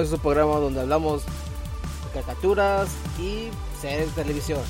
[0.00, 4.60] bienvenidos a programa donde hablamos de caricaturas y series de televisión.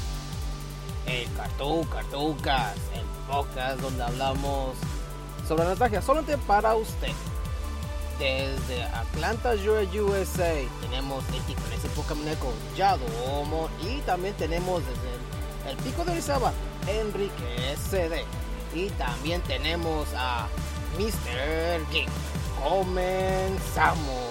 [1.06, 4.77] El Cartoon Cartuncas, el podcast donde hablamos
[5.47, 7.12] sobre la nostalgia solamente para usted.
[8.19, 12.25] Desde Atlanta, USA, tenemos el ese Pokémon
[12.77, 16.53] Yadomo y también tenemos desde el, Pico de Orizaba,
[16.89, 18.25] Enrique SD.
[18.75, 20.48] Y también tenemos a
[20.98, 21.89] Mr.
[21.92, 22.08] Geek.
[22.62, 24.30] Comenzamos.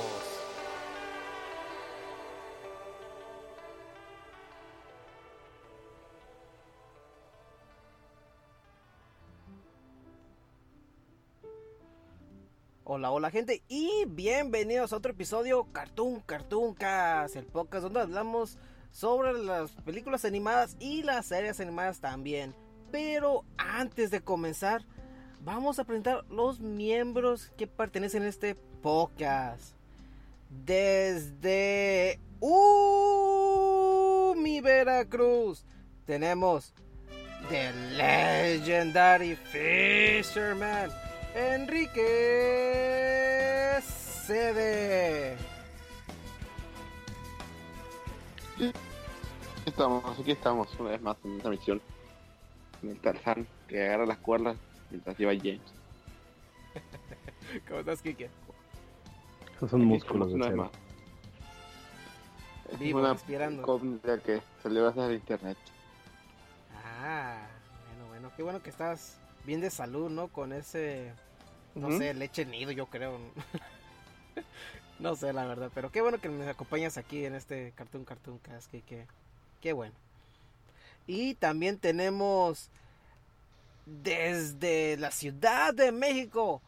[13.00, 18.58] Hola, hola gente y bienvenidos a otro episodio Cartoon Cartoon Cast, el podcast donde hablamos
[18.92, 22.53] sobre las películas animadas y las series animadas también.
[22.92, 24.83] Pero antes de comenzar,
[25.45, 29.75] vamos a presentar los miembros que pertenecen a este podcast.
[30.50, 35.64] Desde uh, mi Veracruz
[36.05, 36.73] tenemos
[37.47, 40.92] The Legendary Fisherman.
[41.35, 42.02] Enrique
[43.81, 45.38] Cede.
[49.66, 51.81] Estamos, aquí estamos una vez más en esta misión.
[52.81, 54.58] En el Tarzán que agarra las cuerdas
[54.89, 55.61] mientras lleva James.
[57.67, 58.30] ¿Cómo estás, Kike?
[59.55, 60.71] Esos son músculos de cero.
[62.71, 63.81] Es una respirando.
[64.23, 65.58] que salió gracias al internet.
[67.02, 67.37] Ah,
[67.87, 70.27] bueno, bueno, qué bueno que estás bien de salud, ¿no?
[70.27, 71.11] Con ese,
[71.73, 73.17] no sé, leche nido, yo creo.
[74.99, 78.37] no sé, la verdad, pero qué bueno que me acompañas aquí en este Cartoon Cartoon
[78.37, 79.08] Cast, que,
[79.60, 79.95] qué bueno.
[81.08, 82.70] Y también tenemos
[83.87, 86.61] desde la Ciudad de México,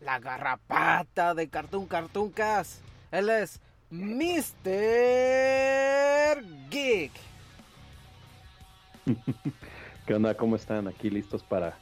[0.00, 2.80] la garrapata de Cartoon Cartoon Cast.
[3.12, 3.60] Él es
[3.90, 4.64] Mr.
[6.70, 7.12] Geek.
[10.06, 10.36] ¿Qué onda?
[10.36, 10.88] ¿Cómo están?
[10.88, 11.78] Aquí listos para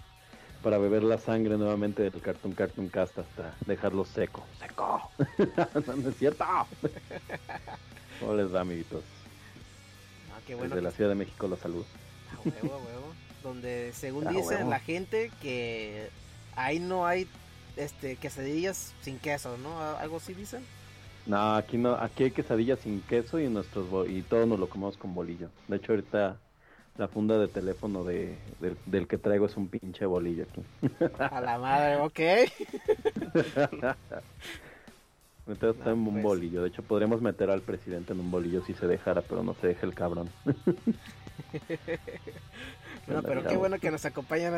[0.63, 4.45] para beber la sangre nuevamente del Cartoon Cartoon Cast hasta dejarlo seco.
[4.59, 5.11] ¡Seco!
[5.97, 6.45] no, es cierto.
[8.21, 9.03] ¿Cómo les da, amiguitos?
[10.35, 11.85] Ah, qué bueno Desde la Ciudad de México la salud.
[12.33, 13.15] A huevo, a huevo.
[13.43, 16.11] Donde según dicen la gente que
[16.57, 17.29] ahí no hay
[17.77, 19.81] este quesadillas sin queso, ¿no?
[19.81, 20.65] ¿Algo así dicen?
[21.27, 24.97] No, aquí no, aquí hay quesadillas sin queso y nuestros y todos nos lo comemos
[24.97, 25.51] con bolillo.
[25.69, 26.37] De hecho ahorita
[26.98, 28.36] la funda de teléfono de,
[28.86, 30.60] del, que traigo es un pinche bolillo aquí.
[31.19, 32.19] A la madre, ok.
[35.47, 36.25] Entonces está en un pues.
[36.25, 36.62] bolillo.
[36.62, 39.69] De hecho, podríamos meter al presidente en un bolillo si se dejara, pero no se
[39.69, 40.28] deja el cabrón.
[43.06, 44.53] no, pero qué bueno que nos acompañan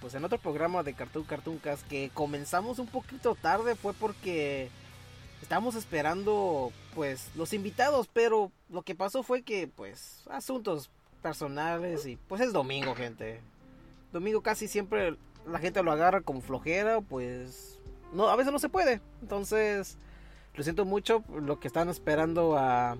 [0.00, 4.70] pues en otro programa de Cartoon Cartoon Cast que comenzamos un poquito tarde fue porque
[5.42, 10.88] estábamos esperando pues los invitados, pero lo que pasó fue que pues asuntos
[11.20, 13.40] personales y pues es domingo, gente.
[14.12, 15.16] Domingo casi siempre
[15.46, 17.78] la gente lo agarra como flojera, pues
[18.12, 19.00] no, a veces no se puede.
[19.22, 19.96] Entonces,
[20.54, 22.96] lo siento mucho lo que están esperando a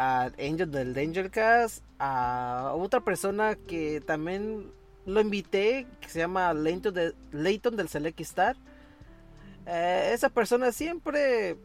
[0.00, 4.72] a Angel del Danger Cast, a otra persona que también
[5.04, 7.12] lo invité, que se llama Leighton, de,
[7.76, 8.56] del Select Star.
[9.66, 11.58] Eh, esa persona siempre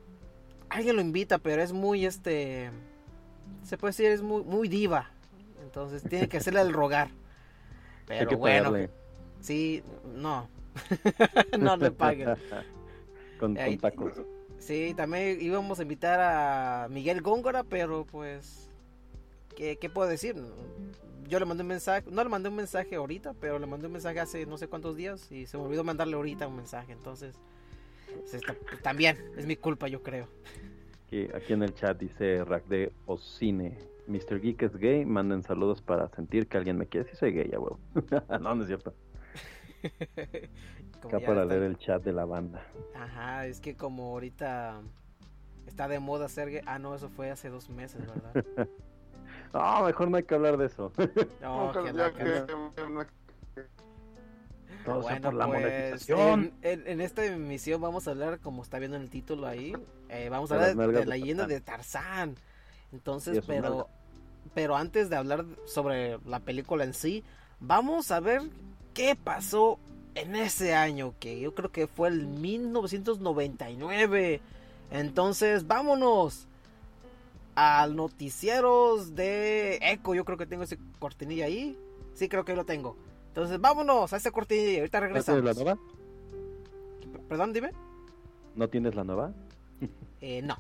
[0.67, 2.71] alguien lo invita, pero es muy este
[3.63, 5.11] se puede decir es muy muy diva.
[5.75, 7.09] Entonces tiene que hacerle el rogar.
[8.07, 8.73] Pero bueno,
[9.41, 9.83] sí,
[10.15, 10.47] no.
[11.59, 12.29] no le paguen.
[13.37, 14.21] con, tacos.
[14.57, 18.69] Sí, también íbamos a invitar a Miguel Góngora, pero pues,
[19.55, 20.35] ¿qué, ¿qué, puedo decir?
[21.27, 23.93] Yo le mandé un mensaje, no le mandé un mensaje ahorita, pero le mandé un
[23.93, 26.93] mensaje hace no sé cuántos días y se me olvidó mandarle ahorita un mensaje.
[26.93, 27.35] Entonces,
[28.81, 30.27] también es mi culpa, yo creo.
[31.05, 33.94] Aquí, aquí en el chat dice Rack de Ocine.
[34.07, 34.39] Mr.
[34.39, 37.09] Geek es gay, manden saludos para sentir que alguien me quiere.
[37.09, 37.79] Si soy gay, ya huevo.
[38.41, 38.93] no, no es cierto.
[41.03, 42.65] Acá para leer el chat de la banda.
[42.95, 44.81] Ajá, es que como ahorita
[45.67, 46.61] está de moda ser gay.
[46.65, 48.67] Ah, no, eso fue hace dos meses, ¿verdad?
[49.53, 50.91] no, mejor no hay que hablar de eso.
[51.41, 52.11] no, que la,
[54.83, 56.53] Todo bueno, por la pues, monetización.
[56.61, 59.73] En, esta emisión vamos a hablar, como está viendo en el título ahí,
[60.09, 62.35] eh, vamos a hablar de, la leyenda de Tarzán.
[62.91, 63.87] Entonces, pero,
[64.53, 67.23] pero antes de hablar sobre la película en sí,
[67.59, 68.41] vamos a ver
[68.93, 69.79] qué pasó
[70.15, 74.41] en ese año, que yo creo que fue el 1999.
[74.91, 76.47] Entonces, vámonos
[77.55, 80.15] al noticieros de Echo.
[80.15, 81.77] Yo creo que tengo ese cortinilla ahí.
[82.13, 82.95] Sí, creo que lo tengo.
[83.27, 85.43] Entonces, vámonos a ese cortinilla y ahorita regresamos.
[85.43, 85.79] ¿No tienes la nueva?
[87.27, 87.71] Perdón, dime.
[88.55, 89.33] ¿No tienes la nueva?
[90.21, 90.57] Eh, no.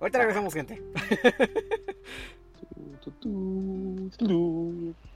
[0.00, 0.82] Ahorita regresamos, gente.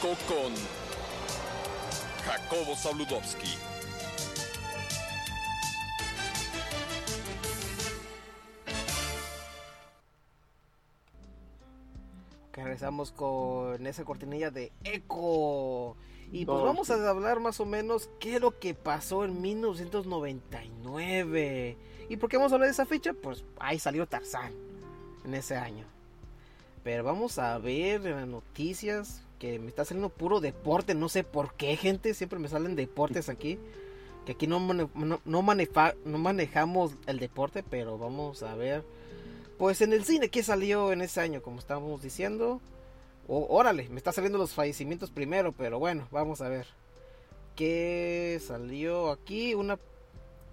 [0.00, 0.52] Eco con
[2.24, 3.54] Jacobo Saludowski.
[12.50, 15.96] Que regresamos con esa cortinilla de Echo.
[16.32, 21.76] Y pues vamos a hablar más o menos qué es lo que pasó en 1999.
[22.08, 23.12] ¿Y por qué vamos a hablar de esa fecha?
[23.12, 24.54] Pues ahí salió Tarzán
[25.26, 25.84] en ese año.
[26.84, 30.94] Pero vamos a ver en las noticias que me está saliendo puro deporte.
[30.94, 32.14] No sé por qué, gente.
[32.14, 33.58] Siempre me salen deportes aquí.
[34.26, 38.84] Que aquí no, mane- no, no manejamos el deporte, pero vamos a ver.
[39.58, 41.42] Pues en el cine, ¿qué salió en ese año?
[41.42, 42.60] Como estábamos diciendo.
[43.26, 46.66] Órale, me está saliendo los fallecimientos primero, pero bueno, vamos a ver.
[47.56, 49.54] ¿Qué salió aquí?
[49.54, 49.78] Una.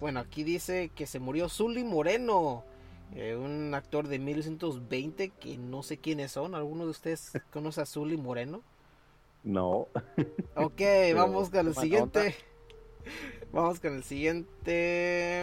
[0.00, 2.64] Bueno, aquí dice que se murió Zully Moreno.
[3.14, 6.54] eh, un actor de 1920 que no sé quiénes son.
[6.54, 8.62] ¿Alguno de ustedes conoce a Zully Moreno?
[9.44, 9.88] No.
[10.54, 10.80] Ok,
[11.14, 12.34] vamos con el siguiente.
[13.52, 15.42] Vamos con el siguiente.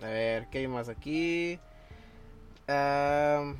[0.00, 1.58] A ver, ¿qué hay más aquí?
[2.66, 3.54] Ay,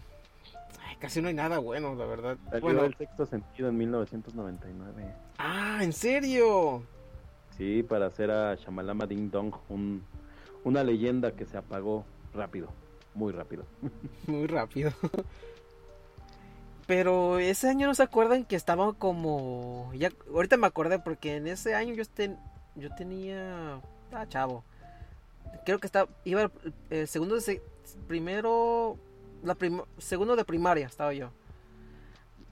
[0.99, 2.39] casi no hay nada bueno, la verdad.
[2.47, 5.15] Salió Bueno, el sexto sentido en 1999.
[5.37, 6.83] ah, ¿en serio?
[7.59, 10.03] Sí, para hacer a Shamalama Ding Dong un,
[10.65, 12.69] una leyenda que se apagó rápido,
[13.15, 13.65] muy rápido.
[14.27, 14.93] Muy rápido.
[16.89, 19.93] Pero ese año no se acuerdan que estaba como.
[19.95, 22.39] Ya, ahorita me acordé porque en ese año yo, ten-
[22.75, 23.81] yo tenía.
[24.05, 24.65] Estaba chavo.
[25.67, 26.09] Creo que estaba.
[26.25, 26.51] Iba el,
[26.91, 27.63] el segundo de.
[28.09, 28.97] Primero.
[29.45, 31.31] La prim- segundo de primaria estaba yo.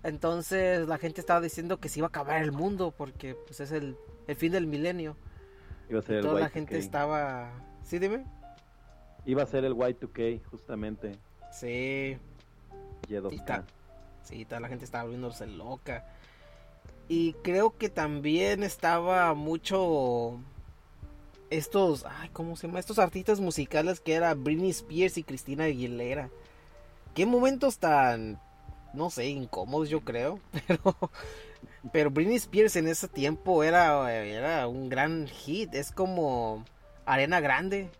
[0.02, 3.72] Entonces la gente estaba diciendo que se iba a acabar el mundo porque pues es
[3.72, 3.96] el,
[4.28, 5.16] el fin del milenio.
[5.88, 6.52] Iba a ser el Toda la Y2K.
[6.52, 7.50] gente estaba.
[7.82, 8.24] ¿Sí, dime?
[9.24, 11.12] Iba a ser el Y2K, justamente.
[11.52, 12.18] Sí.
[13.08, 13.64] Y2K.
[14.26, 16.04] Sí, toda la gente estaba volviéndose loca.
[17.08, 20.40] Y creo que también estaba mucho
[21.50, 22.80] estos, ay, ¿cómo se llama?
[22.80, 26.30] Estos artistas musicales que era Britney Spears y Cristina Aguilera.
[27.14, 28.40] Qué momentos tan,
[28.92, 30.96] no sé, incómodos yo creo, pero
[31.92, 36.64] pero Britney Spears en ese tiempo era era un gran hit, es como
[37.04, 37.90] Arena Grande,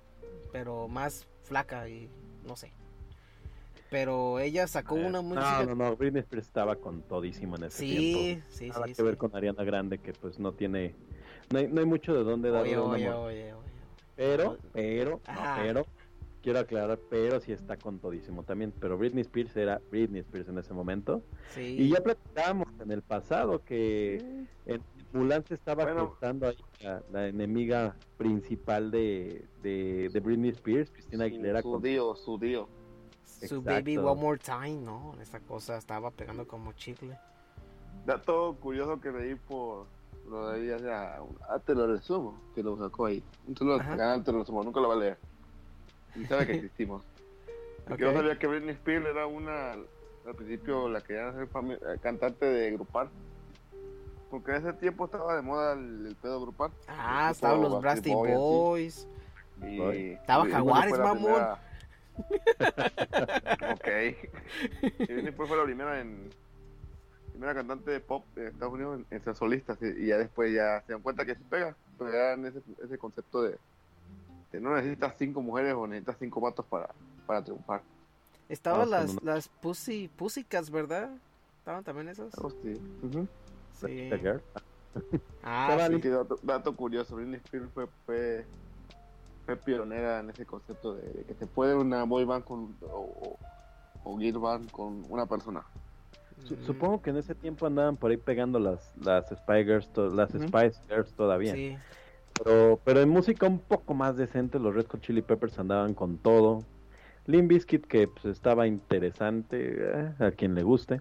[0.53, 2.11] pero más flaca y
[2.45, 2.73] no sé.
[3.91, 7.79] Pero ella sacó una música No, no, no, Britney Spears estaba con todísimo en ese
[7.79, 8.45] Sí, tiempo.
[8.51, 8.95] sí, Nada sí.
[8.95, 10.95] que ver con Ariana Grande, que pues no tiene...
[11.53, 13.71] No hay, no hay mucho de dónde darle Oye, oye, oye, oye.
[14.17, 15.87] Pero, pero, no, pero,
[16.43, 18.73] quiero aclarar, pero sí está con todísimo también.
[18.81, 21.23] Pero Britney Spears era Britney Spears en ese momento.
[21.55, 21.77] Sí.
[21.79, 26.11] Y ya platicábamos en el pasado que en Mulan se estaba Bueno.
[26.11, 31.63] gestando ahí la, la enemiga principal de, de, de Britney Spears, Cristina Aguilera.
[31.63, 32.69] Su con- tío, su tío.
[33.47, 35.15] Su baby one more time, ¿no?
[35.21, 37.19] Esa cosa estaba pegando como chicle.
[38.05, 39.87] Dato curioso que leí por
[40.29, 43.23] lo de ella, ya, ah, te lo resumo, que lo sacó ahí.
[43.47, 45.19] Un canal, te lo resumo, nunca lo va a leer.
[46.15, 47.03] Y sabe que existimos.
[47.87, 51.49] Porque Yo sabía que Britney Spears era una, al principio, la que iba a ser
[51.51, 53.09] fami- eh, cantante de grupal.
[54.31, 56.73] Porque en ese tiempo estaba de moda el, el pedo grupal.
[56.89, 58.37] Ah, estaban los Brasty Boy, así.
[58.39, 59.09] Boys.
[59.63, 60.11] Y, Boy.
[60.15, 61.17] Estaba y- y Jaguares, mamón.
[61.23, 61.63] primera-
[63.71, 63.89] ok.
[65.01, 66.31] Y Britney Spears fue la primera en
[67.33, 70.55] primera cantante de pop de Estados Unidos en, en ser solista sí, y ya después
[70.55, 73.59] ya se dan cuenta que se pega, pero ya en ese, ese concepto de
[74.51, 76.89] que no necesitas cinco mujeres o necesitas cinco vatos para,
[77.27, 77.83] para triunfar.
[78.49, 81.11] Estaban Ah, las, las Pussy, Pussycats, ¿verdad?
[81.59, 82.33] ¿Estaban también esas?
[82.39, 83.29] Ujú.
[83.81, 84.11] Sí.
[84.11, 84.41] Girl.
[85.43, 86.01] Ah, sí.
[86.01, 88.47] Sí, dato, dato curioso, Britney Spears fue, fue,
[89.47, 92.87] fue pionera en ese concepto de, de que se puede una boy band con, o,
[92.89, 93.39] o,
[94.05, 95.63] o girl band con una persona.
[96.51, 100.11] Mm, Supongo que en ese tiempo andaban por ahí pegando las, las Spy Girls, to-
[100.11, 100.49] las Ujú.
[100.49, 101.55] Spice Girls todavía.
[101.55, 101.77] Sí.
[102.45, 106.19] Pero, pero en música un poco más decente, los Red Hot Chili Peppers andaban con
[106.19, 106.59] todo.
[107.25, 111.01] Limp Bizkit, que pues, estaba interesante, eh, a quien le guste.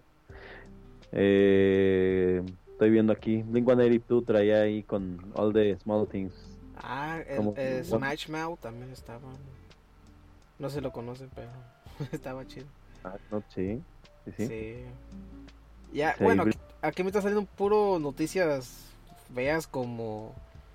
[1.11, 6.54] Eh, estoy viendo aquí, Blink-182 traía ahí con All the Small Things.
[6.77, 9.29] Ah, el, Smash Mouth también estaba.
[10.59, 11.49] No se lo conocen, pero
[12.11, 12.65] estaba chido.
[13.03, 13.81] Ah, no, sí.
[14.37, 14.83] Sí.
[15.93, 16.45] Ya, bueno,
[16.81, 18.85] aquí, me está saliendo puro noticias
[19.29, 20.33] veas como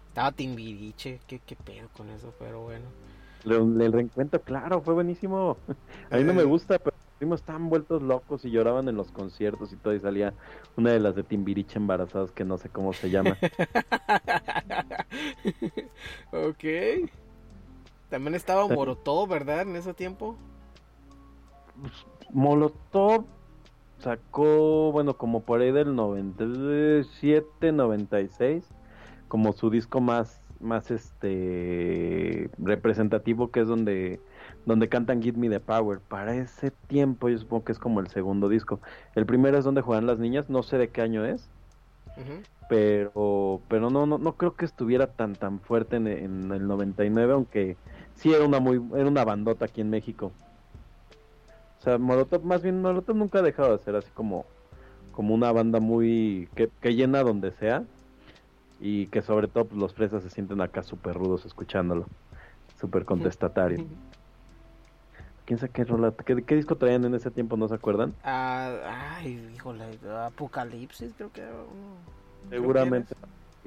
[0.09, 2.87] estaba Timbiriche, qué, qué pedo con eso, pero bueno.
[3.45, 5.57] El, reencuentro, claro, fue buenísimo.
[6.11, 6.47] A mí no me eh.
[6.47, 6.90] gusta, pero
[7.21, 10.33] fuimos tan vueltos locos y lloraban en los conciertos y todo, y salía
[10.79, 13.37] una de las de Timbiriche embarazadas que no sé cómo se llama.
[16.33, 16.65] ok.
[18.09, 19.61] También estaba Molotov, ¿verdad?
[19.61, 20.35] En ese tiempo.
[21.79, 21.93] Pues,
[22.33, 23.27] Molotov
[23.99, 28.67] sacó, bueno, como por ahí del 97, 96,
[29.29, 34.21] como su disco más, más este representativo, que es donde,
[34.67, 36.01] donde cantan Give Me the Power.
[36.01, 38.81] Para ese tiempo, yo supongo que es como el segundo disco.
[39.15, 41.49] El primero es donde juegan las niñas, no sé de qué año es.
[42.69, 47.33] Pero, pero no, no, no creo que estuviera tan tan fuerte en, en el 99,
[47.33, 47.77] aunque
[48.15, 50.33] sí era una muy, era una bandota aquí en México.
[51.81, 54.45] O sea, Molotov, más bien Molotov nunca ha dejado de ser así como,
[55.13, 57.85] como una banda muy, que, que llena donde sea.
[58.83, 62.07] Y que sobre todo pues, los fresas se sienten acá súper rudos escuchándolo.
[62.79, 63.85] Súper contestatario.
[65.45, 66.13] ¿Quién sabe qué rola?
[66.13, 67.57] ¿Qué, disco traían en ese tiempo?
[67.57, 68.15] ¿No se acuerdan?
[68.23, 69.85] Ah, ay, híjole,
[70.27, 71.45] Apocalipsis creo que
[72.49, 73.15] Seguramente.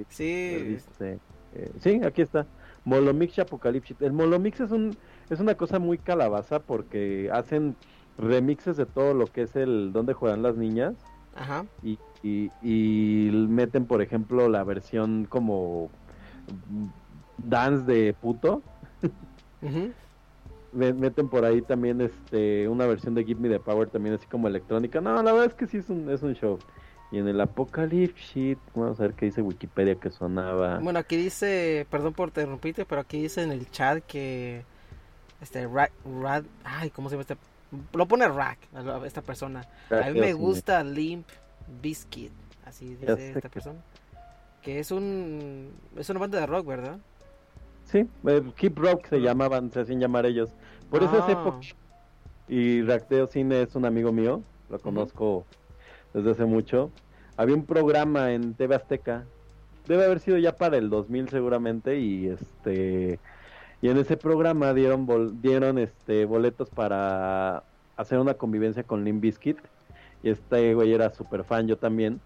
[0.10, 0.76] sí.
[0.78, 1.20] Este,
[1.54, 2.46] eh, sí, aquí está.
[2.86, 4.02] Molomix Apocalipsis.
[4.02, 4.96] El Molomix es un
[5.30, 7.76] es una cosa muy calabaza porque hacen
[8.18, 10.96] remixes de todo lo que es el donde juegan las niñas.
[11.36, 11.66] Ajá.
[11.82, 15.90] Y, y, meten, por ejemplo, la versión como
[17.38, 18.62] dance de puto.
[20.74, 24.48] Meten por ahí también este una versión de Give Me the Power también así como
[24.48, 25.02] electrónica.
[25.02, 26.60] No, la verdad es que sí es un, es un show.
[27.12, 30.80] Y en el Apocalypse vamos a ver qué dice Wikipedia que sonaba.
[30.80, 34.64] Bueno, aquí dice, perdón por interrumpirte, pero aquí dice en el chat que
[35.40, 37.38] este Rad, ay, ¿cómo se llama este?
[37.94, 38.58] Lo pone Rack,
[39.06, 39.68] esta persona.
[39.92, 41.28] A mí me gusta Limp
[41.82, 42.32] Biscuit,
[42.66, 43.80] así dice esta persona.
[44.64, 46.98] Que es un es una banda de rock, ¿verdad?
[47.86, 50.50] Sí, eh, Keep Rock se llamaban, se hacían llamar ellos.
[50.94, 51.58] Por eso es época.
[52.48, 55.44] Y Racteo Cine es un amigo mío, lo conozco
[56.14, 56.92] desde hace mucho.
[57.36, 59.24] Había un programa en TV Azteca,
[59.88, 63.20] debe haber sido ya para el 2000 seguramente, y este
[63.82, 67.64] y en ese programa dieron dieron este boletos para
[67.98, 69.58] hacer una convivencia con Lim Biscuit.
[70.22, 72.22] Y este güey era súper fan, yo también.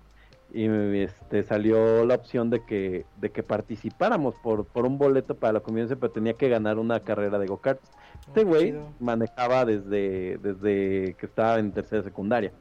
[0.54, 0.66] Y
[1.00, 5.60] este salió la opción de que, de que participáramos por, por un boleto para la
[5.60, 7.92] convivencia, pero tenía que ganar una carrera de go-karts.
[8.28, 12.52] Este oh, güey manejaba desde, desde que estaba en tercera secundaria.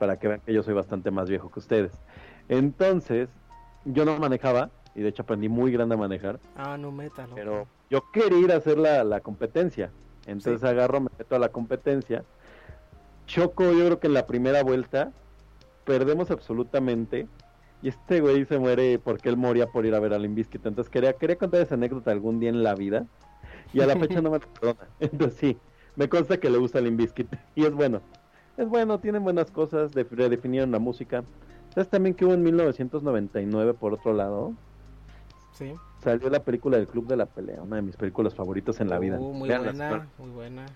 [0.00, 1.92] Para que vean que yo soy bastante más viejo que ustedes.
[2.48, 3.28] Entonces,
[3.84, 6.40] yo no manejaba, y de hecho aprendí muy grande a manejar.
[6.56, 9.92] Ah, no meta, Pero yo quería ir a hacer la, competencia.
[10.26, 12.24] Entonces agarro, me meto a la competencia.
[13.26, 15.12] Choco, yo creo que en la primera vuelta
[15.84, 17.26] perdemos absolutamente.
[17.82, 20.66] Y este güey se muere porque él moría por ir a ver al Limbiskit.
[20.66, 23.06] Entonces quería, quería contar esa anécdota algún día en la vida.
[23.72, 24.88] Y a la fecha no me perdona.
[25.00, 25.58] Entonces sí,
[25.96, 27.28] me consta que le gusta Limbiskit.
[27.54, 28.02] Y es bueno.
[28.56, 29.92] Es bueno, tienen buenas cosas.
[29.92, 31.24] De, redefinieron la música.
[31.74, 34.52] ¿Sabes también que hubo en 1999 por otro lado?
[35.52, 35.72] Sí
[36.02, 38.98] salió la película del Club de la Pelea, una de mis películas favoritas en la
[38.98, 39.18] vida.
[39.18, 40.66] Uh, muy buena, muy buena.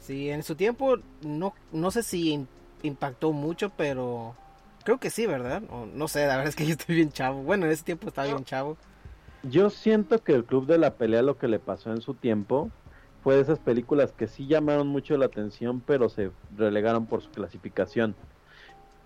[0.00, 2.46] Sí, en su tiempo no, no sé si
[2.86, 4.34] impactó mucho, pero
[4.84, 5.62] creo que sí, ¿verdad?
[5.62, 7.42] no sé, la verdad es que yo estoy bien chavo.
[7.42, 8.76] Bueno, en ese tiempo estaba bien chavo.
[9.42, 12.70] Yo siento que el Club de la Pelea lo que le pasó en su tiempo
[13.22, 17.30] fue de esas películas que sí llamaron mucho la atención, pero se relegaron por su
[17.30, 18.14] clasificación.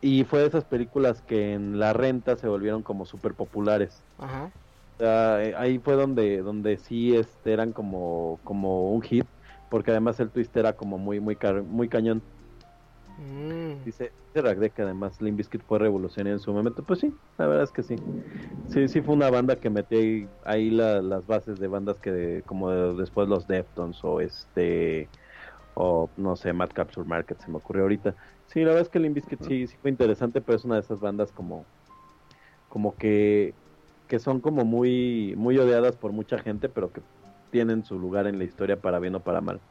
[0.03, 4.03] Y fue de esas películas que en la renta se volvieron como súper populares.
[4.19, 4.51] Ajá.
[4.99, 9.27] Eh, ahí fue donde, donde sí este, eran como, como un hit,
[9.71, 12.23] porque además el twist era como muy, muy, muy cañón.
[13.21, 13.85] Mm.
[13.85, 16.85] Dice, dice que además Limp Bizkit fue revolucionario en su momento.
[16.85, 18.03] Pues sí, la verdad es que sí.
[18.67, 23.29] Sí, sí fue una banda que metí ahí, las bases de bandas que como después
[23.29, 25.11] los Deftones o este
[25.75, 28.15] o no sé, Mad Capture Market se me ocurrió ahorita.
[28.47, 30.83] Sí, la verdad es que Limp Bizkit sí, sí fue interesante, pero es una de
[30.83, 31.69] esas bandas como,
[32.69, 33.57] como que,
[34.07, 37.03] que son como muy, muy odiadas por mucha gente, pero que
[37.51, 39.63] tienen su lugar en la historia para bien o para mal.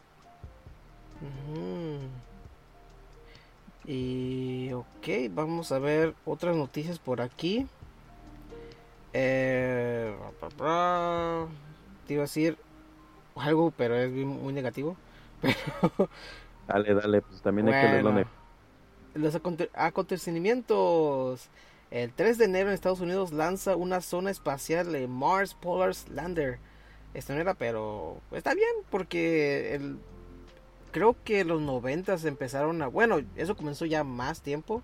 [3.91, 7.65] Y ok, vamos a ver otras noticias por aquí.
[9.13, 10.13] Eh,
[12.05, 12.55] te iba a decir
[13.36, 14.96] algo, pero es muy negativo.
[16.67, 18.25] dale, dale, pues también hay que leerlo
[19.15, 19.36] los
[19.74, 21.50] acontecimientos.
[21.89, 26.60] El 3 de enero en Estados Unidos lanza una zona espacial de Mars Polar Lander.
[27.15, 29.98] Esto no era, pero está bien porque el,
[30.91, 34.84] creo que los noventas empezaron a, bueno, eso comenzó ya más tiempo,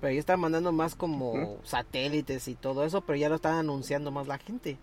[0.00, 4.10] pero ya estaban mandando más como satélites y todo eso, pero ya lo estaban anunciando
[4.10, 4.78] más la gente.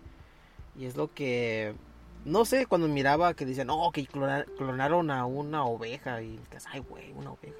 [0.78, 1.74] Y es lo que,
[2.24, 6.38] no sé, cuando miraba que decían, no, que clonaron a una oveja y,
[6.70, 7.56] ay, güey, una oveja.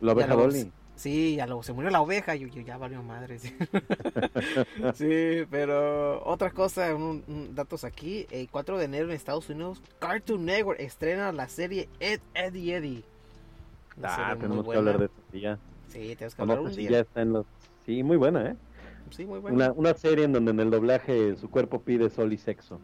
[0.00, 0.72] La oveja Dolly.
[1.00, 3.38] Sí, ya luego se murió la oveja y yo, ya valió madre.
[3.38, 3.48] Sí,
[5.50, 8.26] pero otra cosa, un, datos aquí.
[8.30, 13.02] El 4 de enero en Estados Unidos, Cartoon Network estrena la serie Ed, Eddie Eddie.
[14.02, 15.58] ah, tenemos que hablar de eso día.
[15.88, 16.90] Sí, tenemos que hablar un pues día.
[16.90, 17.46] Ya está en los...
[17.86, 18.56] Sí, muy buena, ¿eh?
[19.08, 19.56] Sí, muy buena.
[19.56, 22.78] Una, una serie en donde en el doblaje su cuerpo pide sol y sexo.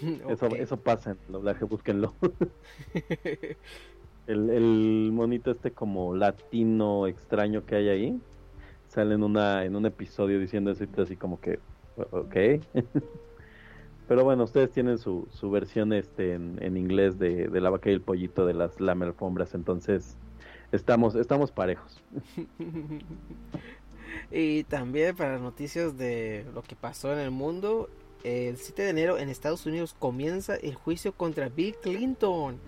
[0.30, 2.14] Eso, eso pasa en el doblaje, búsquenlo.
[4.28, 8.20] El, monito este como latino extraño que hay ahí
[8.88, 11.58] sale en una en un episodio diciendo eso así como que
[11.96, 12.36] ok
[14.08, 17.94] pero bueno ustedes tienen su, su versión este en, en inglés de, la vaca y
[17.94, 20.16] el pollito de las lamelfombras entonces
[20.72, 22.00] estamos estamos parejos.
[24.30, 27.90] Y también para noticias de lo que pasó en el mundo
[28.24, 32.58] el 7 de enero en Estados Unidos comienza el juicio contra Bill Clinton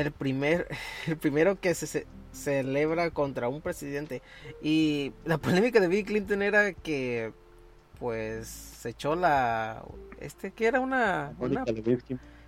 [0.00, 0.68] el primer
[1.06, 4.22] el primero que se, celebra contra un presidente.
[4.62, 7.32] Y la polémica de Bill Clinton era que
[7.98, 9.82] pues se echó la
[10.20, 11.64] este que era una, una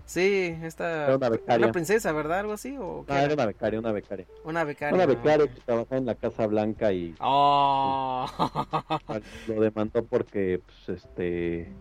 [0.04, 4.26] sí esta una, princesa verdad algo así o ah, era una becaria una becaria.
[4.44, 8.28] Una becaria una becaria que trabaja en la Casa Blanca y oh.
[9.48, 11.72] lo demandó porque pues este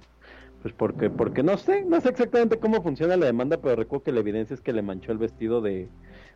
[0.61, 4.11] pues porque, porque no sé, no sé exactamente cómo funciona la demanda, pero recuerdo que
[4.11, 5.87] la evidencia es que le manchó el vestido de,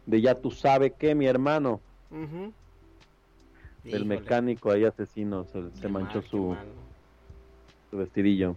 [0.05, 1.81] de ya tú sabes qué, mi hermano.
[3.83, 6.55] El mecánico ahí asesino, se, manchó su,
[7.89, 8.55] su vestidillo.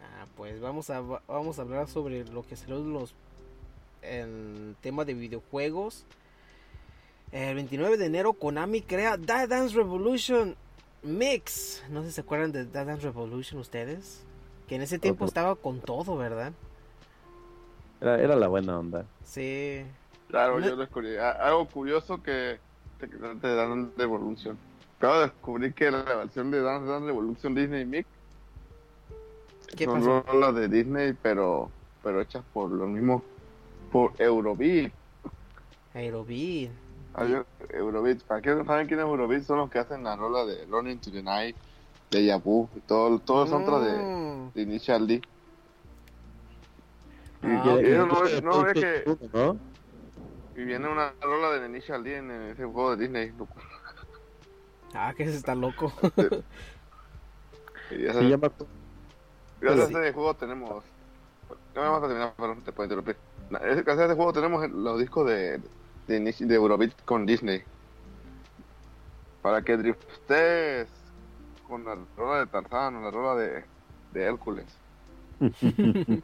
[0.00, 3.14] Ah, pues vamos a, vamos a hablar sobre lo que serán los
[4.02, 6.04] el tema de videojuegos.
[7.32, 10.54] El 29 de enero Konami crea Dance Revolution
[11.02, 11.82] Mix.
[11.90, 14.24] No sé si se acuerdan de Dance Revolution ustedes.
[14.68, 16.52] Que en ese tiempo estaba con todo, ¿verdad?
[18.00, 19.04] Era, era la buena onda.
[19.24, 19.84] Sí.
[20.28, 21.16] Claro, yo descubrí.
[21.16, 22.58] Algo curioso que
[22.98, 24.58] te, te dan Revolution.
[24.98, 28.08] Acabo de descubrir que la versión de Dance Dance Revolution Disney Mix
[29.76, 31.70] ¿Qué son rolas de Disney, pero
[32.02, 33.22] pero hechas por los mismos
[33.90, 34.92] por Eurobeat.
[35.92, 36.70] Eurobeat.
[37.70, 38.22] Eurobeat.
[38.22, 39.42] ¿Para qué no saben quién es Eurobeat?
[39.42, 41.56] Son los que hacen la rola de Running to the Night
[42.10, 43.84] de Yabu, todo, todo son mm.
[43.84, 45.14] de, de Initial D.
[45.14, 45.22] Y,
[47.46, 48.06] ah, no,
[48.42, 49.04] no, es que.
[49.32, 49.56] ¿no?
[50.56, 53.32] Y viene una rola de Initial D en ese juego de Disney.
[54.94, 55.92] Ah, que ese está loco.
[57.90, 58.50] y ya llama...
[59.60, 60.82] Gracias a este juego tenemos.
[61.74, 63.16] No vamos a terminar, pero te puedo interrumpir.
[63.50, 65.60] Gracias a este juego tenemos los discos de,
[66.08, 67.62] de, de Eurobeat con Disney.
[69.42, 70.88] Para que driftes
[71.68, 73.64] con la rola de Tarzán o la rola de,
[74.12, 74.66] de Hércules.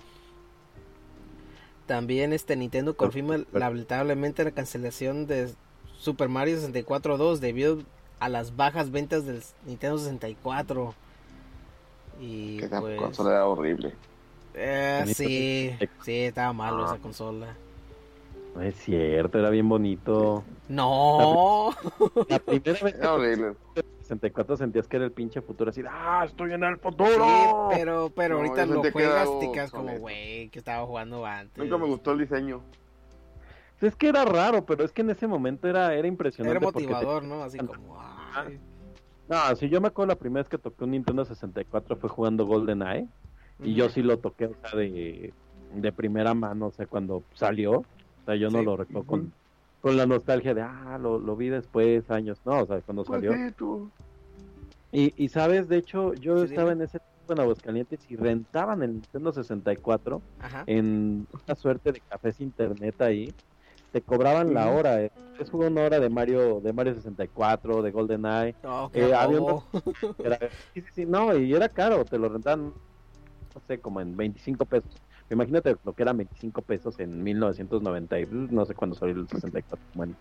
[1.86, 5.52] También este Nintendo confirma lamentablemente la cancelación de
[5.98, 7.82] Super Mario 64 2 debido
[8.18, 10.94] a las bajas ventas del Nintendo 64.
[12.20, 13.92] Y que esa pues, consola era horrible.
[14.54, 15.74] Eh, sí,
[16.04, 17.56] sí, estaba malo esa consola.
[18.54, 20.44] No es cierto, era bien bonito.
[20.68, 21.74] No.
[22.28, 23.54] La, primera vez era horrible.
[24.12, 27.24] 64 sentías que era el pinche futuro así, ah, estoy en el futuro.
[27.24, 31.56] Sí, pero, pero ahorita lo juegas y te quedas como, güey, que estaba jugando antes.
[31.56, 32.62] Nunca me gustó el diseño.
[33.80, 36.56] Es que era raro, pero es que en ese momento era, era impresionante.
[36.56, 37.42] Era motivador, ¿no?
[37.42, 38.60] Así como, ay.
[39.28, 42.46] No, si yo me acuerdo la primera vez que toqué un Nintendo 64 fue jugando
[42.46, 43.08] GoldenEye.
[43.60, 45.32] Y yo sí lo toqué, o sea, de,
[45.74, 47.78] de primera mano, o sea, cuando salió.
[47.78, 49.32] O sea, yo no lo recuerdo con,
[49.82, 53.32] con la nostalgia de, ah, lo, lo vi después, años, no, o sea, cuando salió.
[54.92, 58.92] Y, y sabes, de hecho, yo estaba en ese tiempo en Aguascalientes y rentaban el
[58.92, 60.22] Nintendo 64
[60.66, 63.34] en una suerte de cafés internet ahí.
[63.90, 65.10] Te cobraban la hora, eh.
[65.38, 68.54] es una hora de Mario, de Mario 64, de GoldenEye.
[68.64, 69.40] Oh, eh, había
[70.74, 72.66] sí, sí, no, y era caro, te lo rentaban,
[73.54, 74.90] no sé, como en 25 pesos.
[75.32, 78.16] Imagínate lo que era 25 pesos en 1990,
[78.50, 80.14] no sé cuándo salió el 64, bueno,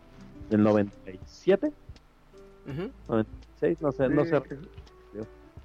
[0.50, 1.72] el 97,
[3.08, 4.42] 96, no sé, no sé.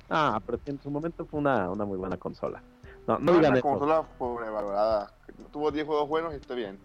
[0.08, 2.62] Ah, pero en su momento fue una, una muy buena consola.
[3.06, 5.12] No, no, digan una consola sobrevalorada.
[5.52, 6.78] Tuvo 10 juegos buenos y está bien.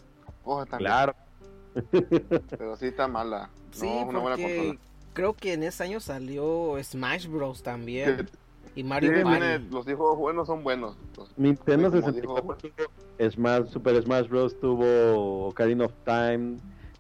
[0.78, 1.15] claro.
[2.50, 3.50] Pero sí está mala.
[3.50, 4.80] No, sí, una buena consola.
[5.13, 7.63] creo que en ese año salió Smash Bros.
[7.63, 8.30] también.
[8.75, 9.39] Y Mario Sí, Party.
[9.39, 10.95] tiene- los 10 juegos buenos son buenos.
[11.17, 14.60] Los- Nintendo como 64 dijo, Smash, Super Smash Bros.
[14.60, 16.57] tuvo Ocarina of Time,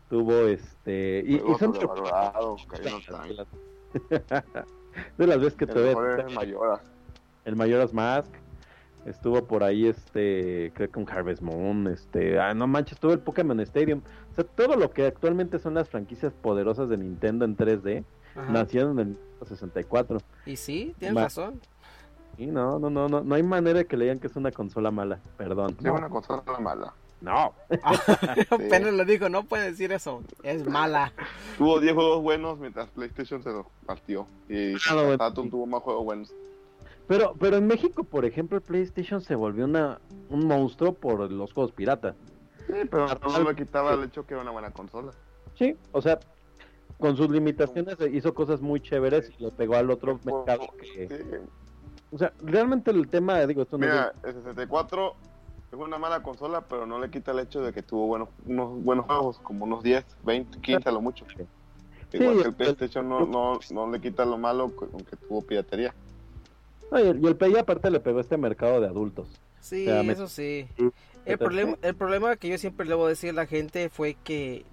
[0.09, 1.23] tuvo este.
[1.25, 3.45] Y, son sobrevalorados, Ocarina of Time.
[5.17, 6.81] de las veces que El te mejor ve es Mayoras.
[7.45, 7.55] el
[7.93, 8.31] Mask.
[9.05, 13.19] Estuvo por ahí, este, creo que un Harvest Moon, este, ah, no manches, estuvo el
[13.19, 14.01] Pokémon Stadium.
[14.31, 18.03] O sea, todo lo que actualmente son las franquicias poderosas de Nintendo en 3D,
[18.35, 18.51] Ajá.
[18.51, 20.19] nacieron en el 64.
[20.45, 21.59] Y sí, tienes Ma- razón.
[22.37, 24.51] Y no, no, no, no, no hay manera de que le digan que es una
[24.51, 25.75] consola mala, perdón.
[25.83, 26.93] Es una consola mala.
[27.19, 27.53] No.
[28.49, 30.23] Apenas lo dijo, no puede decir eso.
[30.43, 31.11] Es mala.
[31.57, 34.25] Tuvo 10 juegos buenos mientras PlayStation se los partió.
[34.49, 35.51] Y Ah, no, Saturn sí.
[35.51, 36.33] tuvo más juegos buenos.
[37.07, 41.51] Pero, pero en México, por ejemplo, el PlayStation se volvió una, un monstruo por los
[41.53, 42.15] juegos pirata.
[42.67, 45.11] Sí, pero no me quitaba el hecho que era una buena consola.
[45.55, 46.19] Sí, o sea,
[47.01, 51.07] con sus limitaciones hizo cosas muy chéveres y le pegó al otro mercado que...
[51.09, 51.23] Sí.
[52.13, 53.91] O sea, realmente el tema, digo, esto no es...
[53.91, 55.15] Mira, el 64
[55.71, 58.83] es una mala consola, pero no le quita el hecho de que tuvo buenos, unos
[58.83, 61.25] buenos juegos, como unos 10, 20, 15 a lo mucho.
[61.29, 65.41] Sí, Igual que el- el PlayStation no, no, no le quita lo malo, aunque tuvo
[65.41, 65.95] piratería.
[66.91, 69.29] No, y, el, y el Play aparte le pegó a este mercado de adultos.
[69.61, 70.67] Sí, O sea, me- eso sí.
[70.75, 70.89] Sí,
[71.25, 74.15] El problema, el problema que yo siempre le voy a decir a la gente fue
[74.23, 74.65] que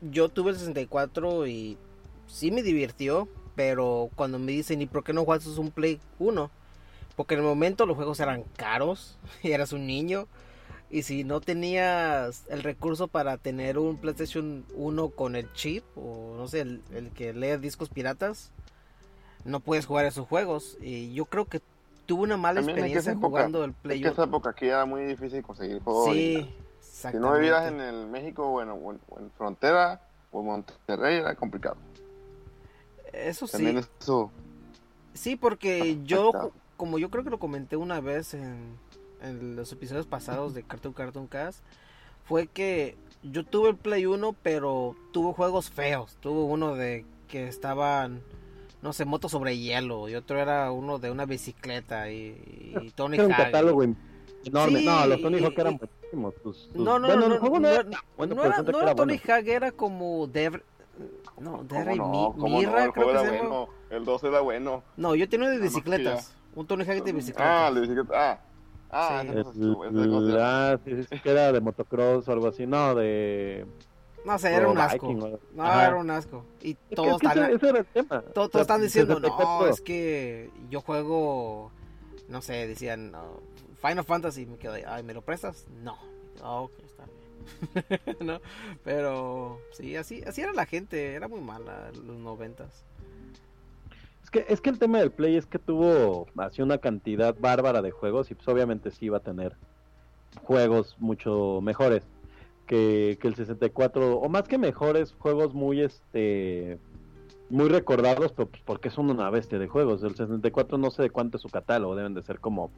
[0.00, 1.78] yo tuve el 64 y
[2.26, 6.50] sí me divirtió, pero cuando me dicen, ¿y por qué no juegas un Play 1?
[7.16, 10.26] Porque en el momento los juegos eran caros y eras un niño.
[10.88, 16.34] Y si no tenías el recurso para tener un PlayStation 1 con el chip, o
[16.36, 18.52] no sé, el, el que lee discos piratas,
[19.44, 20.76] no puedes jugar esos juegos.
[20.80, 21.60] Y yo creo que
[22.06, 24.12] tuve una mala También experiencia época- jugando el Play que 1.
[24.12, 26.12] esa época aquí era muy difícil conseguir juegos.
[26.14, 26.48] Sí.
[27.12, 30.00] Si no vivías en el México o en, o en- o en frontera
[30.32, 31.76] o en Monterrey era complicado.
[33.12, 33.52] Eso sí.
[33.52, 34.30] También eso.
[35.14, 36.58] Sí, porque yo, Afecta.
[36.76, 38.76] como yo creo que lo comenté una vez en,
[39.22, 41.60] en los episodios pasados de Cartoon Cartoon Cast,
[42.24, 46.16] fue que yo tuve el Play 1, pero tuvo juegos feos.
[46.20, 48.20] Tuvo uno de que estaban,
[48.82, 53.16] no sé, motos sobre hielo, y otro era uno de una bicicleta, y, y Tony
[53.16, 53.82] Era un catálogo
[54.46, 54.78] enorme.
[54.80, 56.34] Sí, no, los Tony Hawk eran buenísimos.
[56.42, 58.94] sus- sus- No, no, bueno, no, no, no, era no, bueno, no era, no era
[58.94, 59.34] Tony bueno.
[59.34, 60.62] Hawk, era como Dev...
[61.40, 62.32] No, Derry ¿Cómo Mi- no?
[62.38, 63.68] ¿Cómo Mirra, creo que se bueno.
[63.90, 64.82] El 2 era bueno.
[64.96, 66.34] No, yo tenía de que bicicletas.
[66.54, 67.68] Un Tony Hawk de Ah, bicicletas.
[67.68, 68.12] el de bicicleta.
[68.32, 68.40] Ah,
[68.90, 69.28] ah, Sí.
[69.60, 72.66] El- ah, sí, sí, que era de motocross o algo así.
[72.66, 73.66] No, de...
[74.24, 75.06] No sé, era un asco.
[75.06, 75.86] Viking, o- No, Ajá.
[75.86, 76.44] era un asco.
[76.62, 78.22] Y todos es que están, ese, era el tema.
[78.34, 79.68] todos, O sea, están diciendo, no, 64.
[79.68, 81.70] es que yo juego,
[82.28, 83.40] no sé, decían, no,
[83.80, 84.46] Final Fantasy.
[84.46, 85.66] Me quedo, ahí, ay, ¿me lo prestas?
[85.82, 85.96] No.
[86.42, 88.40] Ok, está bien.
[88.84, 92.84] pero sí, así, así era la gente, era muy mala los noventas.
[94.22, 97.80] Es que, es que el tema del Play es que tuvo así una cantidad bárbara
[97.80, 99.56] de juegos y pues obviamente sí iba a tener
[100.42, 102.02] juegos mucho mejores
[102.66, 106.78] que, que el 64 o más que mejores juegos muy este
[107.48, 111.10] muy recordados pero pues porque son una bestia de juegos el 64 no sé de
[111.10, 112.72] cuánto es su catálogo deben de ser como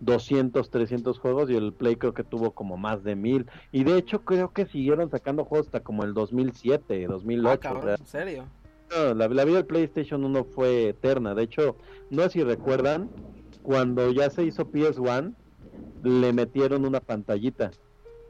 [0.00, 3.96] 200 300 juegos y el Play creo que tuvo como más de mil y de
[3.96, 7.96] hecho creo que siguieron sacando juegos hasta como el 2007 2008 Ah, o cabrón, sea,
[7.98, 8.46] en serio.
[8.94, 11.34] no, la, la vida del PlayStation 1 fue eterna.
[11.34, 11.76] De hecho,
[12.10, 13.08] no sé si recuerdan,
[13.62, 15.34] cuando ya se hizo PS1,
[16.02, 17.70] le metieron una pantallita.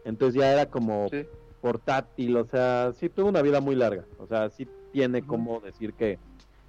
[0.05, 1.27] Entonces ya era como Sí.
[1.61, 4.05] portátil, o sea, sí tuvo una vida muy larga.
[4.19, 6.19] O sea, sí tiene como decir que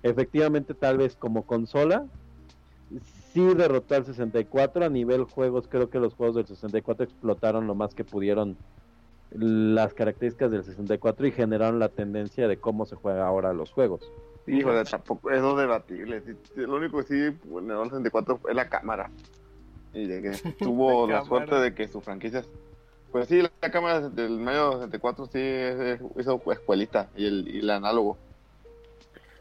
[0.04, 2.06] efectivamente tal vez como consola,
[3.38, 5.68] sí derrotó al 64 a nivel juegos.
[5.68, 8.58] Creo que los juegos del 64 explotaron lo más que pudieron
[9.32, 14.02] las características del 64 y generaron la tendencia de cómo se juega ahora los juegos.
[14.48, 16.24] Híjole, tampoco, eso es debatible.
[16.56, 19.12] Lo único que sí, en el 64 es la cámara.
[19.94, 22.48] Y de que tuvo La la suerte de que sus franquicias.
[23.12, 27.60] Pues sí, la cámara del medio 64 sí es- es- hizo escuelita y el, y
[27.60, 28.18] el análogo.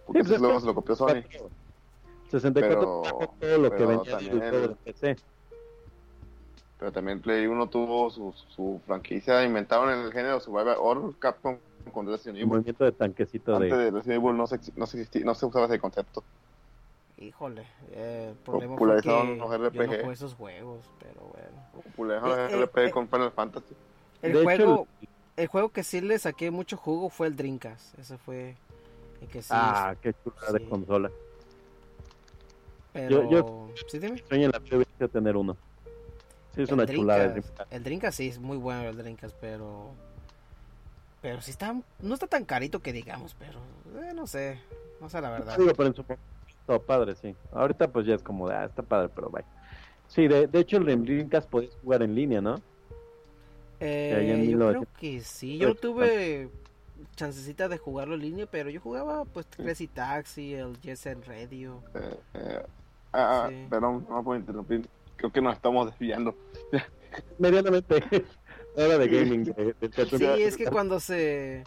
[0.06, 1.22] Porque Sí, eso pues, luego se lo copió Sony.
[2.30, 5.16] 64 Pero- todo lo que pero venía también del juego el- de PC.
[6.78, 11.56] Pero también Play 1 tuvo su, su franquicia, inventaron el género Survival Horror, Capcom
[11.92, 12.48] con Resident El Evil.
[12.48, 13.76] movimiento de tanquecito Antes de...
[13.84, 16.22] de Resident Evil no se, no se, existía- no se usaba ese concepto.
[17.18, 20.00] Híjole, eh, el problema fue Popularizaron que los yo no RPG.
[20.02, 21.82] jugué esos juegos, pero bueno.
[21.84, 22.90] Popularizaron Eh, el eh, LP eh.
[22.90, 23.74] con Final Fantasy.
[24.20, 24.86] El De hecho, juego,
[25.36, 27.98] el juego que sí le saqué mucho jugo fue el Dreamcast.
[27.98, 28.54] Ese fue
[29.22, 29.48] el que sí.
[29.52, 30.58] Ah, qué chulada sí.
[30.62, 31.10] de consola.
[32.96, 33.30] Pero...
[33.30, 34.22] yo- Sí, dime.
[34.26, 34.60] Sueño en la
[34.96, 35.56] sido tener uno.
[36.54, 37.34] Sí, es El una chulada.
[37.70, 39.90] el Dreamcast sí es muy bueno el Dreamcast, pero...
[41.20, 41.74] Pero sí está...
[42.00, 43.58] No está tan carito que digamos, pero...
[44.02, 44.58] eh, no sé.
[45.00, 45.56] No sé la verdad.
[45.58, 46.22] Digo, pero en su momento
[46.66, 47.34] todo padre, sí.
[47.52, 49.46] Ahorita pues ya es como, ah, está padre, pero vaya.
[50.08, 52.56] Sí, de, de hecho el Dreamcast podías jugar en línea, ¿no?
[53.78, 56.48] Eh, yo creo que sí, yo tuve
[57.14, 61.82] chancecita de jugarlo en línea, pero yo jugaba pues Crazy Taxi, el Yes Radio.
[63.16, 64.88] Ah, ah perdón, no puedo interrumpir.
[65.16, 66.36] Creo que nos estamos desviando.
[67.38, 68.02] Medianamente.
[68.76, 69.46] Hora de gaming.
[69.46, 71.64] sí, es que cuando se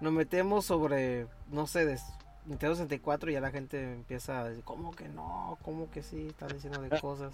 [0.00, 1.98] nos metemos sobre, no sé, de
[2.46, 5.58] Nintendo 64 ya la gente empieza a decir, ¿cómo que no?
[5.62, 6.26] ¿Cómo que sí?
[6.26, 7.32] Están diciendo de cosas.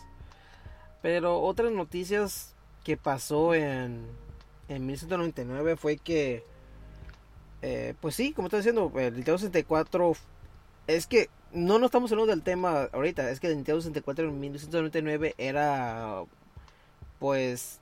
[1.01, 4.07] Pero otras noticias que pasó en,
[4.69, 6.45] en 1999 fue que,
[7.63, 10.15] eh, pues sí, como estoy diciendo, el Nintendo 64
[10.87, 14.41] es que no nos estamos hablando del tema ahorita, es que el Nintendo 64 en
[14.41, 16.25] 1999 era,
[17.19, 17.81] pues,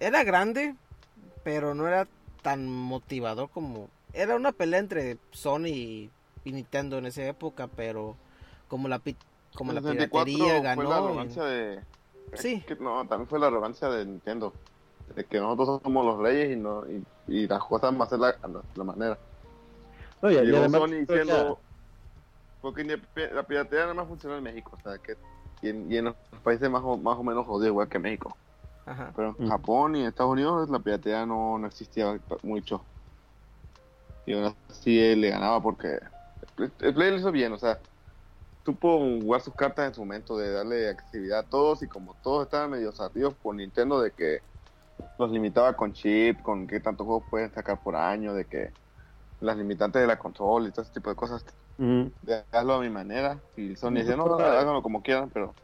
[0.00, 0.74] era grande,
[1.42, 2.06] pero no era
[2.42, 3.88] tan motivador como...
[4.12, 6.10] Era una pelea entre Sony y,
[6.44, 8.16] Nintendo en esa época, pero
[8.68, 9.00] como la
[9.54, 11.26] como la piratería ganó.
[12.34, 12.62] Sí.
[12.78, 14.52] no, también fue la arrogancia de Nintendo.
[15.14, 16.84] De que nosotros somos los reyes y no
[17.28, 18.36] y, las cosas van a ser la,
[18.74, 19.18] la manera.
[20.22, 21.58] y, y además, Sony diciendo...
[22.66, 25.16] Porque la piratería nada más funciona en México, o sea, que
[25.62, 28.36] y en, los países más o, más o menos jodidos igual que México.
[29.14, 29.48] Pero en mm.
[29.48, 32.82] Japón y en Estados Unidos la piratería no, no existía mucho.
[34.26, 36.00] Y aún así le ganaba porque
[36.80, 37.78] el Play lo hizo bien, o sea,
[38.64, 42.46] supo jugar sus cartas en su momento de darle accesibilidad a todos y como todos
[42.46, 44.40] estaban medio ardidos por Nintendo de que
[45.20, 48.72] los limitaba con chip, con qué tantos juegos pueden sacar por año, de que
[49.40, 51.44] las limitantes de la consola y todo ese tipo de cosas,
[51.78, 53.38] de hacerlo a mi manera.
[53.56, 55.54] Y Sony decía, no, háganlo como quieran, pero,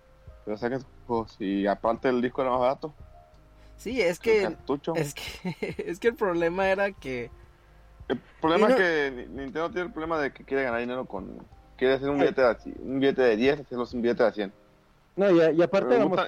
[0.45, 1.37] pero saquen sus juegos.
[1.39, 2.93] Y aparte el disco era más barato.
[3.77, 4.43] Sí, es que,
[4.97, 7.31] es que es que el problema era que
[8.09, 11.39] el problema es que Nintendo tiene el problema de que quiere ganar dinero con
[11.77, 14.53] quiere hacer un billete de, un billete de 10, hacerlo un billete de 100.
[15.17, 16.19] No, y, y aparte vamos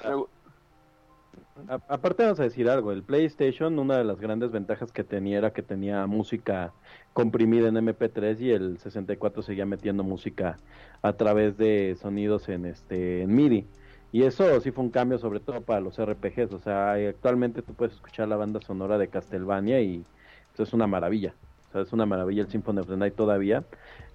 [1.87, 5.53] aparte vamos a decir algo, el PlayStation una de las grandes ventajas que tenía era
[5.53, 6.73] que tenía música
[7.13, 10.57] comprimida en MP3 y el 64 seguía metiendo música
[11.01, 13.67] a través de sonidos en este en MIDI.
[14.11, 17.73] Y eso sí fue un cambio sobre todo para los RPGs, o sea, actualmente tú
[17.73, 20.05] puedes escuchar la banda sonora de Castlevania y
[20.53, 21.35] eso es una maravilla
[21.81, 23.63] es una maravilla el Symphony of the Night todavía.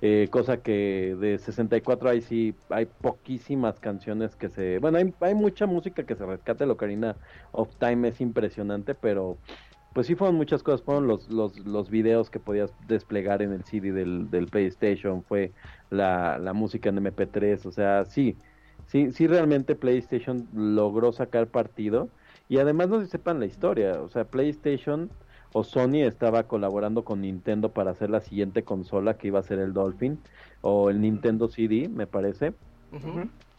[0.02, 4.78] Eh, cosa que de 64 hay sí, hay poquísimas canciones que se...
[4.78, 7.16] Bueno, hay, hay mucha música que se rescate, lo Ocarina
[7.52, 9.36] of Time es impresionante, pero
[9.92, 13.64] pues sí fueron muchas cosas, fueron los, los, los videos que podías desplegar en el
[13.64, 15.52] CD del, del PlayStation, fue
[15.90, 18.36] la, la música en MP3, o sea, sí,
[18.86, 22.08] sí, sí realmente PlayStation logró sacar partido
[22.48, 25.10] y además no se sepan la historia, o sea, PlayStation
[25.52, 29.58] o Sony estaba colaborando con Nintendo para hacer la siguiente consola que iba a ser
[29.58, 30.20] el Dolphin
[30.60, 32.52] o el Nintendo CD, me parece.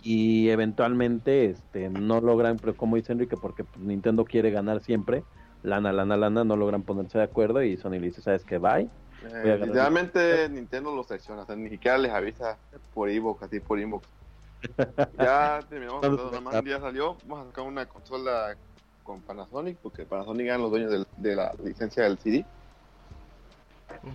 [0.04, 5.24] Y eventualmente este no logran, pero como dice Enrique, porque pues, Nintendo quiere ganar siempre,
[5.64, 8.58] lana, lana, lana, no logran ponerse de acuerdo y Sony le dice, ¿sabes qué?
[8.58, 8.90] Bye.
[9.24, 12.58] Eh, Nintendo los secciona, o sea, ni siquiera les avisa
[12.94, 14.08] por inbox, así por inbox.
[15.20, 18.56] ya terminamos, nada más un día salió, vamos a sacar una consola
[19.04, 22.46] con Panasonic, porque Panasonic eran los dueños de, la licencia del CD.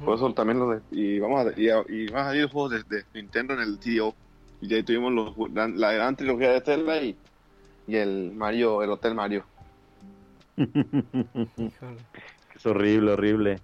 [0.05, 3.55] Por eso también los y vamos a, y, y van a salir juegos de, Nintendo
[3.55, 4.15] en el CDO.
[4.61, 7.17] Y ahí tuvimos los, la, gran trilogía de Zelda y,
[7.87, 9.45] y el Mario, el Hotel Mario.
[10.57, 13.61] es horrible, horrible.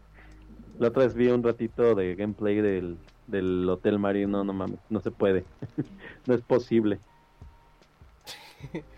[0.78, 4.78] La otra vez vi un ratito de gameplay del, del Hotel Mario, no, no mames,
[4.90, 5.44] no se puede.
[6.26, 6.98] no es posible.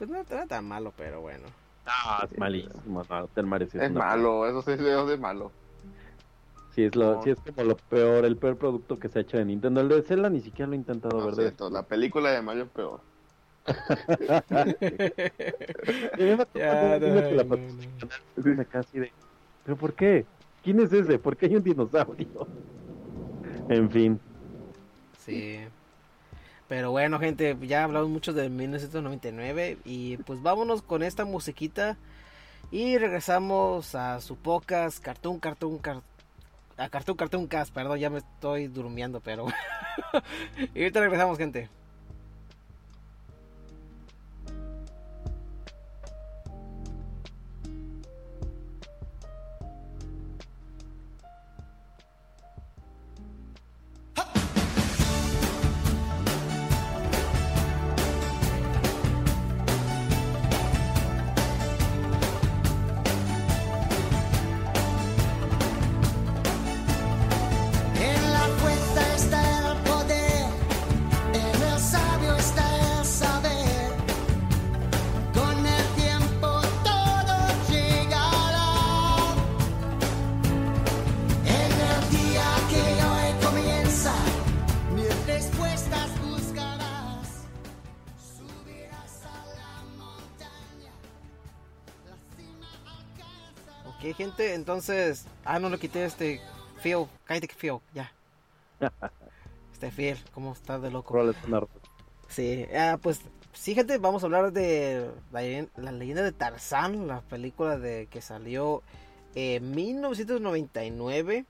[0.00, 1.44] pues no, no tan malo, pero bueno.
[1.84, 3.02] Ah, es malísimo.
[3.02, 5.52] es, malo, eso sí es malo.
[6.74, 9.36] Sí es, lo, sí, es como lo peor, el peor producto que se ha hecho
[9.36, 9.82] de Nintendo.
[9.82, 11.34] El de Zelda ni siquiera lo he intentado ver.
[11.34, 13.02] Cierto, la película de Mario es peor.
[19.64, 20.24] ¿Pero por qué?
[20.62, 21.18] ¿Quién es ese?
[21.18, 22.26] ¿Por qué hay un dinosaurio?
[23.68, 24.20] En fin.
[25.18, 25.66] Sí.
[26.70, 31.96] Pero bueno, gente, ya hablamos mucho de 1999 y pues vámonos con esta musiquita
[32.70, 35.80] y regresamos a su pocas Cartoon Cartoon
[36.76, 39.46] a Cartoon Cartoon Cast, perdón, ya me estoy durmiendo, pero
[40.72, 41.68] y ahorita regresamos, gente.
[94.00, 94.54] ¿Qué gente?
[94.54, 95.26] Entonces.
[95.44, 96.40] Ah, no lo quité este.
[96.82, 97.06] Phil.
[97.24, 97.78] Cállate que Phil.
[97.94, 98.12] Ya.
[99.72, 100.16] este Phil.
[100.32, 101.14] ¿Cómo está de loco?
[102.28, 102.66] Sí.
[102.74, 103.20] Ah, pues.
[103.52, 103.98] Sí, gente.
[103.98, 105.42] Vamos a hablar de la,
[105.76, 107.06] la leyenda de Tarzán.
[107.06, 108.82] La película de que salió
[109.34, 111.44] en 1999.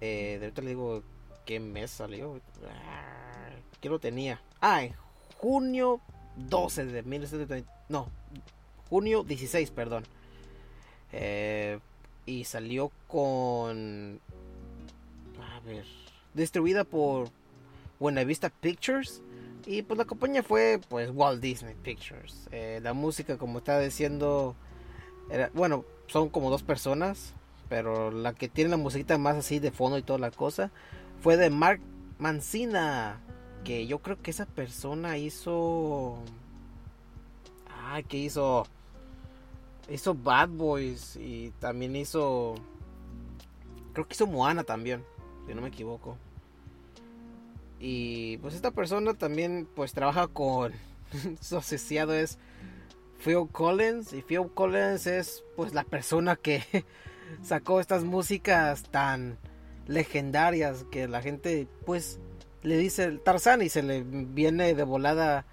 [0.00, 1.02] Eh, de ahorita le digo
[1.44, 2.40] qué mes salió.
[2.66, 3.50] Ah,
[3.80, 4.40] ¿Qué lo tenía?
[4.60, 4.94] Ah, en
[5.36, 6.00] junio
[6.36, 7.66] 12 de 1999.
[7.90, 8.08] No,
[8.88, 10.04] junio 16, perdón.
[11.12, 11.78] Eh,
[12.26, 14.20] y salió con.
[15.40, 15.84] A ver.
[16.34, 17.30] Distribuida por
[17.98, 19.22] Buena Vista Pictures.
[19.66, 22.48] Y pues la compañía fue pues Walt Disney Pictures.
[22.52, 24.54] Eh, la música, como estaba diciendo,
[25.30, 27.34] era, bueno, son como dos personas.
[27.68, 30.70] Pero la que tiene la musiquita más así de fondo y toda la cosa
[31.20, 31.80] fue de Mark
[32.18, 33.20] Mancina.
[33.64, 36.18] Que yo creo que esa persona hizo.
[37.68, 38.66] Ah, que hizo
[39.88, 42.54] hizo Bad Boys y también hizo
[43.92, 45.04] creo que hizo Moana también,
[45.46, 46.16] si no me equivoco.
[47.80, 50.72] Y pues esta persona también pues trabaja con
[51.40, 52.38] su asociado es
[53.24, 56.62] Phil Collins y Phil Collins es pues la persona que
[57.42, 59.38] sacó estas músicas tan
[59.86, 62.20] legendarias que la gente pues
[62.62, 65.46] le dice Tarzán y se le viene de volada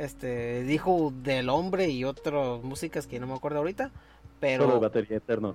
[0.00, 3.90] este dijo del hombre y otras músicas que no me acuerdo ahorita
[4.40, 5.54] pero Solo batería eterno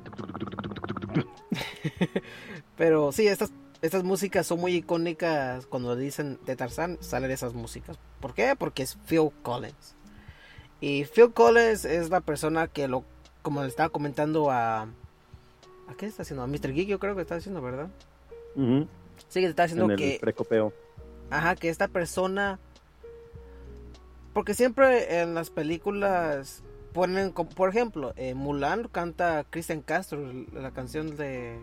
[2.78, 7.98] pero sí estas estas músicas son muy icónicas cuando dicen de Tarzán salen esas músicas
[8.20, 8.56] ¿por qué?
[8.56, 9.96] porque es Phil Collins
[10.80, 13.04] y Phil Collins es la persona que lo
[13.42, 16.44] como le estaba comentando a ¿a qué está haciendo?
[16.44, 16.72] a Mr.
[16.72, 17.90] Geek yo creo que está haciendo ¿verdad?
[18.56, 20.72] sí que está haciendo en que el precopeo
[21.32, 22.60] ajá que esta persona
[24.36, 31.16] porque siempre en las películas ponen, por ejemplo, eh, Mulan canta Christian Castro, la canción
[31.16, 31.58] de,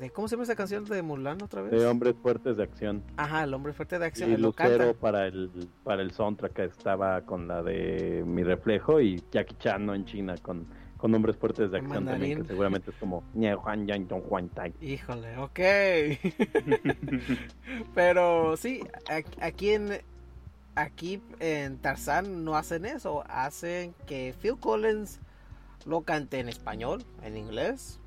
[0.00, 0.08] de...
[0.08, 1.72] ¿Cómo se llama esa canción de Mulan otra vez?
[1.72, 3.02] De Hombres Fuertes de Acción.
[3.18, 4.32] Ajá, el Hombre Fuerte de Acción.
[4.32, 9.22] Y Lucero para el, para el soundtrack que estaba con la de Mi Reflejo y
[9.30, 9.94] Jackie Chan ¿no?
[9.94, 14.08] en China con, con Hombres Fuertes de Acción también, que seguramente es como Juan Yang
[14.08, 14.72] Juan Tai.
[14.80, 15.60] Híjole, ok.
[17.94, 18.80] Pero sí,
[19.42, 20.00] aquí en
[20.76, 25.18] aquí en Tarzán no hacen eso, hacen que Phil Collins
[25.84, 27.98] lo cante en español, en inglés,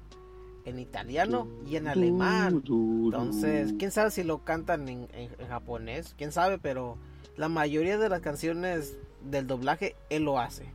[0.66, 2.64] en italiano y en alemán.
[2.66, 5.08] Entonces, quién sabe si lo cantan en,
[5.50, 6.98] japonés, quién sabe, pero
[7.36, 8.98] la mayoría de las canciones
[9.30, 10.72] del doblaje él lo hace.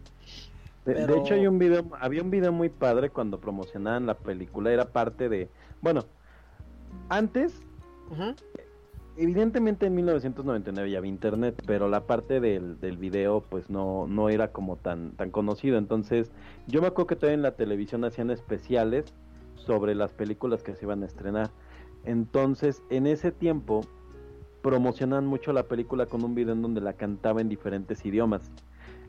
[0.84, 4.84] De, hecho hay un video, había un video muy padre cuando promocionaban la película, era
[4.84, 5.48] parte de,
[5.80, 6.04] bueno,
[7.08, 7.62] antes
[9.16, 14.28] evidentemente en 1999 ya había internet, pero la parte del, del video pues no, no
[14.28, 15.78] era como tan, tan conocido.
[15.78, 16.32] Entonces
[16.66, 19.04] yo me acuerdo que todavía en la televisión hacían especiales
[19.54, 21.50] sobre las películas que se iban a estrenar.
[22.04, 23.82] Entonces en ese tiempo
[24.62, 28.50] promocionan mucho la película con un video en donde la cantaba en diferentes idiomas.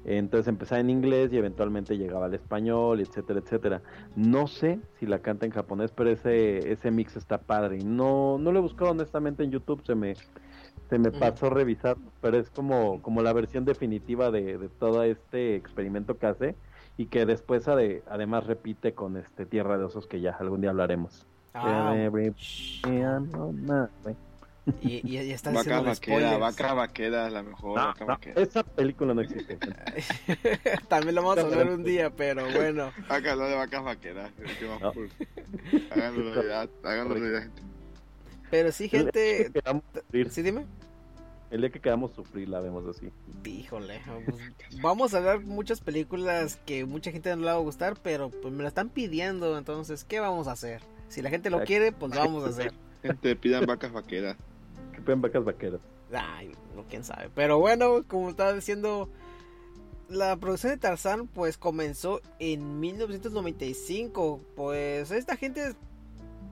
[0.05, 3.81] Entonces empezaba en inglés y eventualmente llegaba al español, etcétera, etcétera.
[4.15, 7.79] No sé si la canta en japonés, pero ese, ese mix está padre.
[7.83, 10.15] No, no lo he buscado honestamente en YouTube, se me,
[10.89, 15.03] se me pasó a revisar, pero es como, como la versión definitiva de, de todo
[15.03, 16.55] este experimento que hace
[16.97, 21.25] y que después además repite con este Tierra de Osos que ya algún día hablaremos.
[21.53, 21.95] Ah,
[24.81, 28.41] y, y, y está vaca vaquera, vaca vaquera, la mejor vaca vaquera.
[28.41, 29.57] Esa película no existe.
[30.87, 32.91] También lo vamos a ver un día, pero bueno.
[33.07, 34.31] Acá lo de vacas vaqueras.
[34.81, 34.91] No.
[35.91, 37.49] Háganlo realidad, háganlo realidad,
[38.49, 39.51] Pero sí, gente.
[40.31, 40.65] Sí, dime.
[41.51, 43.11] El día que quedamos sufrir la vemos así.
[43.45, 47.97] Híjole, pues, vamos a ver muchas películas que mucha gente no le va a gustar,
[48.01, 50.81] pero pues me la están pidiendo, entonces, ¿qué vamos a hacer?
[51.07, 52.73] Si la gente lo quiere, pues lo vamos a hacer.
[53.03, 54.35] Gente, pidan vacas vaqueras
[55.13, 55.81] en vacas vaqueras.
[56.13, 57.29] Ay, no, quién sabe.
[57.33, 59.09] Pero bueno, como estaba diciendo,
[60.09, 64.41] la producción de Tarzán pues comenzó en 1995.
[64.55, 65.75] Pues esta gente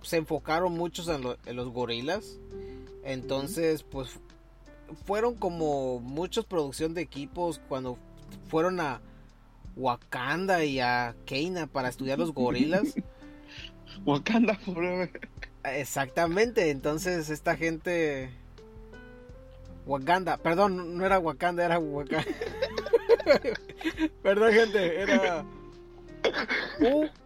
[0.02, 1.24] se enfocaron muchos en,
[1.56, 2.40] los gorilas.
[3.04, 4.20] Entonces, pues
[5.06, 7.98] fueron como muchos producción de equipos cuando
[8.48, 9.02] fueron a
[9.76, 12.96] Wakanda y a Keina para estudiar los gorilas.
[14.06, 15.12] Wakanda, pobre.
[15.64, 18.30] Exactamente, entonces esta gente
[19.86, 22.24] Wakanda, perdón, no era Wakanda, era Wakanda.
[24.24, 25.46] perdón, gente, era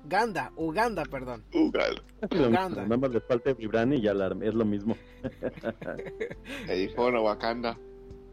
[0.05, 1.43] Uganda, Uganda, perdón.
[1.53, 2.01] Uganda.
[2.31, 2.81] Uganda.
[2.83, 4.97] Nada más le falta Vibrani y ya es lo mismo.
[6.67, 7.77] Ahí fueron a Wakanda.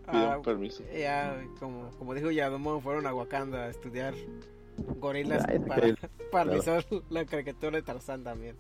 [0.06, 0.82] Ah, permiso.
[0.94, 4.14] Ya, como, como dijo Yadomo, fueron a Wakanda a estudiar
[4.98, 6.00] gorilas Ah, es para, increíble.
[6.30, 6.62] para Claro.
[6.62, 8.56] realizar la caricatura de Tarzán también.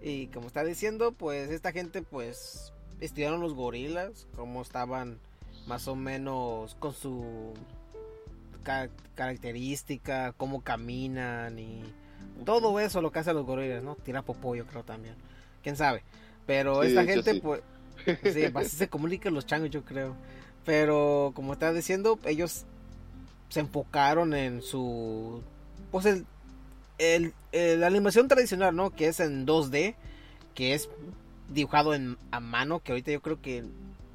[0.00, 2.72] Y como está diciendo, pues esta gente pues
[3.04, 5.18] estudiaron los gorilas, cómo estaban
[5.66, 7.52] más o menos con su
[8.62, 11.82] ca- característica, cómo caminan y
[12.44, 13.94] todo eso lo que hacen los gorilas, ¿no?
[13.96, 15.14] Tira popó yo creo también.
[15.62, 16.02] ¿Quién sabe?
[16.46, 17.40] Pero Sí, esta gente sí.
[17.40, 17.60] pues
[18.32, 20.14] sí, así se comunican los changos yo creo.
[20.64, 22.64] Pero como está diciendo, ellos
[23.48, 25.42] se enfocaron en su
[25.90, 26.24] pues el,
[26.98, 29.94] el- el- la animación tradicional no que es en 2D
[30.54, 30.88] que es
[31.52, 33.64] dibujado en a mano que ahorita yo creo que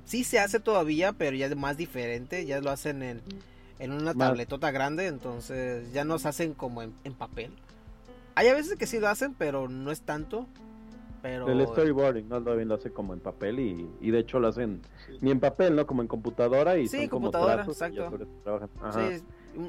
[0.05, 3.21] sí se hace todavía pero ya es más diferente ya lo hacen en,
[3.79, 7.51] en una tabletota grande entonces ya no se hacen como en, en papel
[8.35, 10.47] hay a veces que sí lo hacen pero no es tanto
[11.21, 12.41] pero El storyboarding, ¿no?
[12.41, 14.81] Todavía lo hace como en papel y, y de hecho lo hacen
[15.19, 15.87] ni en papel, ¿no?
[15.87, 18.11] Como en computadora y Sí, son como computadora, trazos y ya exacto.
[18.11, 18.69] sobre trabajan.
[18.81, 19.09] Ajá.
[19.17, 19.23] sí,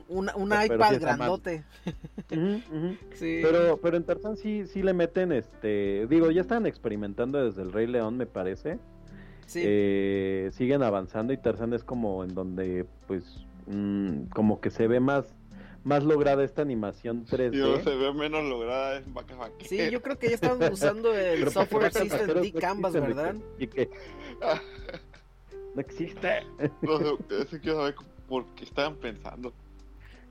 [0.08, 1.64] un, un Pero- pero iPad sí grandote
[3.14, 3.40] sí.
[3.42, 7.72] Pero, pero en Tarzán sí, sí le meten, este, digo, ya están experimentando desde el
[7.72, 8.78] Rey León, me parece.
[9.46, 9.62] sí.
[9.64, 13.24] Eh, siguen avanzando y Tarzán es como en donde, pues,
[13.66, 15.34] mm, como que se ve más,
[15.84, 17.54] más lograda esta animación 3D.
[17.54, 19.68] Y donde se ve menos lograda es Vaca Vaquera.
[19.68, 23.36] Sí, yo creo que ya están usando el software System D no Canvas, existen, ¿verdad?
[23.58, 23.88] ¿Y qué?
[25.74, 26.42] No existe.
[26.82, 27.94] No sé, quiero saber
[28.26, 29.52] por qué estaban pensando.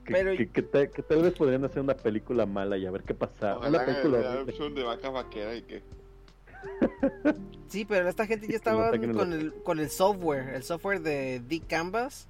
[0.08, 2.90] Que, Pero- que, que tal, que tal vez podrían hacer una película mala y a
[2.90, 3.58] ver qué pasa.
[3.58, 5.82] Ojalá Una película opción de Vaca Vaquera y que...
[7.68, 11.60] Sí, pero esta gente ya estaba con el- con el software, el software de D
[11.60, 12.26] Canvas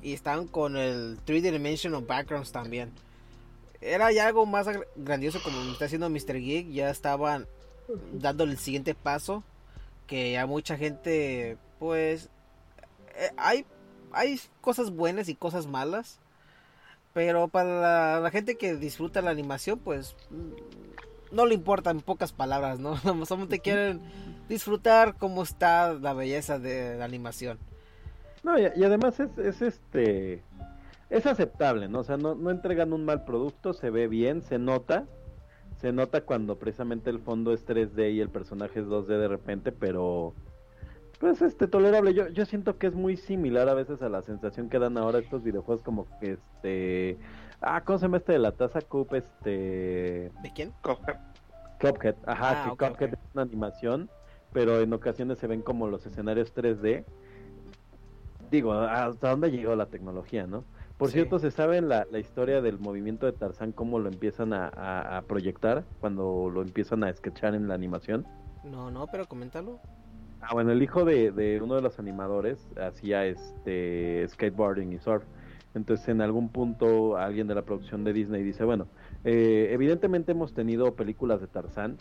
[0.00, 2.92] y estaban con el 3D Dimensional Backgrounds también.
[3.80, 6.38] Era ya algo más grandioso como me está haciendo Mr.
[6.40, 7.46] Geek, ya estaban
[8.12, 9.42] dándole el siguiente paso
[10.06, 12.28] que ya mucha gente pues
[13.16, 13.64] eh, hay
[14.12, 16.18] hay cosas buenas y cosas malas
[17.18, 22.30] pero para la, la gente que disfruta la animación pues mm, no le importan pocas
[22.30, 22.96] palabras no
[23.26, 24.00] solamente quieren
[24.48, 27.58] disfrutar cómo está la belleza de la animación.
[28.44, 30.44] No, y, y además es, es este
[31.10, 31.98] es aceptable, ¿no?
[31.98, 35.06] O sea, no, no entregan un mal producto, se ve bien, se nota,
[35.80, 39.72] se nota cuando precisamente el fondo es 3D y el personaje es 2D de repente,
[39.72, 40.34] pero
[41.18, 42.14] pues este tolerable.
[42.14, 45.18] Yo, yo siento que es muy similar a veces a la sensación que dan ahora
[45.18, 47.18] estos videojuegos como que este
[47.60, 49.14] ah, ¿cómo se llama este de la taza Cup?
[49.14, 51.16] Este de quién Cuphead.
[51.80, 54.10] Cuphead, ajá, Ah, que Cuphead es una animación,
[54.52, 57.04] pero en ocasiones se ven como los escenarios 3D.
[58.50, 60.64] Digo, ¿hasta dónde llegó la tecnología, no?
[60.96, 61.14] Por Sí.
[61.14, 65.18] cierto, ¿se sabe la, la historia del movimiento de Tarzán, cómo lo empiezan a, a-
[65.18, 68.26] a proyectar cuando lo empiezan a sketchar en la animación?
[68.64, 69.78] no no pero coméntalo
[70.50, 75.22] Ah, bueno, el hijo de, de uno de los animadores hacía este skateboarding y surf.
[75.74, 78.88] Entonces, en algún punto, alguien de la producción de Disney dice, bueno,
[79.24, 81.98] eh, evidentemente hemos tenido películas de Tarzán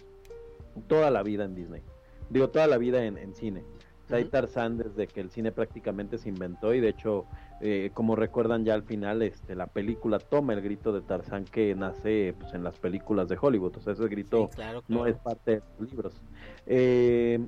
[0.88, 1.82] toda la vida en Disney.
[2.30, 3.66] Digo, toda la vida en, en cine.
[4.06, 4.24] O sea, hay.
[4.24, 7.26] Tarzán desde que el cine prácticamente se inventó y de hecho,
[7.60, 11.76] eh, como recuerdan ya al final, este, la película toma el grito de Tarzán que
[11.76, 13.76] nace pues, en las películas de Hollywood.
[13.76, 16.22] O sea, ese grito Sí, claro, no es parte de los libros.
[16.66, 17.46] Eh,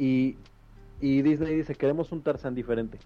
[0.00, 0.36] y,
[1.00, 2.98] y Disney dice, queremos un Tarzán diferente.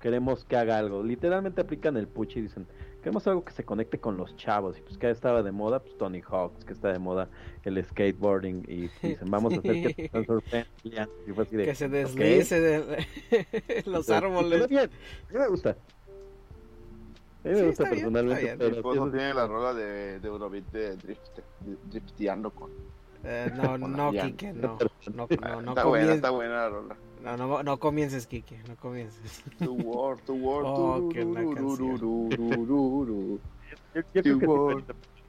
[0.00, 1.02] Queremos que haga algo.
[1.02, 2.66] Literalmente aplican el push y dicen,
[3.02, 4.78] queremos algo que se conecte con los chavos.
[4.78, 7.28] Y pues que estaba de moda, pues Tony Hawk, que está de moda
[7.64, 8.64] el skateboarding.
[8.68, 10.66] Y dicen, vamos a hacer que Tarzán surfe".
[10.84, 13.06] Y fue así de, que se deslice de
[13.86, 14.90] los árboles pero bien,
[15.28, 15.70] a mí me gusta.
[15.70, 18.42] A mí me Sí, gusta está bien, personalmente.
[18.42, 18.58] está bien.
[18.58, 21.38] Mi pero esposo eso- tiene la rola de, de Eurobeat de drift,
[21.90, 22.70] drifteando con...
[23.24, 24.78] Eh, no no las Kike no
[25.12, 26.96] no no no, está buena, está buena la rola.
[27.24, 31.22] no, no, no comiences Kike no comiences To war, to war, Oh, qué.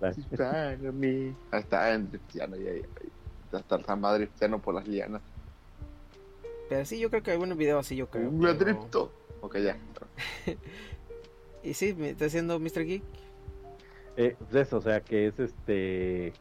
[0.01, 1.33] Inspire me.
[1.51, 2.77] Ahí está en drifteando y ahí.
[2.77, 3.09] ahí.
[3.45, 5.21] Está Tarzán va drifteando por las lianas.
[6.69, 9.11] pero sí yo creo que hay buenos videos así yo creo Un pero- drifto.
[9.41, 9.77] Ok, ya.
[11.63, 12.85] y sí me está haciendo Mr.
[12.85, 13.03] Geek
[14.17, 16.33] Eh, pues eso, o sea, que es este.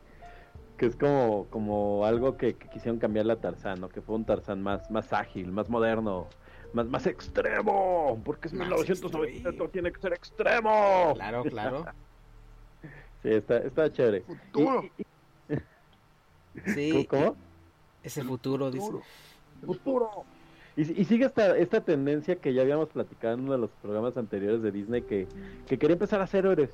[0.78, 3.88] Que es como, como algo que, que quisieron cambiarle a Tarzán, ¿no?
[3.88, 6.28] Que fue un Tarzán más, más ágil, más moderno,
[6.72, 8.20] más, más extremo.
[8.24, 9.70] Porque es Más 1998, extremo.
[9.70, 11.12] tiene que ser extremo.
[11.16, 11.84] claro claro
[13.22, 14.20] Sí, está, está chévere.
[14.20, 14.84] Futuro.
[14.96, 15.02] Y-
[15.54, 17.36] y- sí ¿Cómo?
[18.02, 19.02] es el futuro dice Futuro.
[19.66, 20.10] Futuro.
[20.76, 24.16] Y, y sigue esta, esta tendencia que ya habíamos platicado en uno de los programas
[24.16, 25.26] anteriores de Disney que,
[25.66, 26.70] que quería empezar a hacer héroes.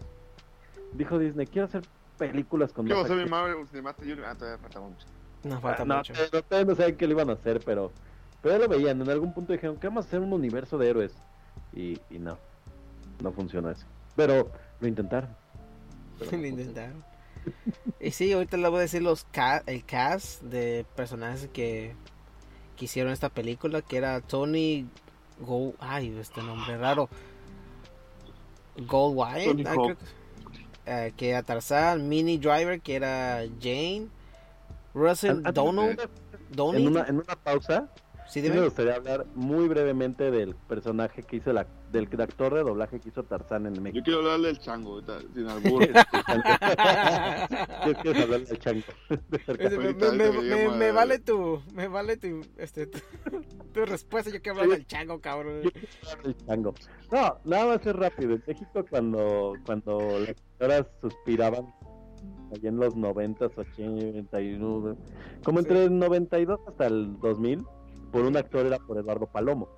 [0.92, 1.82] Dijo Disney, quiero hacer
[2.14, 3.48] películas con ¿Qué va a más ser mi actores".
[3.48, 4.30] Marvel Cinematic Universe?
[4.30, 5.06] Ah, todavía falta mucho.
[5.42, 7.92] nos falta no, mucho no, todavía no saben qué le iban a hacer, pero,
[8.42, 9.00] pero ya lo veían.
[9.00, 11.14] En algún punto dijeron que vamos a hacer un universo de héroes.
[11.72, 12.38] Y, y no,
[13.20, 13.86] no funciona eso.
[14.16, 14.50] Pero
[14.80, 15.30] lo intentaron.
[16.30, 17.04] lo intentaron.
[18.00, 19.26] y sí, ahorita le voy a decir los
[19.66, 21.94] el cast de personajes que,
[22.76, 24.86] que hicieron esta película, que era Tony
[25.40, 27.08] Go, ay, este nombre raro.
[28.76, 29.96] Gold Wyatt, ah, eh, que
[30.86, 34.08] era Tarzan, Mini Driver, que era Jane,
[34.94, 36.00] Russell Donald,
[36.56, 37.88] en una, en una pausa,
[38.28, 42.98] Sí, me gustaría hablar muy brevemente del personaje que hizo la, del actor de doblaje
[42.98, 43.98] que hizo Tarzán en México.
[43.98, 45.00] Yo quiero hablarle del chango,
[45.34, 45.86] sin albur.
[47.86, 48.82] Yo quiero hablarle del chango.
[50.52, 54.30] me, me, vale tu, me vale tu, este, tu, respuesta.
[54.30, 55.62] Yo quiero hablar del chango, cabrón.
[55.62, 56.74] Yo quiero hablar del chango.
[57.12, 58.34] No, nada más es rápido.
[58.34, 61.72] En México cuando, cuando las señoras suspiraban
[62.52, 64.96] allá en los 90, 81,
[65.44, 67.64] como entre el 92 hasta el 2000
[68.14, 69.70] por un actor era por Eduardo Palomo.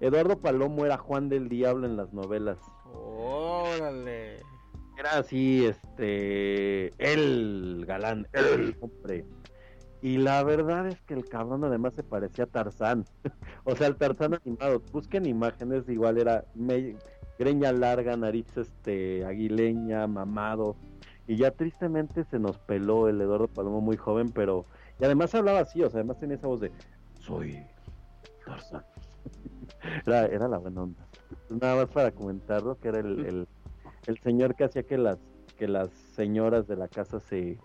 [0.00, 2.58] Eduardo Palomo era Juan del Diablo en las novelas.
[2.92, 4.38] Órale.
[4.98, 9.24] Era así, este, el galán, el hombre.
[10.02, 13.04] Y la verdad es que el cabrón además se parecía a Tarzán.
[13.64, 14.82] o sea, el Tarzán animado.
[14.90, 16.44] Busquen imágenes, igual era
[17.38, 20.74] greña larga, nariz este aguileña, mamado.
[21.28, 24.64] Y ya tristemente se nos peló el Eduardo Palomo muy joven, pero...
[24.98, 26.72] Y además hablaba así, o sea, además tenía esa voz de
[27.30, 27.62] soy
[28.44, 28.84] Tarzán.
[30.06, 31.06] era, era, la buena onda.
[31.48, 33.46] Nada más para comentarlo, que era el,
[34.06, 35.18] el, señor que hacía que las
[35.56, 37.58] que las señoras de la casa se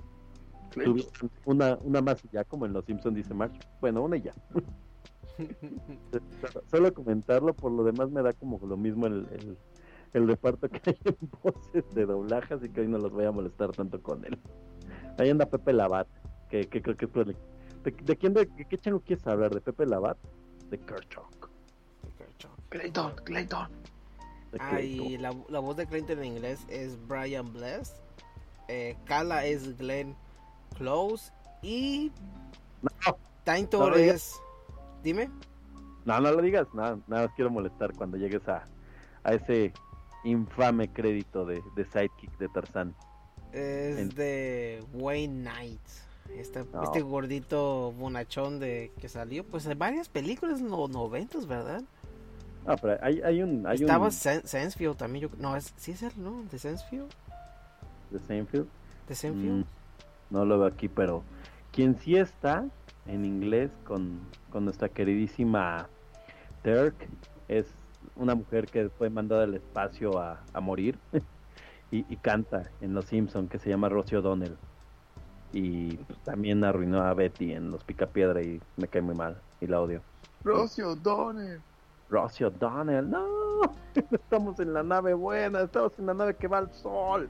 [0.71, 1.11] tuvieran
[1.45, 3.57] una, una más ya, como en Los Simpsons dice March.
[3.79, 4.33] Bueno, una y ya.
[6.71, 9.57] Solo comentarlo, por lo demás me da como lo mismo el, el,
[10.13, 13.31] el, reparto que hay en voces de doblaje, así que hoy no los voy a
[13.31, 14.37] molestar tanto con él.
[15.17, 16.07] Ahí anda Pepe Labat,
[16.49, 17.11] que, que creo que es
[17.85, 19.53] ¿De, quién, de, qué chango quieres hablar?
[19.53, 20.17] ¿De Pepe Labat?
[20.71, 21.49] De Kerchok.
[22.69, 23.67] Clayton, Clayton.
[24.59, 27.93] Ah, y la, la, voz de Clayton en inglés es Brian Bless.
[28.67, 30.15] Eh, Kala es Glenn
[30.77, 31.31] Close.
[31.61, 32.11] Y.
[32.81, 33.17] No.
[33.43, 34.41] Taintor es.
[35.03, 35.29] Dime.
[36.05, 36.67] No, no lo digas.
[36.73, 38.67] Nada, nada quiero molestar cuando llegues a,
[39.23, 39.71] a ese
[40.23, 42.95] infame crédito de, de sidekick de Tarzán.
[43.51, 46.04] Es de Wayne Knight.
[46.33, 51.83] Este, este gordito bonachón de que salió pues en varias películas en los noventos, ¿verdad?
[52.65, 53.65] Ah, pero hay, hay un...
[53.67, 54.95] Hay Estaba un...
[54.97, 55.37] también, yo...
[55.37, 56.43] No, es, sí es él, ¿no?
[56.51, 57.09] ¿De Sensefield?
[58.09, 58.67] ¿De Sensefield?
[59.07, 59.59] ¿De Sensefield?
[59.59, 59.65] Mm,
[60.31, 61.23] no lo veo aquí, pero
[61.71, 62.65] quien sí está
[63.05, 64.19] en inglés con,
[64.49, 65.87] con nuestra queridísima
[66.63, 66.95] Turk
[67.47, 67.67] es
[68.15, 70.97] una mujer que fue mandada al espacio a, a morir
[71.91, 74.57] y, y, canta en Los Simpson que se llama Rosie O'Donnell
[75.55, 75.95] y
[76.25, 80.01] también arruinó a Betty en Los Picapiedra y me cae muy mal y la odio.
[80.43, 81.61] Rocio O'Donnell.
[82.09, 83.25] Rocio O'Donnell, no,
[84.11, 87.29] estamos en la nave buena, estamos en la nave que va al sol.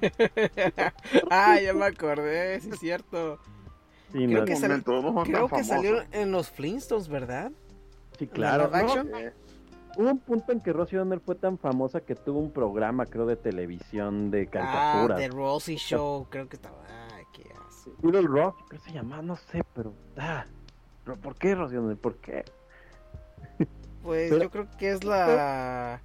[1.30, 3.38] ah, ya me acordé, sí es cierto.
[4.10, 4.82] creo que,
[5.24, 7.52] creo que salió en los Flintstones, ¿verdad?
[8.18, 8.68] Sí, claro.
[9.96, 13.26] Hubo un punto en que Rosie O'Donnell fue tan famosa que tuvo un programa, creo,
[13.26, 15.18] de televisión de caricaturas.
[15.18, 16.82] Ah, The Rosie Show, creo que estaba.
[18.02, 19.22] Little Rock, ¿qué se llama?
[19.22, 19.94] No sé, pero.
[20.16, 20.44] Ah,
[21.04, 21.96] ¿Por qué, Rocío?
[21.96, 22.44] ¿Por qué?
[24.02, 26.00] Pues yo creo que es la.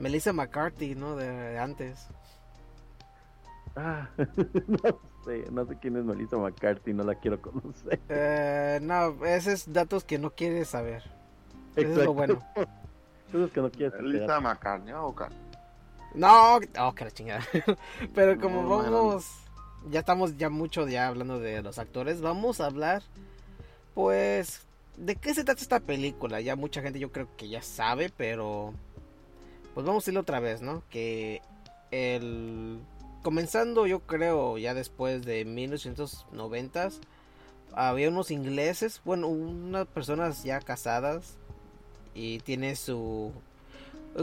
[0.00, 1.14] Melissa McCarthy, ¿no?
[1.14, 2.08] De, antes.
[3.76, 4.08] Ah,
[4.66, 8.00] no sé, no sé quién es Melissa McCarthy, no la quiero conocer.
[8.08, 11.04] Eh, no, esos es datos que no quieres saber.
[11.76, 12.40] Eso es lo bueno.
[13.28, 14.06] Eso es que no quieres saber.
[14.06, 15.14] Melissa McCarthy, ¿o
[16.14, 17.44] No, oh, que la chingada.
[18.14, 19.47] Pero como vamos
[19.90, 23.02] ya estamos ya mucho ya hablando de los actores, vamos a hablar
[23.94, 24.62] pues
[24.96, 26.40] de qué se trata esta película.
[26.40, 28.74] Ya mucha gente yo creo que ya sabe, pero
[29.74, 30.82] pues vamos a ir otra vez, ¿no?
[30.90, 31.40] Que
[31.90, 32.80] el
[33.22, 36.90] comenzando yo creo ya después de 1990
[37.74, 41.36] había unos ingleses, bueno, unas personas ya casadas
[42.14, 43.32] y tiene su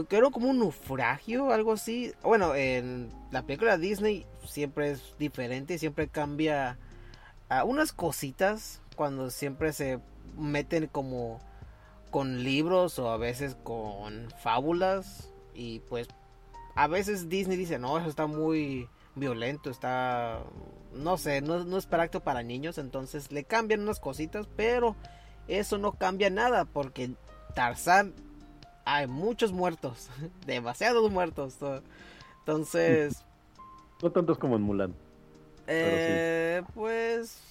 [0.04, 2.12] creo como un naufragio, algo así.
[2.22, 6.78] Bueno, en la película Disney siempre es diferente, siempre cambia
[7.48, 10.00] a unas cositas cuando siempre se
[10.36, 11.40] meten como
[12.10, 16.08] con libros o a veces con fábulas y pues
[16.74, 20.42] a veces Disney dice, no, eso está muy violento, está,
[20.92, 24.94] no sé, no, no es para para niños, entonces le cambian unas cositas, pero
[25.48, 27.12] eso no cambia nada porque
[27.54, 28.14] Tarzán
[28.86, 30.08] hay muchos muertos,
[30.46, 31.58] demasiados muertos.
[32.38, 33.22] Entonces...
[34.02, 34.94] No tantos como en Mulan.
[35.66, 37.42] Eh, Pues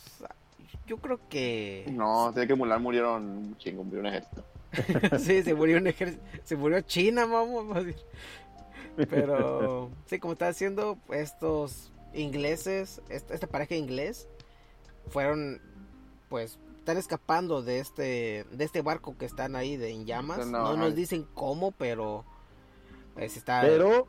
[0.88, 1.86] yo creo que...
[1.92, 4.44] No, sé que Mulan murieron un chingo, murió un ejército.
[5.20, 8.02] sí, se murió un ejército, se murió China, vamos a decir.
[9.10, 14.28] Pero sí, como estaba diciendo, estos ingleses, esta, pareja inglés,
[15.10, 15.62] fueron,
[16.30, 20.46] pues, están escapando de este, de este barco que están ahí de en llamas.
[20.46, 22.24] No, nos dicen cómo, pero
[23.16, 23.62] pues está.
[23.62, 24.08] Pero,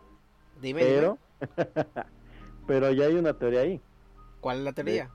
[0.60, 1.18] dime, pero,
[2.66, 3.80] pero ya hay una teoría ahí.
[4.40, 5.10] ¿Cuál es la teoría?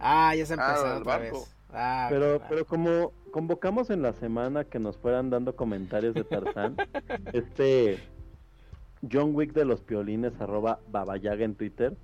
[0.00, 1.32] Ah, ya se ha ah, otra vez.
[1.72, 6.76] Ah, pero, pero como convocamos en la semana que nos fueran dando comentarios de Tarzán,
[7.32, 8.00] este
[9.10, 11.96] John Wick de los Piolines, arroba Babayaga en Twitter,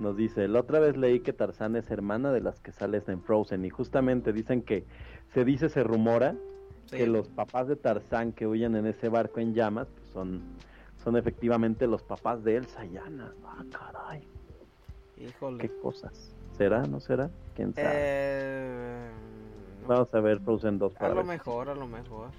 [0.00, 3.22] nos dice, la otra vez leí que Tarzán es hermana de las que sales en
[3.22, 4.84] Frozen y justamente dicen que
[5.34, 6.34] se dice, se rumora
[6.90, 10.42] que los papás de Tarzán que huyen en ese barco en llamas pues son,
[11.02, 13.32] son efectivamente los papás de Elsa y Anna.
[13.44, 14.26] Ah, caray.
[15.18, 15.58] Híjole.
[15.58, 16.34] Qué cosas.
[16.56, 16.82] ¿Será?
[16.82, 17.30] ¿No será?
[17.54, 17.88] ¿Quién sabe?
[17.92, 19.10] Eh,
[19.86, 22.30] Vamos a ver Frozen 2 para A lo mejor, a lo mejor.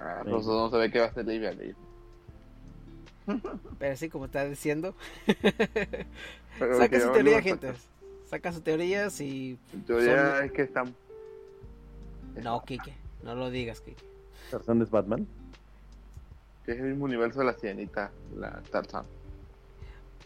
[0.00, 1.52] Ah, Frozen no se ve que va a ser Livia
[3.78, 4.94] Pero así como está diciendo.
[6.58, 7.72] Saca su teoría, gente.
[8.26, 9.58] Saca sus teorías y.
[9.86, 10.94] teoría es que están.
[12.42, 12.94] No, Kike.
[13.22, 14.04] No lo digas, Kike.
[14.50, 15.26] ¿Tarzan es Batman?
[16.64, 19.04] Que es el mismo universo de la sirenita, la Tarzan.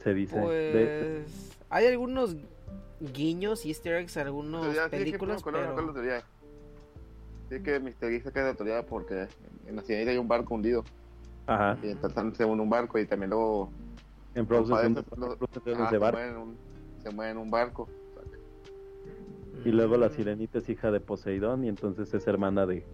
[0.02, 0.40] Se dice.
[0.40, 1.56] Pues.
[1.68, 2.36] Hay algunos
[3.00, 5.38] guiños y easter eggs algunas películas.
[5.38, 5.86] Sí, pero...
[5.86, 6.22] la teoría.
[7.48, 8.22] Sí, que Mr.
[8.22, 9.28] saca la teoría porque
[9.66, 10.84] en la sirenita hay un barco hundido.
[11.46, 11.78] Ajá.
[11.82, 13.70] Y en Tarzan se une un barco y también luego
[14.34, 14.96] en Frozen
[17.02, 17.88] se, mueve en un barco.
[19.64, 22.86] Y luego la sirenita es hija de Poseidón y entonces es hermana de...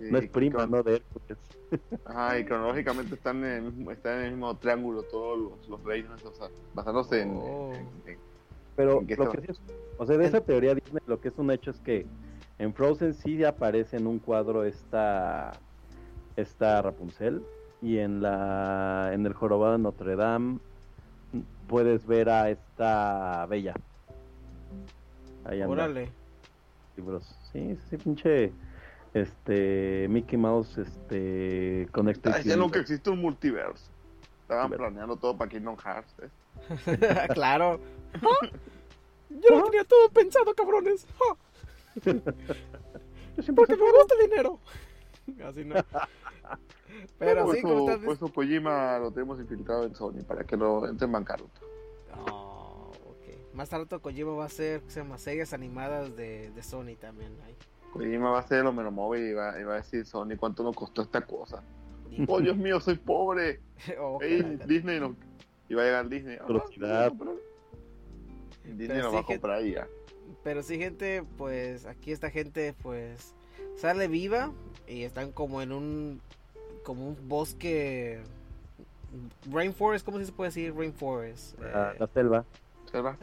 [0.00, 1.38] no es prima, no de Hércules.
[2.04, 6.48] Ajá, y cronológicamente están en, están en el mismo triángulo todos los, reinos, o sea,
[6.74, 7.36] basándose en...
[7.36, 7.72] Oh.
[8.76, 9.60] Pero lo que es,
[9.98, 12.06] o sea, de esa teoría Disney lo que es un hecho es que
[12.58, 15.52] en Frozen sí aparece en un cuadro esta,
[16.36, 17.42] esta Rapunzel
[17.82, 20.58] y en la en el jorobado de Notre Dame
[21.66, 23.74] puedes ver a esta bella.
[25.44, 25.72] Ahí anda.
[25.72, 26.10] Órale.
[26.96, 27.36] Libros.
[27.52, 28.52] Sí, sí, pinche
[29.14, 33.84] este Mickey Mouse este conecta ah, ya que existe un multiverso.
[34.42, 36.14] Estaban planeando todo para Kingdom Hearts.
[36.22, 37.28] ¿eh?
[37.34, 37.80] claro.
[39.30, 41.06] Yo lo tenía todo pensado, cabrones.
[42.04, 44.58] Porque me gusta el dinero.
[45.48, 45.76] Así no.
[47.18, 48.04] Pero pues sí, como estás...
[48.04, 51.60] Pues su Kojima lo tenemos infiltrado en Sony para que lo entre en bancarrota.
[52.26, 53.54] Oh, ok.
[53.54, 57.36] Más tarde Kojima va a hacer se llama, series animadas de, de Sony también.
[57.44, 57.56] Ahí.
[57.92, 60.74] Kojima va a ser el móvil y va, y va a decir Sony cuánto nos
[60.74, 61.62] costó esta cosa.
[62.28, 63.60] oh, Dios mío, soy pobre.
[64.00, 64.18] oh,
[64.66, 65.16] Disney no...
[65.68, 66.36] Y va a llegar Disney.
[66.40, 67.10] Ah,
[68.64, 69.88] Disney nos va a comprar ya.
[70.42, 73.34] Pero sí, gente, pues aquí esta gente, pues
[73.76, 74.52] sale viva
[74.86, 76.20] y están como en un
[76.82, 78.20] como un bosque
[79.50, 81.58] rainforest, ¿cómo se puede decir rainforest?
[81.60, 82.44] La, eh, selva.
[82.90, 83.16] Selva.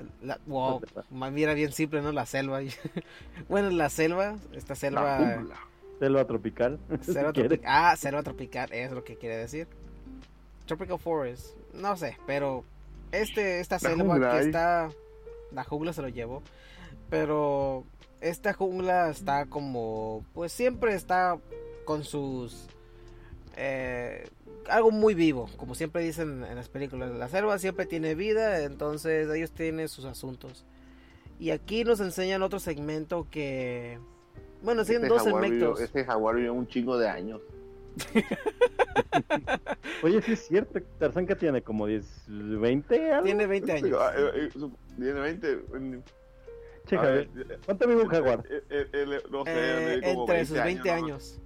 [0.48, 2.12] wow, mira bien simple, ¿no?
[2.12, 2.60] La selva.
[3.50, 5.44] bueno, la selva, esta selva.
[6.00, 6.80] selva tropical.
[7.02, 7.32] Selva
[7.66, 9.68] ah, selva tropical, es lo que quiere decir.
[10.66, 12.64] Tropical forest, no sé, pero
[13.12, 14.90] este, esta selva que está,
[15.52, 16.44] la jungla se lo llevó,
[17.10, 17.84] pero
[18.22, 21.40] esta jungla está como, pues siempre está
[21.86, 22.68] con sus
[23.56, 24.28] eh,
[24.70, 27.12] algo muy vivo, como siempre dicen en las películas.
[27.12, 30.66] La selva siempre tiene vida, entonces ellos tienen sus asuntos.
[31.40, 34.00] Y aquí nos enseñan otro segmento que...
[34.62, 35.80] Bueno, siguen este dos segmentos.
[35.80, 37.42] este jaguar vivió un chingo de años.
[40.04, 40.80] Oye, sí es cierto.
[41.00, 44.00] Tarzán que tiene como 10, 20 Tiene 20 años.
[44.16, 44.50] Eh, eh,
[44.98, 45.60] tiene 20.
[46.86, 47.26] Chica,
[47.66, 48.44] ¿cuánto vive un jaguar?
[49.30, 51.40] no sé, entre sus 20 años.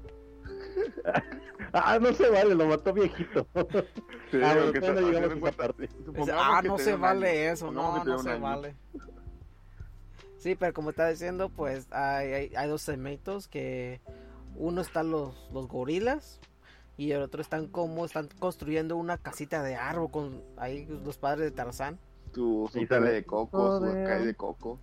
[1.74, 3.48] ah, no se vale, lo mató viejito.
[6.34, 8.76] ah, no se vale eso, no, no se vale.
[10.38, 14.02] Sí, pero como está diciendo, pues hay, hay, dos segmentos que
[14.56, 16.42] uno están los, los gorilas
[16.98, 21.46] y el otro están como están construyendo una casita de árbol con ahí los padres
[21.46, 21.98] de Tarzán.
[22.34, 24.80] Tu sale de coco, su de coco.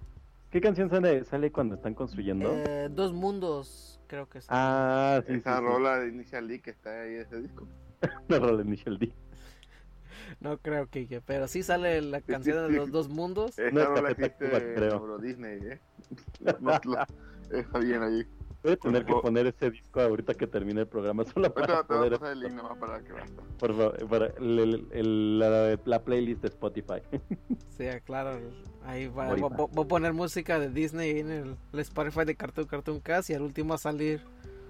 [0.51, 2.53] ¿Qué canción sale, sale cuando están construyendo?
[2.53, 4.49] Eh, dos mundos creo que sí.
[4.51, 5.35] Ah, sí.
[5.35, 7.69] Esa rola de Initial D que está ahí ese disco.
[8.29, 9.13] la rola de Initial D.
[10.39, 13.59] No creo, que pero sí sale la canción de los dos mundos.
[13.59, 15.19] Esa no rola existe creo.
[15.19, 15.81] Disney, ¿eh?
[17.51, 18.25] está bien ahí.
[18.63, 22.19] Voy a tener que poner ese disco ahorita que termine el programa solo para poder...
[22.23, 23.13] el link nomás para que
[23.59, 27.01] Por favor, para el, el, la, la, playlist de Spotify.
[27.79, 28.39] Sí, claro.
[28.85, 33.31] Ahí va, voy, a poner música de Disney en el, Spotify de Cartoon Cartoon Cast
[33.31, 34.21] y al último va a salir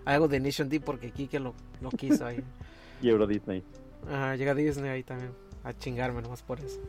[0.04, 2.44] algo de Nation D porque Kike lo, lo quiso ahí.
[3.02, 3.64] y Euro Disney.
[4.08, 5.32] Ajá, llega Disney ahí también
[5.64, 6.80] a chingarme nomás por eso.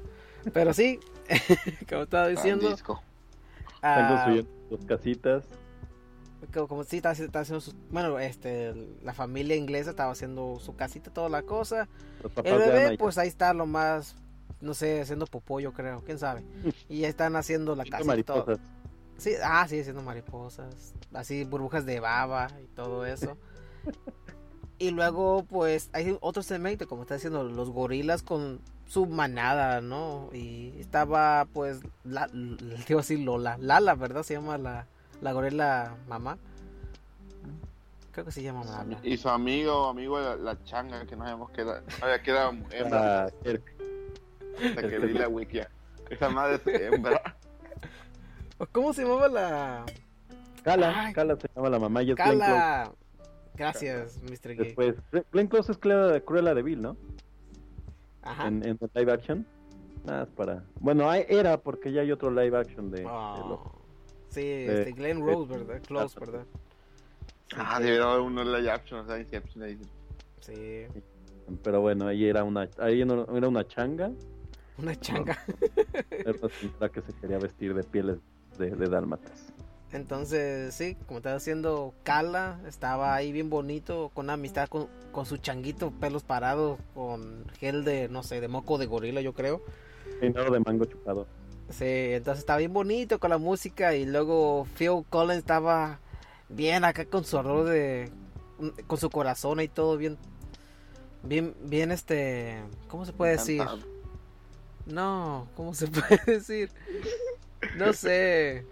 [0.54, 1.00] Pero sí,
[1.90, 3.02] como estaba diciendo, Disco.
[3.82, 5.44] ah, Tengo sus casitas.
[6.54, 8.74] Como, como sí estaba, estaba haciendo sus, bueno, este,
[9.04, 11.88] la familia inglesa estaba haciendo su casita, toda la cosa.
[12.44, 14.16] El bebé, pues ahí está lo más,
[14.60, 16.44] no sé, haciendo popó, yo creo, quién sabe.
[16.90, 18.60] Y ya están haciendo la mariposas.
[19.18, 23.38] Sí, ah, sí, haciendo mariposas, así burbujas de baba y todo eso.
[24.80, 30.30] y luego, pues, hay otro segmento, como está diciendo, los gorilas con su manada, ¿no?
[30.34, 32.28] Y estaba, pues, la,
[32.88, 34.24] digo así, Lola, Lala, ¿verdad?
[34.24, 34.88] Se llama la,
[35.22, 36.38] la gorila mamá.
[38.12, 39.00] Creo que se llama Lala.
[39.04, 42.52] Y su amigo, amigo la, la changa, que no sabemos que era, sabía que era
[42.52, 45.70] mujer, hasta que vi la wikia.
[46.10, 47.22] Esa madre es hembra.
[48.74, 49.86] ¿Cómo se llamaba la
[50.64, 51.14] Cala, Ay.
[51.14, 52.46] Cala se llama la mamá y es Glenn Close.
[52.52, 52.92] Cala?
[53.56, 54.56] Gracias, Mr.
[54.56, 54.58] Gay.
[54.58, 54.96] Después,
[55.32, 56.98] Glenn Close es Cruella, Cruella de Vil, ¿no?
[58.24, 58.48] Ajá.
[58.48, 59.48] En, en live action.
[60.06, 60.64] Nada, es para.
[60.80, 63.02] Bueno, hay- era porque ya hay otro live action de.
[63.02, 63.81] de Oh, los-
[64.32, 65.82] Sí, este, Glenn Rose, ¿verdad?
[65.86, 66.46] Close, ¿verdad?
[67.50, 69.78] Sí, Ah, que- debería haber uno live action, o sea, Inception ahí.
[70.40, 70.86] Sí,
[71.64, 74.12] Pero bueno, ahí era una, ahí no- era una changa.
[74.78, 75.38] una changa.
[76.12, 78.18] Era una señora que se quería vestir de pieles
[78.58, 79.52] de, de dálmatas.
[79.92, 85.26] Entonces, sí, como estaba haciendo Cala, estaba ahí bien bonito, con una amistad con, con
[85.26, 89.62] su changuito, pelos parados, con gel de, no sé, de moco de gorila, yo creo.
[90.22, 91.28] Peinado de mango chupado.
[91.72, 96.00] Sí, entonces estaba bien bonito con la música y luego Phil Collins estaba
[96.50, 98.10] bien acá con su arroz de,
[98.88, 100.18] con su corazón y todo bien,
[101.24, 102.58] bien, bien este,
[102.88, 103.64] ¿cómo se puede decir?
[104.86, 106.70] No, ¿cómo se puede decir?
[107.78, 108.66] No sé.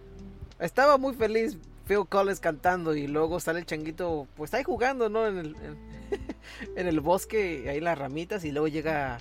[0.59, 5.25] Estaba muy feliz Phil Collins cantando y luego sale el changuito, pues ahí jugando, ¿no?
[5.25, 5.77] En el, en,
[6.75, 9.19] en el bosque, ahí las ramitas y luego llega,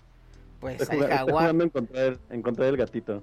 [0.61, 1.55] pues está jaguar.
[1.55, 3.23] encontrar, encontrar el gatito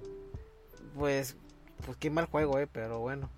[0.96, 1.36] pues,
[1.84, 3.30] pues qué mal juego, eh, pero bueno.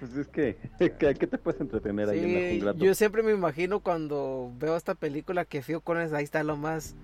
[0.00, 2.84] pues es que, qué te puedes entretener ahí en la jungla?
[2.84, 6.94] Yo siempre me imagino cuando veo esta película que Phil Collins ahí está lo más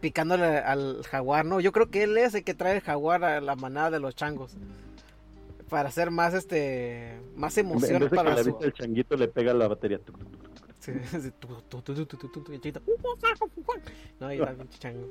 [0.00, 1.60] picándole al jaguar, ¿no?
[1.60, 4.14] Yo creo que él es el que trae el jaguar a la manada de los
[4.14, 4.56] changos
[5.68, 8.58] para hacer más este más emoción en para que su...
[8.60, 10.00] el changuito le pega la batería
[14.20, 15.08] no y está bien chango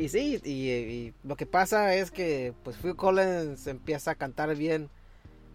[0.00, 4.54] y sí, y, y lo que pasa es que pues Phil Collins empieza a cantar
[4.56, 4.88] bien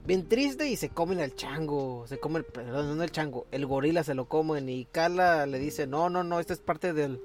[0.05, 3.65] bien triste y se comen al chango, se come el, perdón, no el chango, el
[3.65, 7.19] gorila se lo comen y Carla le dice, "No, no, no, esta es parte del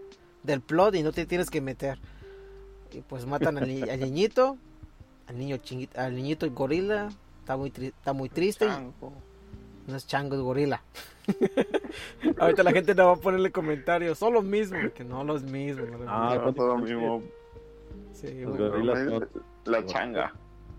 [0.45, 1.99] del plot y no te tienes que meter."
[2.91, 4.57] Y pues matan al, ni- al niñito,
[5.27, 7.11] al niño chinguito, al niñito el gorila,
[7.41, 8.65] está muy está muy triste.
[8.65, 9.13] y- Chango.
[9.87, 10.83] no es chango, es gorila.
[12.39, 14.19] Ahorita la gente no va a ponerle comentarios.
[14.19, 14.93] Son los mismos.
[14.95, 15.89] Que no los mismos.
[15.91, 17.11] no los Ah, No, son todo lo diferentes.
[17.23, 17.23] mismo.
[18.13, 19.29] Sí, Los gorilas son-
[19.65, 20.35] La changa.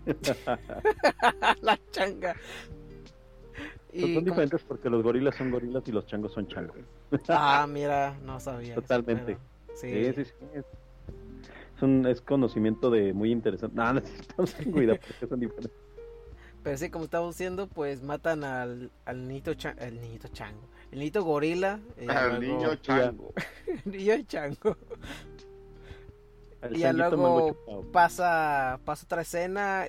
[1.62, 2.34] la changa.
[3.92, 6.76] Y son diferentes porque los gorilas son gorilas y los changos son changos.
[7.28, 8.72] Ah, mira, no sabía.
[8.72, 9.36] eso, Totalmente.
[9.36, 10.32] pero- Sí, sí, sí.
[10.54, 10.64] Es,
[11.76, 13.76] es un es conocimiento de muy interesante.
[13.76, 15.72] No, no es cierto, no se cuida porque son diferentes.
[16.62, 20.68] Pero sí, como estamos diciendo, pues matan al, al niñito cha- el niñito chango.
[20.92, 21.80] El niñito gorila.
[21.98, 23.32] luego- niño chango.
[23.84, 24.76] el niño chango.
[26.60, 27.56] El Y ya luego
[27.92, 29.86] pasa, pasa otra escena.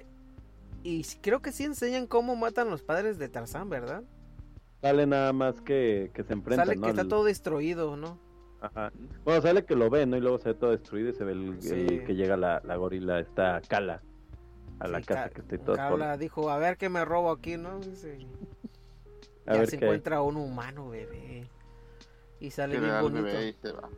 [0.81, 4.03] Y creo que sí enseñan cómo matan a los padres de Tarzán, ¿verdad?
[4.81, 6.83] Sale nada más que, que se enfrentan, Sale ¿no?
[6.85, 8.19] que está todo destruido, ¿no?
[8.59, 8.91] Ajá.
[9.23, 10.17] Bueno, sale que lo ve, ¿no?
[10.17, 11.73] Y luego se ve todo destruido y se ve el, Sí.
[11.73, 14.01] el que llega la, la gorila, esta cala,
[14.79, 17.31] a la Sí, casa Ca- que está toda Carla dijo, a ver qué me robo
[17.31, 17.79] aquí, ¿no?
[17.79, 18.17] Dice,
[19.45, 19.89] A ya ver se qué hay.
[19.89, 21.47] encuentra un humano, bebé.
[22.39, 23.23] Y sale bien bonito.
[23.23, 23.89] bebé y se va.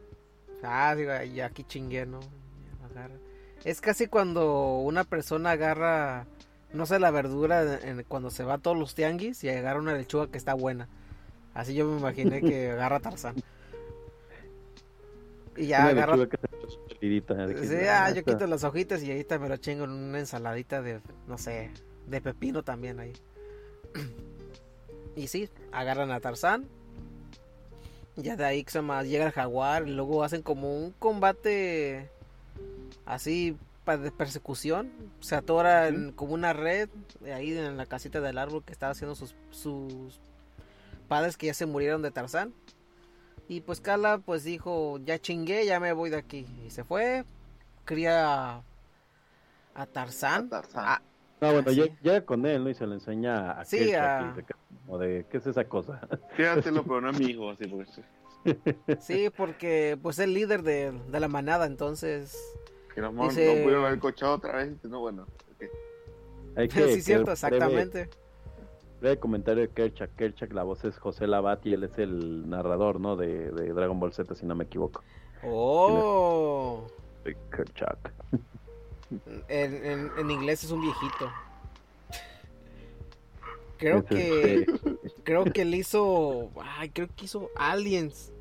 [0.64, 2.20] Ah, digo, y aquí chingué, ¿no?
[3.64, 6.28] Es casi cuando una persona agarra,
[6.74, 9.94] no sé, la verdura en- cuando se va a todos los tianguis y agarra una
[9.94, 10.88] lechuga que está buena.
[11.54, 13.36] Así yo me imaginé que agarra Tarzán.
[15.58, 16.38] Y ya Una agarra que
[17.68, 20.82] Sí, ah, ah, yo quito las hojitas y ahorita me lo chingo en una ensaladita
[20.82, 21.72] de, no sé,
[22.08, 23.14] de pepino también ahí.
[25.16, 26.68] Y sí, agarran a Tarzán.
[28.18, 32.10] Ya de ahí que se llama, llega el jaguar y luego hacen como un combate
[33.06, 34.90] así de persecución.
[35.20, 36.90] Se atora en- como una red
[37.20, 40.20] de ahí en la casita del árbol que estaba haciendo sus, sus
[41.08, 42.54] padres que ya se murieron de Tarzán.
[43.48, 46.48] Y pues Carla pues dijo, ya chingué, ya me voy de aquí.
[46.66, 47.26] Y se fue,
[47.84, 48.62] cría
[49.76, 50.50] a Tarzán.
[50.50, 50.84] Tarzán.
[50.88, 51.02] Ah,
[51.42, 52.70] No, bueno, Ah, llega, llega con él, ¿no?
[52.70, 54.55] Y se lo enseña a Sí, a- que-
[54.86, 56.00] como de, ¿qué es esa cosa?
[56.38, 58.02] Quédatelo, pero no es mi hijo, así porque sí.
[59.00, 62.38] Sí, porque pues es el líder de, de la manada, entonces...
[62.94, 64.84] Que no, no Dice- pudieron haber cochado otra vez.
[64.86, 65.24] No, bueno.
[65.24, 65.66] ok.
[66.58, 68.06] Hay que, sí, cierto, exactamente.
[68.06, 68.10] Breve,
[69.02, 70.16] breve comentario de Kerchak.
[70.16, 73.16] Kerchak, la voz es José Labat y él es el narrador, ¿no?
[73.18, 75.04] De, de Dragon Ball Z, si no me equivoco.
[75.44, 76.88] Oh,
[77.52, 78.14] Kerchak.
[79.50, 81.30] en, en, en inglés es un viejito.
[83.78, 84.74] Creo Es que este-
[85.24, 88.32] creo que él hizo, ay, creo que hizo Aliens,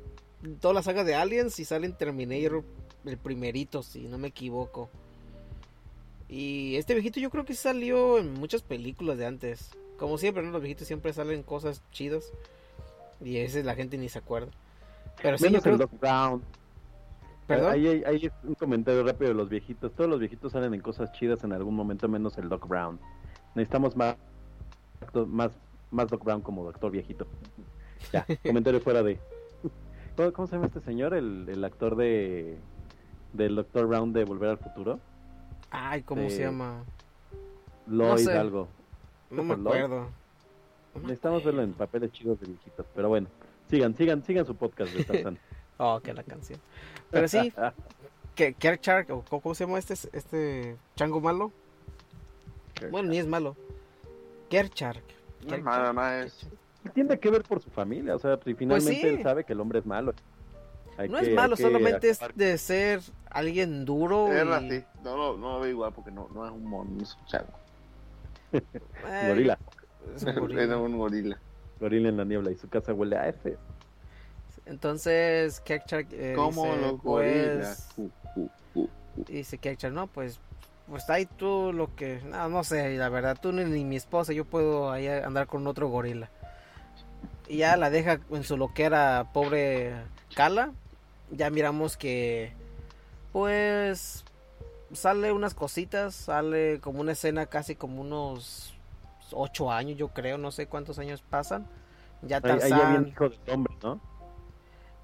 [0.61, 2.63] toda la saga de Aliens y sale en Terminator
[3.05, 4.89] el primerito, si no me equivoco.
[6.27, 9.71] Y este viejito yo creo que salió en muchas películas de antes.
[9.97, 10.51] Como siempre, ¿no?
[10.51, 12.31] Los viejitos siempre salen cosas chidas.
[13.23, 14.51] Y a veces la gente ni se acuerda.
[15.21, 15.77] Pero sí, Menos el creo...
[15.77, 16.41] Doc Brown.
[17.47, 17.71] ¿Perdón?
[17.73, 19.93] Ahí hay, ahí es un comentario rápido de los viejitos.
[19.93, 22.99] Todos los viejitos salen en cosas chidas en algún momento, menos el Doc Brown.
[23.53, 24.15] Necesitamos más,
[25.27, 25.51] más,
[25.91, 27.27] más Doc Brown como doctor viejito.
[28.11, 29.19] Ya, comentario fuera de.
[30.15, 31.13] ¿Cómo, cómo se llama este señor?
[31.13, 32.57] El, el actor de
[33.35, 34.99] del Doctor Brown de Volver al Futuro.
[35.69, 36.83] Ay, ¿cómo eh, se llama?
[37.87, 38.37] Lloyd sé.
[38.37, 38.67] algo.
[39.29, 40.07] No me acuerdo.
[40.93, 42.85] No me Necesitamos verlo en papeles chidos de viejitos.
[42.95, 43.27] Pero bueno,
[43.69, 45.37] sigan, sigan, sigan su podcast de Tarzán.
[45.77, 46.57] Oh, que la canción.
[47.11, 47.51] Pero sí,
[48.35, 51.51] que Kerchak, o ¿cómo se llama este, este chango malo?
[52.91, 53.57] Bueno, ni es malo.
[54.49, 54.97] Kerchak.
[55.47, 56.47] No nada más.
[56.93, 59.07] Tiene que ver por su familia, o sea, si finalmente Pues sí.
[59.07, 60.13] él sabe que el hombre es malo.
[60.97, 64.31] Hay No que- es malo, solamente es de ser alguien duro.
[64.31, 64.83] Es y- así.
[65.03, 67.25] No, lo- no lo veo igual porque no, no es un mono, no es un
[67.25, 67.53] chango.
[69.27, 69.57] Gorila,
[70.15, 70.63] es un gorila.
[70.63, 71.39] Es un gorila.
[71.79, 73.57] gorila en la niebla y su casa huele a F.
[74.65, 77.89] Entonces, Kerchak eh, Como dice, los gorilas.
[77.95, 78.81] pues, Uh, uh, uh,
[79.17, 79.23] uh.
[79.27, 80.39] dice Kerchak, no, pues,
[80.89, 84.33] pues ahí tú lo que, no, no sé, la verdad, tú ni, ni mi esposa,
[84.33, 86.29] yo puedo ahí andar con otro gorila.
[87.47, 89.93] Y ya la deja en su loquera, pobre
[90.35, 90.71] Kala.
[91.31, 92.53] Ya miramos que,
[93.31, 94.23] pues,
[94.93, 98.75] sale unas cositas, sale como una escena casi como unos
[99.31, 101.67] ocho años, yo creo, no sé cuántos años pasan.
[102.21, 102.95] Ya Ahí, ahí había Tarzán.
[103.03, 103.99] un hijo del hombre, ¿no?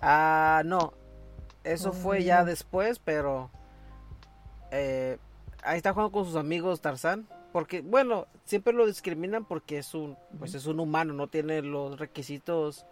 [0.01, 0.93] Ah, no.
[1.63, 3.51] Eso fue ya después, pero
[4.71, 5.17] eh,
[5.63, 10.17] ahí está jugando con sus amigos Tarzán, porque bueno, siempre lo discriminan porque es un
[10.39, 12.85] pues es un humano, no tiene los requisitos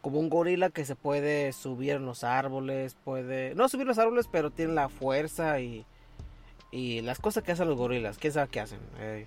[0.00, 4.28] como un gorila que se puede subir en los árboles, puede no subir los árboles,
[4.30, 5.86] pero tiene la fuerza y
[6.70, 8.80] y las cosas que hacen los gorilas, quién sabe qué hacen.
[8.98, 9.26] Eh,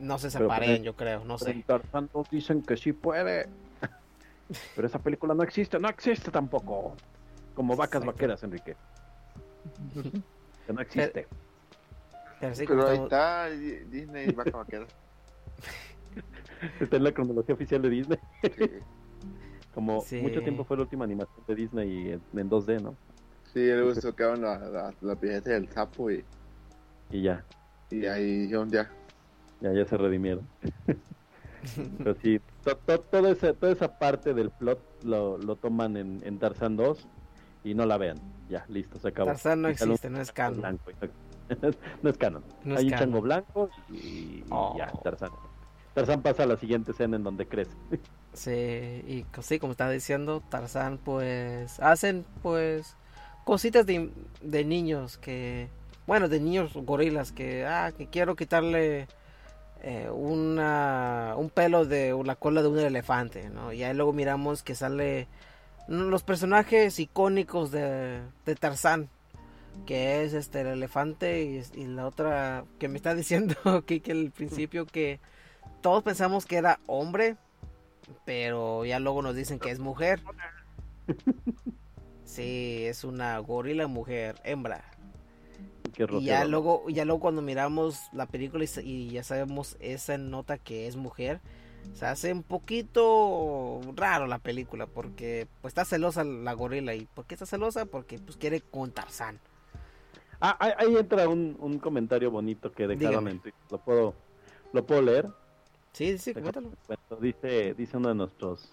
[0.00, 1.50] no se Pero, separen, pues, yo creo, no sé.
[1.50, 3.48] en Tarzán todos dicen que sí puede.
[4.74, 6.94] Pero esa película no existe, no existe tampoco.
[7.54, 8.12] Como vacas Exacto.
[8.12, 8.76] vaqueras, Enrique.
[10.68, 11.26] Que no existe.
[12.40, 14.86] Pero sí, como Pero ahí estamos- está Di- Disney vaca vaquera.
[16.80, 18.18] Está en la cronología oficial de Disney.
[18.42, 18.64] Sí,
[19.74, 20.20] Como Sí.
[20.20, 22.94] mucho tiempo fue la última animación de Disney en, en 2D, ¿no?
[23.52, 26.22] sí le tocaban la, la, la pieza del sapo y,
[27.10, 27.42] Y ya,
[27.90, 28.90] y ahí dijeron ya.
[29.62, 30.46] ya, ya se redimieron.
[31.98, 36.20] Pero sí, to- to- toda, esa, toda esa parte del plot lo, lo toman en,
[36.24, 37.08] en Tarzán 2
[37.64, 38.18] y no la vean.
[38.48, 39.28] Ya, listo, se acabó.
[39.28, 40.60] Tarzán no un existe, no es canon.
[40.60, 40.90] blanco,
[42.02, 42.44] no es canon.
[42.64, 43.06] No es Hay un canon.
[43.06, 44.74] chango blanco y, y Oh.
[44.78, 45.30] ya, Tarzán.
[45.94, 47.72] Tarzán pasa a la siguiente escena en donde crece.
[48.34, 52.94] Sí, y sí, como estaba diciendo, Tarzán, pues hacen pues
[53.44, 55.68] cositas de, de niños que,
[56.06, 59.08] bueno, de niños gorilas que, ah, que quiero quitarle
[59.82, 63.72] eh, una, un pelo de la cola de un elefante, ¿no?
[63.72, 65.26] Y ahí luego miramos que sale
[65.88, 69.08] los personajes icónicos de, de Tarzán,
[69.86, 74.12] que es este el elefante y, y la otra que me está diciendo que, que
[74.12, 75.20] al principio que
[75.80, 77.36] todos pensamos que era hombre,
[78.24, 80.22] pero ya luego nos dicen que es mujer.
[82.24, 84.84] Sí, es una gorila mujer, hembra.
[85.94, 90.58] Qué Y ya luego, ya luego cuando miramos la película y ya sabemos esa nota
[90.58, 91.40] que es mujer,
[91.94, 97.26] se hace un poquito raro la película porque pues está celosa la gorila y ¿por
[97.26, 97.86] qué está celosa?
[97.86, 99.38] Porque pues quiere con Tarzán.
[100.40, 103.30] Ah, ahí, entra un, un comentario bonito que dejaron Dígame.
[103.32, 103.60] en Twitter.
[103.70, 104.14] ¿Lo puedo,
[104.72, 105.28] ¿Lo puedo leer?
[105.92, 106.70] Sí, sí, cuéntalo.
[107.20, 108.70] Dice, dice uno de nuestros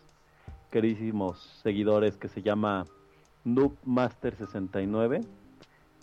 [0.70, 2.86] queridísimos seguidores que se llama
[3.46, 5.26] Noobmaster69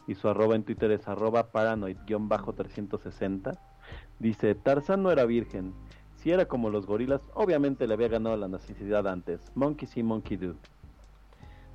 [0.07, 3.59] y su arroba en Twitter es arroba paranoid-360.
[4.19, 5.75] Dice, Tarzán no era virgen.
[6.23, 9.41] Si era como los gorilas, obviamente le había ganado la necesidad antes.
[9.55, 10.57] Monkey see, monkey do.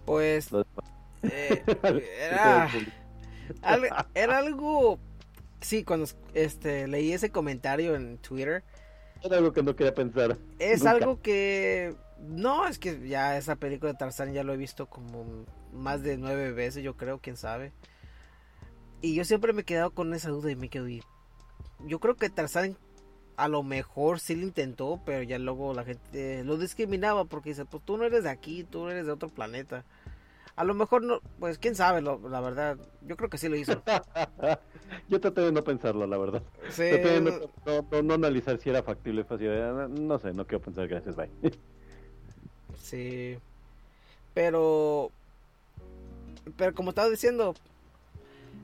[0.05, 0.55] Pues
[1.29, 1.63] eh,
[3.61, 4.99] era, era algo
[5.61, 8.63] sí cuando este leí ese comentario en Twitter
[9.21, 10.37] Era algo que no quería pensar.
[10.59, 10.85] es Nunca.
[10.85, 15.45] algo que No, es que ya esa película de Tarzán ya lo he visto como
[15.71, 17.73] más de nueve veces, yo creo, quién sabe.
[19.01, 20.87] Y yo siempre me he quedado con esa duda y me quedo.
[20.89, 21.03] Y
[21.79, 22.77] yo creo que Tarzán
[23.37, 27.65] a lo mejor sí lo intentó, pero ya luego la gente lo discriminaba porque dice,
[27.65, 29.85] pues tú no eres de aquí, tú no eres de otro planeta.
[30.55, 32.79] A lo mejor no, pues quién sabe, la verdad.
[33.03, 33.83] Yo creo que sí lo hizo.
[35.07, 36.41] Yo traté de no pensarlo, la verdad.
[36.69, 36.81] Sí.
[36.89, 39.49] Traté de no, analizar si era factible, fácil.
[40.07, 41.29] No sé, no quiero pensar, gracias, bye.
[42.81, 43.37] Sí.
[44.33, 45.11] Pero.
[46.55, 47.53] Pero como estaba diciendo,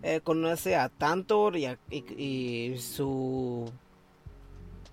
[0.01, 3.71] eh, conoce a Tantor y, y, su.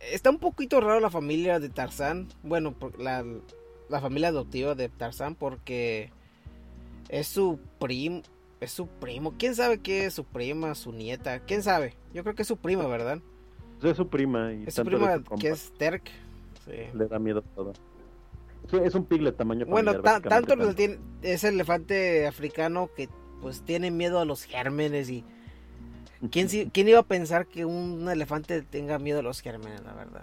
[0.00, 2.28] Está un poquito raro la familia de Tarzán.
[2.42, 3.24] Bueno, la,
[3.88, 6.10] la familia adoptiva de Tarzán porque
[7.08, 8.22] es su primo.
[8.60, 9.34] Es su primo.
[9.38, 11.40] ¿Quién sabe qué es su prima, su nieta?
[11.40, 11.94] ¿Quién sabe?
[12.12, 13.20] Yo creo que es su prima, ¿verdad?
[13.82, 14.52] Es su prima.
[14.52, 16.10] Y es su prima que es Terk.
[16.66, 17.72] Le da miedo todo
[18.78, 23.08] es un piglet tamaño Bueno, tanto tiene, es el elefante africano que
[23.40, 25.24] pues tiene miedo a los gérmenes y
[26.30, 30.22] ¿quién, quién iba a pensar que un elefante tenga miedo a los gérmenes, la verdad?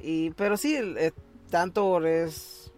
[0.00, 1.12] Y pero sí, eh,
[1.50, 2.72] tanto es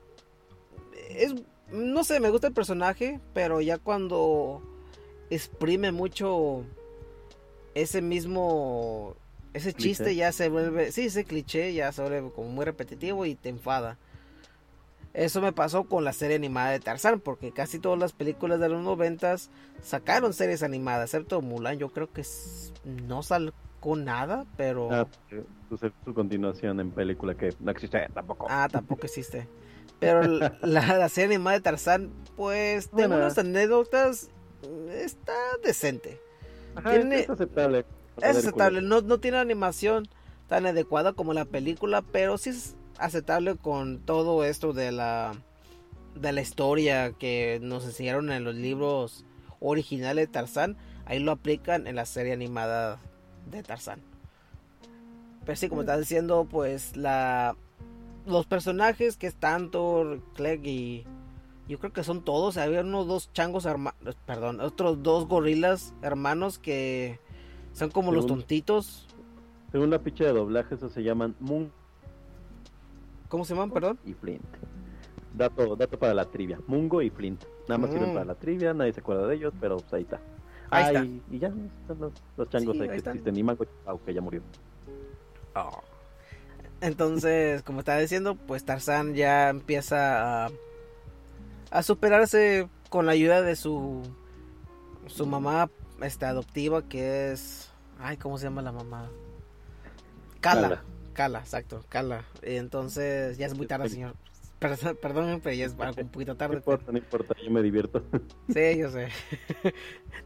[1.10, 1.34] es
[1.70, 4.62] no sé, me gusta el personaje, pero ya cuando
[5.30, 6.64] exprime mucho
[7.74, 9.14] ese mismo
[9.52, 13.34] ese chiste ya se vuelve, sí, ese cliché ya se vuelve como muy repetitivo y
[13.34, 13.98] te enfada.
[15.12, 18.68] Eso me pasó con la serie animada de Tarzán, porque casi todas las películas de
[18.68, 19.50] los noventas
[19.82, 22.22] sacaron series animadas, excepto Mulan, yo creo que
[22.84, 24.88] no sacó nada, pero...
[24.92, 25.08] Ah,
[26.04, 28.46] su, continuación en película que no existe tampoco.
[28.48, 29.48] Ah, tampoco existe.
[29.98, 30.22] Pero
[30.62, 34.30] la, serie animada de Tarzán, pues, tengo unas anécdotas,
[34.92, 35.34] está
[35.64, 36.20] decente.
[36.84, 37.84] es aceptable.
[38.22, 40.08] Es aceptable, no, no tiene animación
[40.46, 45.34] tan adecuada como la película, pero sí es aceptable con todo esto de la
[46.14, 49.24] de la historia que nos enseñaron en los libros
[49.60, 50.76] originales de Tarzán,
[51.06, 53.00] ahí lo aplican en la serie animada
[53.50, 54.00] de Tarzán.
[55.44, 57.56] Pero sí, como estás diciendo, pues la
[58.26, 61.04] los personajes que es Tantor, Clegg y
[61.68, 66.58] yo creo que son todos, había unos dos changos hermanos, perdón, otros dos gorilas hermanos
[66.58, 67.18] que
[67.72, 69.06] son como los tontitos.
[69.72, 71.72] Según la ficha de doblaje, esos se llaman Moon
[73.30, 73.98] ¿Cómo se llaman, perdón?
[74.04, 74.44] Y Flint.
[75.32, 76.60] Dato, dato para la trivia.
[76.66, 77.44] Mungo y Flint.
[77.68, 78.14] Nada más sirven mm.
[78.14, 80.20] para la trivia, nadie se acuerda de ellos, pero pues ahí está.
[80.68, 81.04] Ahí está.
[81.30, 83.36] Y ya están los, changos ahí, que existen.
[83.36, 83.64] Y Mango
[84.04, 84.42] que ya murió.
[85.54, 85.82] Oh.
[86.82, 90.50] Entonces, como estaba diciendo, pues Tarzán ya empieza a,
[91.70, 94.02] a superarse con la ayuda de su
[95.06, 95.70] su mamá
[96.02, 99.10] este, adoptiva que es ay cómo se llama la mamá
[100.40, 100.62] Cala.
[100.62, 100.84] Cala,
[101.16, 102.24] exacto, Cala.
[102.42, 104.14] Entonces, ya es muy tarde, señor.
[104.60, 106.54] Perdón, pero ya es un poquito tarde.
[106.54, 108.02] No importa, no importa, yo me divierto.
[108.52, 109.08] Sí, yo sé.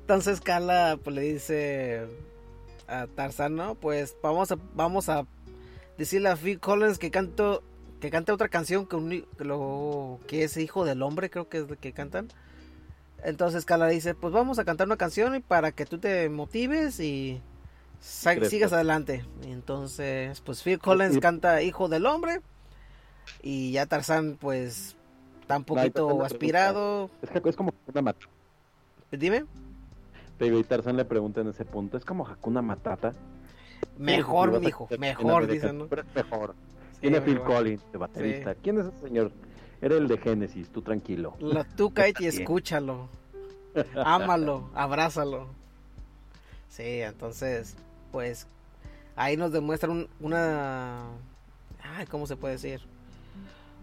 [0.00, 2.06] Entonces Cala pues le dice
[2.88, 3.74] a Tarzan, ¿no?
[3.74, 5.26] Pues vamos a, vamos a
[5.98, 7.62] decirle a Phil Collins que canto
[8.00, 11.76] que cante otra canción que, lo, que es Hijo del Hombre, creo que es lo
[11.76, 12.28] que cantan.
[13.22, 17.40] Entonces Cala dice, pues vamos a cantar una canción para que tú te motives y
[18.00, 19.24] sigas adelante.
[19.44, 22.40] Entonces, pues Phil Collins canta Hijo del Hombre.
[23.42, 24.96] Y ya Tarzán, pues,
[25.40, 27.10] está un poquito aspirado.
[27.22, 28.28] Es que es como Hakuna Matata.
[29.10, 29.44] Dime.
[30.38, 33.12] Pero y Tarzán le pregunta en ese punto, ¿es como Hakuna Matata?
[33.98, 35.86] Mejor, mijo, mejor, dicen, ¿no?
[35.86, 36.54] Pero es mejor.
[37.00, 38.54] Tiene Phil Collins de baterista.
[38.54, 39.30] ¿Quién es ese señor?
[39.80, 41.36] Era el de Genesis, tú tranquilo.
[41.38, 43.08] Lo, tú cállate y escúchalo.
[44.04, 45.48] Ámalo, abrázalo.
[46.68, 47.76] Sí, entonces,
[48.12, 48.46] pues
[49.16, 51.06] ahí nos demuestran una...
[51.82, 52.80] Ay, ¿Cómo se puede decir?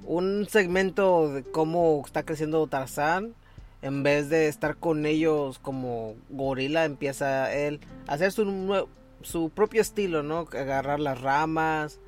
[0.03, 3.33] Un segmento de cómo está creciendo Tarzán.
[3.81, 8.87] En vez de estar con ellos como gorila, empieza él a hacer su,
[9.21, 10.39] su propio estilo, ¿no?
[10.51, 11.99] Agarrar las ramas,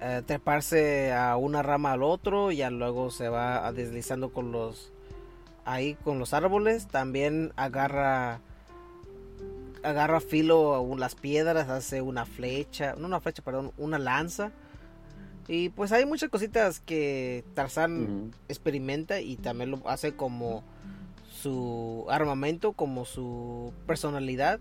[0.00, 4.92] eh, treparse a una rama al otro y ya luego se va deslizando con los
[5.64, 6.88] ahí con los árboles.
[6.88, 8.40] También agarra
[9.84, 14.50] agarra filo las piedras, hace una flecha, no una flecha, perdón, una lanza.
[15.46, 20.64] Y pues hay muchas cositas que Tarzán experimenta y también lo hace como
[21.30, 24.58] su armamento, como su personalidad.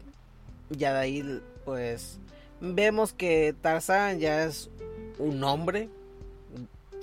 [0.69, 2.19] Ya de ahí pues
[2.59, 4.69] vemos que Tarzán ya es
[5.19, 5.89] un hombre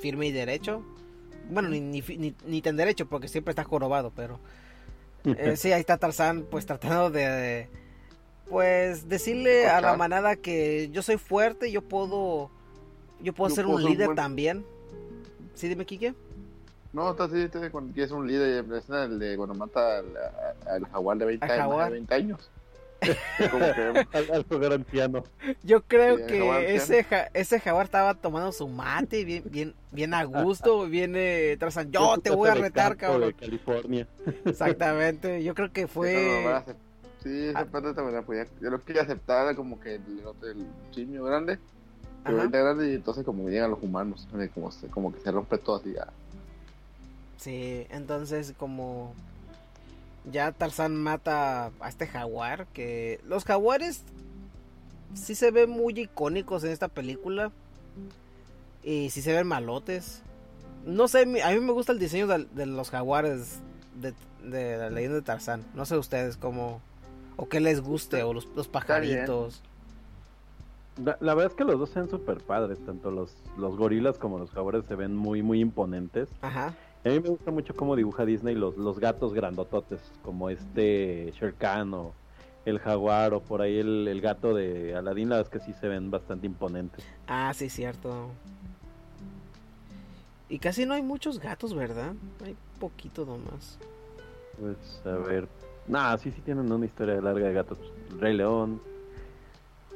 [0.00, 0.82] firme y derecho.
[1.48, 4.38] Bueno, ni, ni, tan derecho porque siempre está jorobado, pero...
[5.22, 7.68] Eh, sí, ahí está Tarzán pues tratando de
[8.50, 12.50] pues decirle a la manada que yo soy fuerte, yo puedo
[13.22, 14.64] yo puedo ser un líder también.
[15.54, 16.14] ¿Sí, dime, Kike?
[16.92, 20.06] No, está así, está cuando es un líder, es el de cuando mata al,
[20.66, 22.50] al jaguar de 20, años, de 20 años.
[23.50, 25.22] Como que al, al anciano.
[25.62, 29.74] Yo creo Sí, que jaguar ese, ja- ese jaguar estaba tomando su mate bien, bien,
[29.92, 30.86] bien a gusto.
[30.88, 33.34] Viene Tarzán, yo te voy a retar, De cabrón.
[33.38, 34.06] California.
[34.44, 35.42] Exactamente.
[35.44, 36.64] Yo creo que Sí, no, no,
[37.22, 37.64] Sí, esa Ah.
[37.66, 40.02] parte buena, pues ya- yo lo quería aceptar como que el,
[40.42, 41.58] el simio grande,
[42.24, 45.58] pero grande y entonces como que llegan los humanos, como, se- como que se rompe
[45.58, 46.08] todo así ya.
[47.36, 49.14] Sí, entonces como
[50.30, 54.02] ya Tarzán mata a este jaguar, que los jaguares
[55.14, 57.50] sí se ven muy icónicos en esta película
[58.82, 60.22] y sí se ven malotes.
[60.86, 63.60] No sé, a mí me gusta el diseño de, de los jaguares
[64.00, 64.14] de,
[64.48, 65.64] de la leyenda de Tarzán.
[65.74, 66.80] No sé ustedes cómo
[67.40, 69.62] o qué les guste o los, los pajaritos.
[71.02, 74.18] La, la verdad es que los dos se ven súper padres, tanto los, los gorilas
[74.18, 76.28] como los jaguares se ven muy, muy imponentes.
[76.42, 76.74] Ajá.
[77.02, 81.54] A mí me gusta mucho cómo dibuja Disney los, los gatos grandototes, como este Shere
[81.54, 82.12] Khan o
[82.66, 85.72] el jaguar o por ahí el, el gato de Aladdin, la verdad es que sí
[85.80, 87.02] se ven bastante imponentes.
[87.26, 88.28] Ah, sí, cierto.
[90.50, 92.12] Y casi no hay muchos gatos, ¿verdad?
[92.44, 93.78] Hay poquito nomás.
[94.60, 95.48] Pues a ver,
[95.90, 97.78] nah, sí, sí tienen una historia larga de gatos.
[98.18, 98.80] Rey León,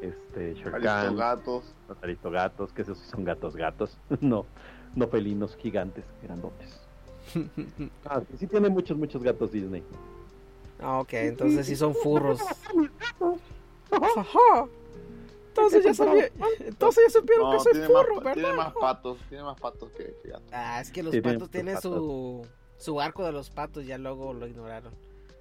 [0.00, 4.44] este Shere Khan, Aristogatos, los aristogatos, que esos sí son gatos gatos, no,
[4.94, 6.80] no felinos gigantes, grandotes.
[8.06, 9.82] Ah, sí, sí tiene muchos, muchos gatos Disney.
[10.80, 12.40] Ah, ok, entonces sí son furros.
[13.90, 14.66] Ajá.
[15.48, 18.64] Entonces ya sabía, entonces ya supieron no, que soy furro, más, pa- tiene ¿verdad?
[18.64, 20.48] más patos, tiene más patos que, que gatos.
[20.52, 21.92] Ah, es que los Sí, patos tienen patos.
[21.94, 24.92] su su arco de los patos, ya luego lo ignoraron.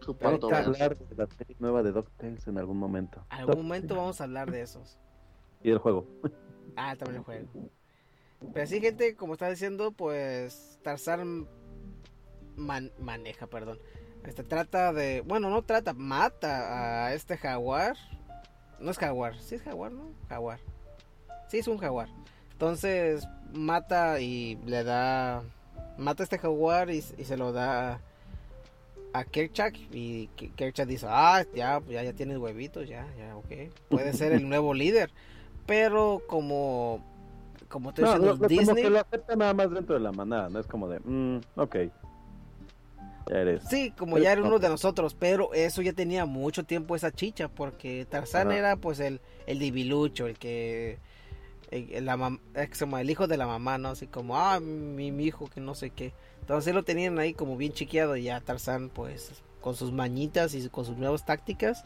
[0.03, 3.25] Su Vamos a hablar de la serie nueva de DuckTales en algún momento.
[3.29, 4.97] Algún momento vamos a hablar de esos.
[5.63, 6.05] Y del juego.
[6.75, 7.47] Ah, también el juego.
[8.51, 11.47] Pero sí, gente, como estaba diciendo, pues Tarzán
[12.55, 13.77] man- maneja, perdón.
[14.25, 17.95] Este trata de, bueno, no trata, mata a este jaguar.
[18.79, 20.13] No es jaguar, sí es jaguar, ¿no?
[20.29, 20.59] Jaguar.
[21.47, 22.09] Sí es un jaguar.
[22.53, 25.43] Entonces mata y le da,
[25.97, 28.01] mata a este jaguar y, y se lo da
[29.13, 33.71] a Kerchak y Ke- Kerchak dice, ah, ya, ya, ya tienes huevitos, ya, ya, ok.
[33.89, 35.11] Puede ser el nuevo líder.
[35.65, 37.03] Pero como,
[37.69, 38.83] como estoy No, diciendo, lo- lo- como Disney...
[38.83, 41.75] que lo acepta nada más dentro de la manada, no es como de, mm, ok.
[43.29, 43.63] Ya eres.
[43.69, 47.11] Sí, como ya era no, uno de nosotros, pero eso ya tenía mucho tiempo esa
[47.11, 48.57] chicha, porque Tarzán Ajá.
[48.57, 50.97] era pues el, el divilucho, el que
[51.71, 53.89] el, el el hijo de la mamá, ¿no?
[53.89, 56.13] Así como, ah, mi, mi hijo, que no sé qué.
[56.43, 60.67] Entonces lo tenían ahí como bien chiqueado y ya Tarzán pues con sus mañitas y
[60.67, 61.83] con sus nuevas tácticas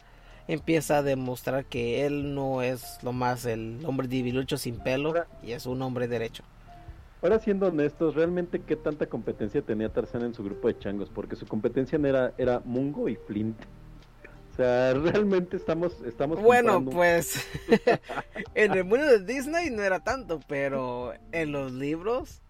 [0.48, 5.28] empieza a demostrar que él no es lo más el hombre divilucho sin pelo Ahora-
[5.44, 6.44] y es un hombre derecho.
[7.22, 11.36] Ahora siendo honestos, realmente qué tanta competencia tenía Tarzán en su grupo de changos, porque
[11.36, 13.60] su competencia era, era Mungo y Flint.
[14.54, 17.48] O sea, realmente estamos, estamos Bueno, comprando- pues
[18.56, 22.42] en el mundo de Disney no era tanto, pero en los libros,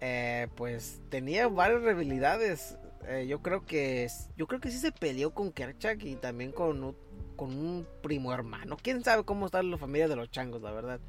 [0.00, 2.76] eh, pues tenía varias rivalidades.
[3.08, 6.82] Eh, yo creo que yo creo que sí se peleó con Kerchak y también con
[6.82, 6.96] un,
[7.36, 8.76] con un primo hermano.
[8.82, 11.00] Quién sabe cómo está la familia de los changos, la verdad.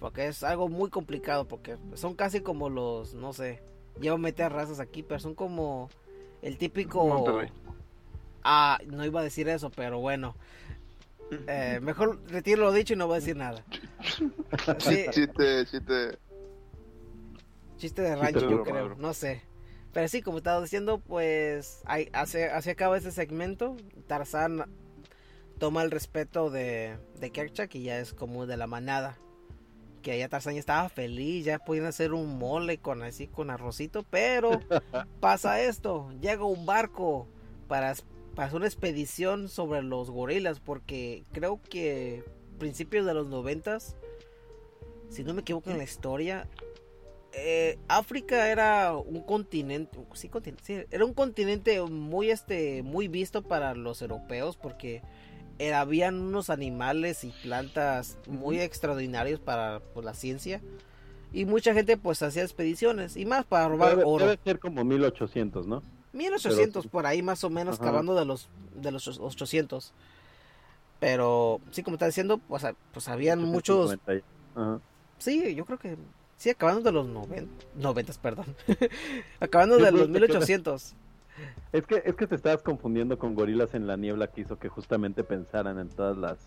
[0.00, 3.62] Porque es algo muy complicado, porque son casi como los, no sé,
[4.00, 5.88] llevo a meter razas aquí, pero son como
[6.42, 7.06] el típico...
[7.06, 7.50] Monterrey.
[8.42, 10.36] Ah, no iba a decir eso, pero bueno.
[11.48, 13.64] Eh, mejor retiro lo dicho y no voy a decir nada.
[14.78, 16.18] Sí, Chiste, chiste.
[17.76, 19.42] Chiste de rancho, de yo creo, no sé.
[19.94, 23.76] Pero sí, como estaba diciendo, pues ahí, hace, así acaba este segmento.
[24.08, 24.64] Tarzán
[25.58, 29.18] toma el respeto de, de Kerchak y ya es como de la manada.
[30.02, 34.02] Que ya Tarzán ya estaba feliz, ya podían hacer un mole con así con arrocito,
[34.02, 34.60] pero
[35.20, 37.28] pasa esto, llega un barco
[37.68, 37.94] para,
[38.34, 42.24] para hacer una expedición sobre los gorilas, porque creo que
[42.58, 43.96] principios de los noventas,
[45.08, 46.48] si no me equivoco en la historia,
[47.36, 53.42] eh, África era un continente, sí, continente, sí, era un continente muy este, muy visto
[53.42, 55.02] para los europeos, porque
[55.58, 60.60] era- habían unos animales y plantas muy extraordinarios para pues, la ciencia.
[61.32, 64.26] Y mucha gente pues hacía expediciones y más para robar debe, oro.
[64.26, 65.82] debe ser como 1800, ¿no?
[66.12, 67.84] 1800 Pero- por ahí más o menos, Ajá.
[67.88, 69.92] acabando de los de los 800.
[71.00, 74.22] Pero sí, como está diciendo, pues, pues habían muchos, 890 y-
[74.60, 74.80] Ajá.
[75.18, 75.96] sí, yo creo que
[76.44, 78.44] sí, acabando de los 90, 90 perdón.
[79.40, 80.94] acabando de los te quedas- 1800.
[81.72, 84.68] Es que, es que te estabas confundiendo con gorilas en la niebla que hizo que
[84.68, 86.38] justamente pensaran en todas las,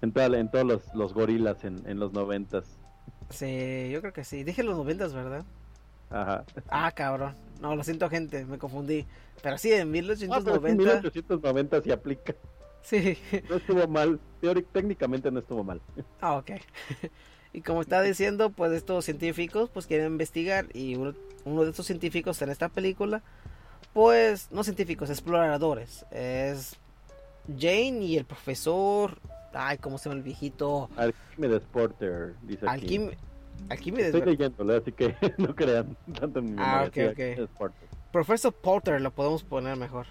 [0.00, 2.64] en, toda- en todos los, los gorilas en, en los noventas.
[3.30, 4.44] Sí, yo creo que sí.
[4.44, 5.44] Dije los 90, ¿verdad?
[6.10, 6.44] Ajá.
[6.68, 7.34] Ah, cabrón.
[7.60, 9.06] No, lo siento, gente, me confundí.
[9.42, 10.60] Pero sí, en Ah, 1890.
[10.60, 12.34] pero en 1890 sí aplica.
[12.82, 13.18] Sí.
[13.50, 14.18] No estuvo mal.
[14.40, 15.80] Teóric, técnicamente no estuvo mal.
[16.20, 16.50] Ah, ok.
[17.52, 21.14] y como está diciendo, pues estos científicos pues quieren investigar y uno,
[21.44, 23.22] uno de estos científicos en esta película,
[23.92, 26.76] pues no científicos, exploradores, es
[27.48, 29.18] Jane y el profesor,
[29.52, 30.88] ay, ¿cómo se llama el viejito?
[30.96, 32.84] Archimedes Porter, dice aquí.
[32.84, 33.10] Alquim
[33.68, 37.48] Arquímedes, Estoy leyéndolo, así que no crean tanto en mi Ah, ok, ok.
[37.58, 37.88] Porter.
[38.10, 40.06] Profesor Porter lo podemos poner mejor.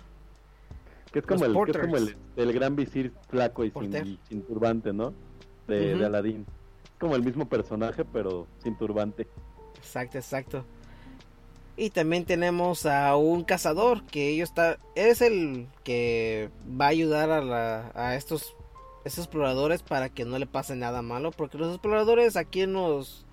[1.12, 4.20] Que es como, Los el, que es como el, el gran visir flaco y sin,
[4.30, 5.14] sin turbante, ¿no?
[5.68, 6.00] De, Ujú.
[6.00, 6.46] de Aladdin.
[7.02, 9.28] Como el mismo personaje, pero sin turbante.
[9.78, 10.66] Exacto, exacto.
[11.76, 17.32] Y también tenemos a un cazador que ellos está es el que va a ayudar
[17.32, 18.56] a, la, a estos,
[19.04, 23.26] estos exploradores para que no le pase nada malo, porque los exploradores aquí nos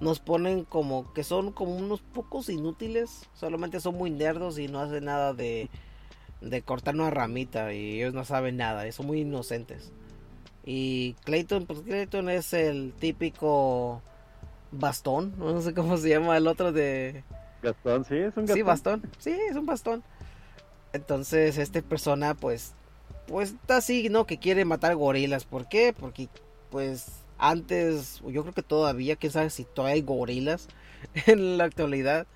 [0.00, 4.80] nos ponen como que son como unos pocos inútiles, solamente son muy nerdos y no
[4.80, 5.70] hacen nada de
[6.40, 9.92] de cortar una ramita y ellos no saben nada, y son muy inocentes.
[10.64, 14.00] Y Clayton, pues Clayton es el típico
[14.70, 17.22] bastón, no sé cómo se llama el otro de...
[17.62, 18.56] Gastón, sí, es un Gastón.
[18.56, 20.04] Sí, bastón, sí, es un bastón.
[20.92, 22.74] Entonces, este persona, pues,
[23.26, 24.26] pues está así, ¿no?
[24.26, 25.44] Que quiere matar gorilas.
[25.44, 25.94] ¿Por qué?
[25.98, 26.28] Porque,
[26.70, 27.06] pues,
[27.38, 30.68] antes, yo creo que todavía, quién sabe si todavía hay gorilas
[31.26, 32.26] en la actualidad.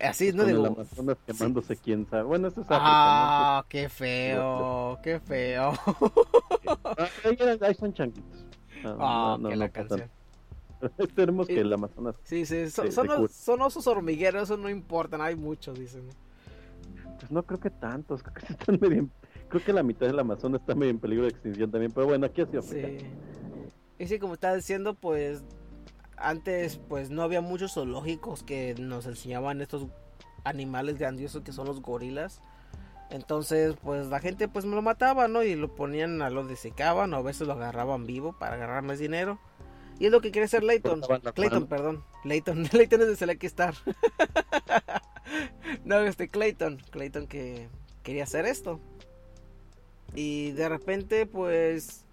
[0.00, 0.66] Así, no Con el digo...
[0.68, 2.22] Amazonas quemándose, quién sabe.
[2.24, 5.72] Bueno, esto es África, Ah, qué feo, qué feo.
[6.64, 6.78] ¿no?
[6.84, 7.08] Ah,
[7.62, 8.44] ahí, son changuitos.
[8.82, 10.10] No, Ah, no, no, que no la canción.
[10.98, 12.14] Esperemos que el Amazonas.
[12.24, 16.08] Sí, sí, son, Se- son, se son osos hormigueros, eso no importa, hay muchos, dicen.
[17.18, 18.98] Pues no creo que tantos, creo que están medio.
[19.00, 19.12] en-
[19.48, 22.24] Creo que la mitad del Amazonas está medio en peligro de extinción también, pero bueno,
[22.24, 22.62] aquí ha sido.
[22.62, 22.98] Sí.
[23.98, 25.42] Y sí, como estaba diciendo, pues
[26.20, 29.86] antes pues no había muchos zoológicos que nos enseñaban estos
[30.44, 32.40] animales grandiosos que son los gorilas.
[33.10, 35.42] Entonces, pues la gente pues me lo mataba, ¿no?
[35.42, 38.98] Y lo ponían, a lo desecaban o a veces lo agarraban vivo para agarrar más
[38.98, 39.40] dinero.
[39.98, 41.02] Y es lo que quiere hacer Layton.
[41.34, 42.04] Clayton, perdón.
[42.24, 43.74] Layton, Layton es de Select Star.
[45.84, 46.78] no, este Clayton.
[46.90, 47.68] Clayton que
[48.02, 48.80] quería hacer esto.
[50.14, 52.06] Y de repente, pues.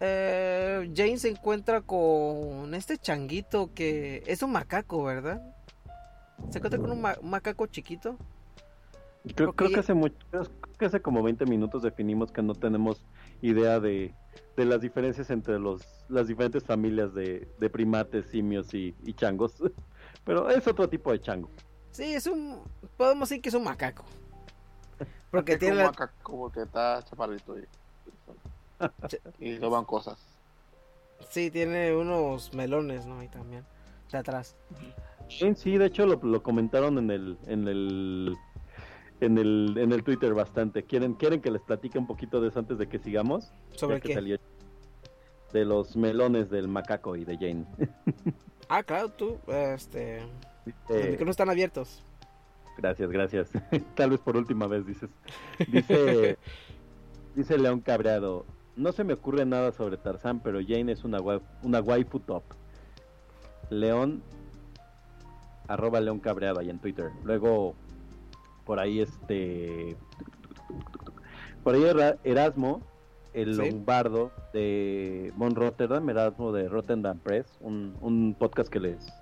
[0.00, 5.40] Eh, Jane se encuentra con este changuito que es un macaco, ¿verdad?
[6.50, 8.16] Se encuentra con un, ma- un macaco chiquito.
[9.34, 10.46] Creo, que hace mucho, creo
[10.78, 13.04] que hace como 20 minutos definimos que no tenemos
[13.42, 14.14] idea de,
[14.56, 19.54] de las diferencias entre los las diferentes familias de, de primates, simios y, y changos.
[20.24, 21.50] Pero es otro tipo de chango.
[21.90, 22.60] Sí, es un.
[22.96, 24.04] Podemos decir que es un macaco.
[25.32, 25.88] Porque Es tiene como la.
[25.90, 27.64] un macaco porque está chaparrito y,
[29.38, 30.18] y roban cosas.
[31.30, 33.18] Sí, tiene unos melones, ¿no?
[33.20, 33.64] Ahí también.
[34.12, 34.54] De atrás.
[35.28, 38.36] Sí, sí, de hecho lo, lo comentaron en el en el
[39.20, 40.84] en el en el Twitter bastante.
[40.84, 43.52] ¿Quieren quieren que les platique un poquito de eso antes de que sigamos?
[43.74, 44.14] ¿Sobre que qué?
[44.14, 44.38] salió.
[45.52, 47.64] De los melones del macaco y de Jane.
[48.68, 49.38] Ah, claro, tú.
[49.46, 50.20] Este.
[50.20, 52.02] Los Dice- micrófonos están abiertos.
[52.76, 53.50] Gracias, gracias.
[53.94, 55.08] Tal vez por última vez dices.
[55.68, 56.36] Dice,
[57.36, 58.44] dice León Cabreado.
[58.76, 62.42] No se me ocurre nada sobre Tarzán, pero Jane es una, wa- una waifu top.
[63.70, 64.22] León,
[65.66, 67.10] arroba León Cabreado ahí en Twitter.
[67.24, 67.74] Luego,
[68.64, 69.96] por ahí este...
[71.64, 72.82] Por ahí Era- Erasmo,
[73.32, 73.70] el Sí.
[73.70, 79.12] lombardo de Mon Rotterdam, Erasmo de Rotterdam Press, un, un podcast que les,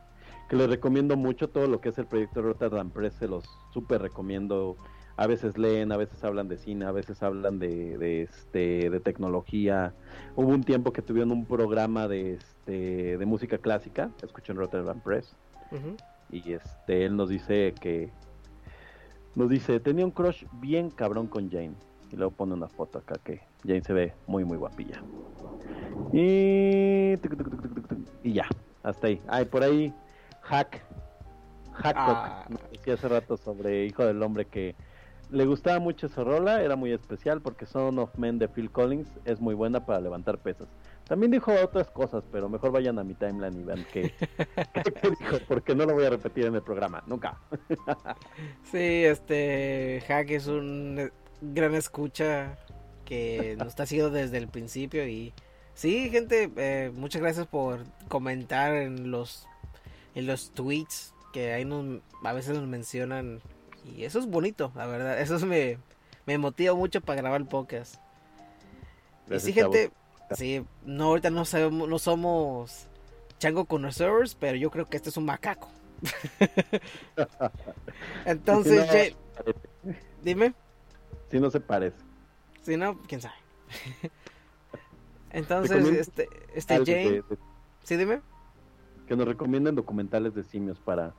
[0.49, 4.03] que les recomiendo mucho todo lo que es el proyecto Rotterdam Press, se los súper
[4.03, 4.77] recomiendo.
[5.17, 9.01] A veces leen, a veces hablan de cine, a veces hablan de, de, este, de
[9.01, 9.95] tecnología.
[10.35, 15.37] Hubo un tiempo que tuvieron un programa de, este, de música clásica, escuchen Rotterdam Press,
[16.31, 18.11] y este, él nos dice que,
[19.37, 21.75] nos dice, tenía un crush bien cabrón con Jane.
[22.11, 25.03] Y luego pone una foto acá que Jane se ve muy, muy guapilla.
[26.13, 27.15] Y,
[28.23, 28.47] y ya,
[28.83, 29.21] hasta ahí.
[29.29, 29.93] Ay, por ahí,
[30.43, 30.83] Hack,
[31.73, 32.47] Hackcock, Ah.
[32.73, 34.75] decía hace rato sobre Hijo del Hombre que
[35.35, 39.09] le gustaba mucho esa rola, era muy especial porque Son of Men de Phil Collins
[39.25, 40.69] es muy buena para levantar pesas.
[41.09, 44.15] También dijo otras cosas, pero mejor vayan a mi timeline y vean qué,
[45.21, 47.39] dijo, porque no lo voy a repetir en el programa, nunca.
[48.71, 50.03] Sí, este.
[50.07, 52.57] Hack es un eh, gran escucha
[53.05, 55.07] que nos está siguiendo desde el principio.
[55.07, 55.33] Y
[55.75, 59.47] sí, gente, eh, muchas gracias por comentar en los,
[60.15, 63.41] en los tweets que ahí nos, a veces nos mencionan.
[63.85, 65.21] Y eso es bonito, la verdad.
[65.21, 65.79] Eso es me,
[66.27, 67.97] me motiva mucho para grabar el podcast.
[69.27, 69.91] Gracias, y sí, gente,
[70.37, 72.87] sí, no, ahorita no sabemos, no somos
[73.39, 75.69] chango conocers, pero yo creo que este es un macaco.
[78.25, 79.17] Entonces, Jane,
[80.23, 80.55] dime.
[81.31, 81.97] Si no se parece.
[82.63, 83.35] Si no, quién sabe.
[85.31, 87.23] Entonces, este, este Jane.
[87.83, 88.21] Sí, dime.
[89.07, 91.15] Que nos recomienden documentales de simios para,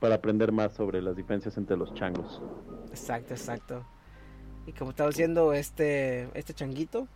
[0.00, 2.42] para aprender más sobre las diferencias entre los changos.
[2.90, 3.84] Exacto, exacto.
[4.66, 7.06] Y como estaba diciendo este, este changuito,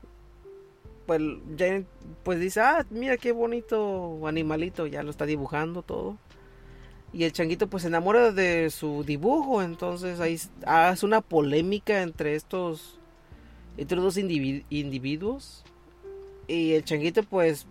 [1.06, 1.20] pues
[1.58, 1.86] Jane
[2.22, 6.18] pues dice, ah, mira qué bonito animalito, ya lo está dibujando todo.
[7.12, 12.34] Y el changuito pues se enamora de su dibujo, entonces ahí hace una polémica entre
[12.34, 12.98] estos,
[13.76, 15.64] entre dos individuos.
[16.48, 17.66] Y el changuito pues,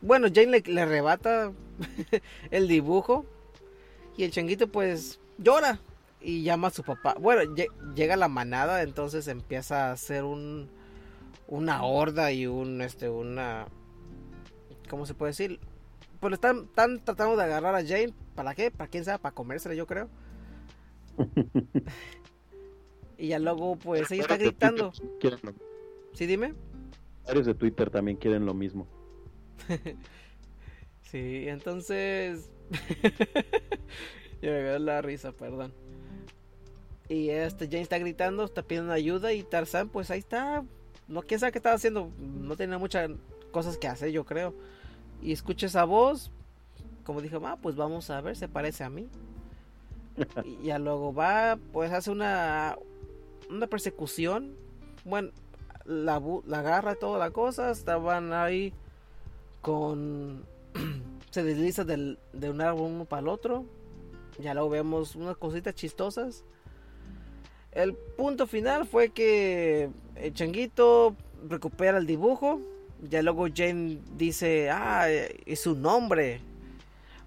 [0.00, 1.52] bueno, Jane le, le arrebata
[2.50, 3.26] el dibujo.
[4.20, 5.80] Y el changuito pues llora
[6.20, 7.16] y llama a su papá.
[7.18, 7.54] Bueno,
[7.94, 10.68] llega la manada, entonces empieza a hacer un
[11.48, 13.66] una horda y un este una
[14.90, 15.58] ¿cómo se puede decir?
[16.20, 18.70] Pues están, están tratando de agarrar a Jane, ¿para qué?
[18.70, 19.20] ¿Para quién sabe?
[19.20, 20.10] Para comérsela, yo creo.
[23.16, 24.92] y ya luego pues ella está gritando.
[26.12, 26.52] Sí, dime.
[27.24, 28.86] Varios de Twitter también quieren lo mismo.
[31.10, 32.50] sí, entonces
[34.42, 35.72] ya me veo la risa, perdón.
[37.08, 40.64] Y este Jane está gritando, está pidiendo ayuda y Tarzan pues ahí está.
[41.08, 43.10] No quién sabe qué estaba haciendo, no tenía muchas
[43.50, 44.54] cosas que hacer, yo creo.
[45.20, 46.30] Y escucha esa voz,
[47.04, 49.08] como dijo, ah, pues vamos a ver, se parece a mí.
[50.44, 52.76] y ya luego va, pues hace una
[53.50, 54.54] una persecución.
[55.04, 55.30] Bueno,
[55.84, 58.72] la, la agarra toda la cosa, estaban ahí
[59.60, 60.44] con
[61.30, 63.64] se desliza del, de un árbol uno para el otro.
[64.38, 66.44] Ya luego vemos unas cositas chistosas.
[67.72, 71.14] El punto final fue que el changuito
[71.48, 72.60] recupera el dibujo.
[73.08, 76.40] Ya luego Jane dice, ah, es su nombre.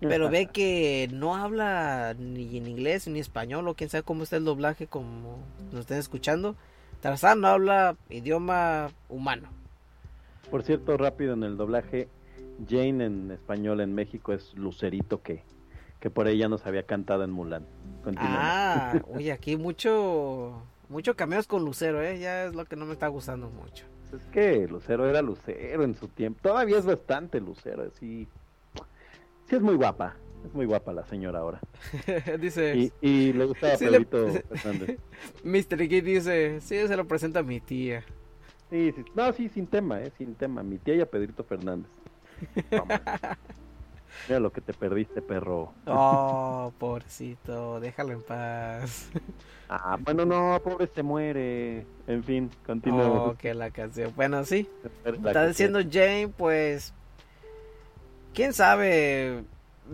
[0.01, 4.35] Pero ve que no habla ni en inglés ni español o quién sabe cómo está
[4.35, 5.37] el doblaje como
[5.71, 6.57] nos estén escuchando.
[6.99, 9.47] Tarzán no habla idioma humano.
[10.51, 12.09] Por cierto, rápido en el doblaje,
[12.67, 15.43] Jane en español en México es Lucerito que,
[15.99, 17.65] que por ella nos había cantado en Mulan.
[18.17, 22.19] Ah, oye, aquí mucho, mucho cameos con Lucero, ¿eh?
[22.19, 23.85] Ya es lo que no me está gustando mucho.
[24.15, 26.39] Es que Lucero era Lucero en su tiempo.
[26.43, 28.27] Todavía es bastante Lucero, sí.
[29.49, 30.15] Sí es muy guapa.
[30.45, 31.61] Es muy guapa la señora ahora.
[32.39, 32.91] dice.
[33.01, 34.99] Y, le gusta a Pedrito Fernández.
[35.43, 35.77] Mr.
[36.03, 38.03] Dice: Sí, se lo presenta a mi tía.
[38.69, 40.11] Sí, sí, no, sí, sin tema, ¿eh?
[40.17, 40.63] Sin tema.
[40.63, 41.89] Mi tía y a Pedrito Fernández.
[44.27, 45.73] Mira lo que te perdiste, perro.
[45.85, 49.09] Oh, pobrecito, déjalo en paz.
[49.67, 51.85] Ah, bueno, no, pobre se muere.
[52.07, 53.31] En fin, continuamos.
[53.31, 54.13] Oh, que la canción.
[54.15, 54.69] Bueno, sí.
[55.03, 56.93] Está diciendo Jane, pues.
[58.33, 59.43] Quién sabe.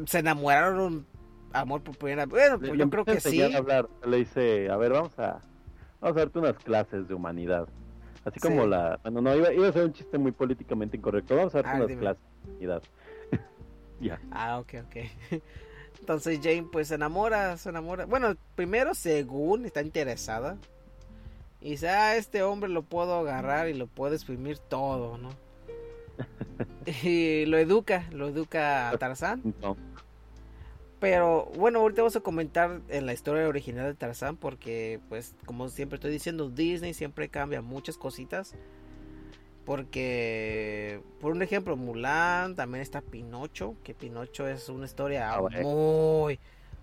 [0.05, 1.05] Se enamoraron
[1.53, 2.29] amor por primera vez.
[2.29, 3.41] Bueno, pues yo creo que sí.
[3.41, 3.87] Hablar.
[4.05, 5.39] Le dice, a ver, vamos a.
[6.01, 7.67] Vamos a darte unas clases de humanidad.
[8.25, 8.99] Así como la.
[9.03, 11.35] Bueno, no, iba, iba, a ser un chiste muy políticamente incorrecto.
[11.35, 12.83] Vamos a darte ah, unas clases humanidad.
[14.31, 14.95] Ah, ok, ok.
[15.99, 18.05] Entonces Jane pues se enamora, se enamora.
[18.05, 20.57] Bueno, primero según está interesada.
[21.61, 25.29] Y dice, ah, este hombre lo puedo agarrar y lo puedo exprimir todo, ¿no?
[27.03, 29.53] y lo educa, lo educa a Tarzán.
[30.99, 35.69] Pero bueno, ahorita vamos a comentar en la historia original de Tarzán porque pues como
[35.69, 38.55] siempre estoy diciendo, Disney siempre cambia muchas cositas.
[39.65, 46.39] Porque, por un ejemplo, Mulan, también está Pinocho, que Pinocho es una historia ah, muy,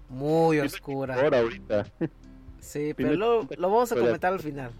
[0.09, 1.17] muy oscura.
[2.61, 4.71] Sí, pero lo, vamos a comentar al final.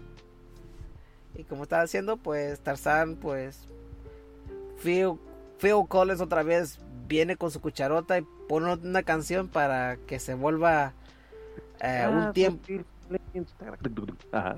[1.35, 3.67] Y como estaba diciendo, pues Tarzán, pues
[4.81, 5.13] Phil,
[5.59, 10.33] Phil Collins otra vez viene con su cucharota y pone una canción para que se
[10.33, 10.93] vuelva
[11.81, 12.61] eh, un tiempo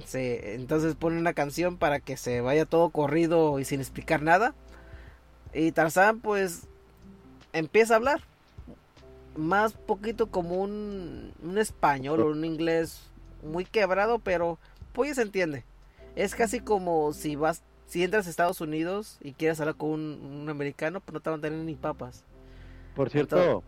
[0.06, 4.56] Sí, entonces pone una canción para que se vaya todo corrido y sin explicar nada.
[5.54, 6.68] Y Tarzán pues
[7.54, 8.22] empieza a hablar.
[9.36, 13.10] Más poquito como un, un español o un inglés
[13.44, 14.58] muy quebrado, pero
[14.94, 15.64] pues se entiende.
[16.16, 20.50] Es casi como si vas, si entras a Estados Unidos y quieres hablar con un,
[20.50, 22.24] americano, pues no te van a tener ni papas.
[22.95, 23.64] Por cierto,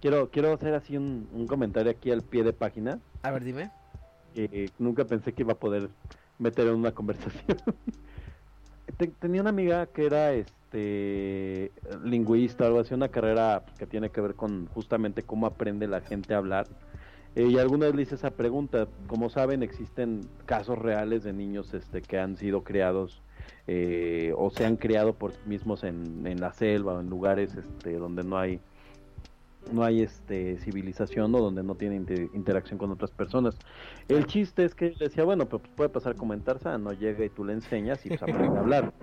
[0.00, 2.98] quiero, quiero hacer así un, un comentario aquí al pie de página.
[3.22, 3.70] A ver, dime
[4.34, 5.90] que nunca pensé que iba a poder
[6.38, 7.58] meter en una conversación.
[9.18, 11.72] Tenía una amiga que era este
[12.04, 16.34] lingüista, algo así, una carrera que tiene que ver con justamente cómo aprende la gente
[16.34, 16.66] a hablar.
[17.36, 18.88] Eh, y alguna vez le hice esa pregunta.
[19.06, 23.22] Como saben, existen casos reales de niños este, que han sido criados
[23.66, 27.54] eh, o se han criado por sí mismos en, en la selva o en lugares
[27.56, 28.60] este, donde no hay
[29.72, 31.96] no hay este civilización o donde no tiene
[32.34, 33.56] interacción con otras personas.
[34.08, 37.24] El chiste es que le decía, bueno, pues puede pasar como en Tarzán, no llega
[37.24, 38.92] y tú le enseñas y pues aprende a hablar.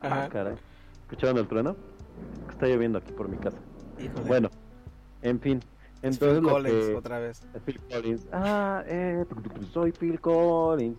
[0.00, 0.54] Ah, caray.
[1.02, 1.76] ¿Escucharon el trueno?
[2.48, 3.58] Está lloviendo aquí por mi casa.
[4.26, 4.48] Bueno,
[5.20, 5.60] en fin.
[6.04, 7.40] Entonces Phil Collins, otra vez.
[7.64, 8.26] Phil Collins.
[8.30, 9.24] Ah, eh,
[9.72, 10.98] soy Phil Collins.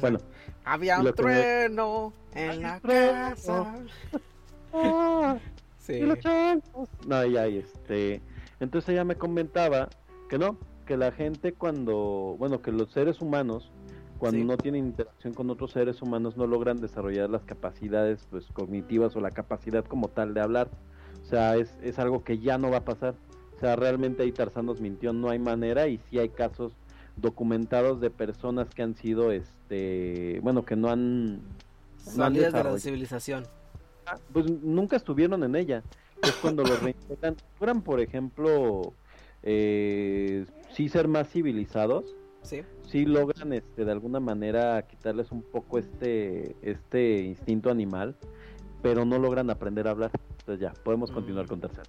[0.00, 0.18] Bueno.
[0.64, 3.74] Había un trueno en la casa.
[4.74, 5.38] ah,
[5.78, 6.00] sí.
[7.06, 8.20] No, ya, este
[8.60, 9.88] entonces ella me comentaba
[10.28, 13.72] que no, que la gente cuando, bueno, que los seres humanos
[14.18, 19.14] cuando no tienen interacción con otros seres humanos no logran desarrollar las capacidades pues cognitivas
[19.16, 20.70] o la capacidad como tal de hablar.
[21.22, 23.14] O sea, es, es algo que ya no va a pasar.
[23.64, 26.74] O sea, realmente ahí Tarzán nos mintió, no hay manera y sí hay casos
[27.16, 31.40] documentados de personas que han sido, este, bueno, que no han...
[31.96, 33.46] Salidas de la civilización.
[34.06, 35.82] Ah, pues nunca estuvieron en ella
[36.22, 38.92] es cuando los reintegran, logran, por ejemplo,
[39.42, 42.60] eh, sí ser más civilizados, sí.
[42.86, 48.14] sí logran este, de alguna manera quitarles un poco este, este instinto animal,
[48.84, 50.10] pero no logran aprender a hablar.
[50.40, 51.86] Entonces ya, podemos continuar con tercer.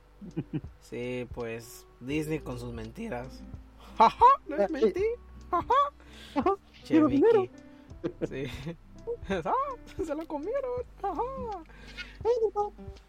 [0.80, 3.44] Sí, pues Disney con sus mentiras.
[3.98, 5.04] Jaja, les ah, mentí.
[5.52, 6.56] Jaja.
[6.86, 7.52] Che, Mickey.
[8.30, 8.46] Sí.
[9.44, 9.54] ah,
[10.06, 10.84] se lo comieron.
[11.02, 11.22] Jaja.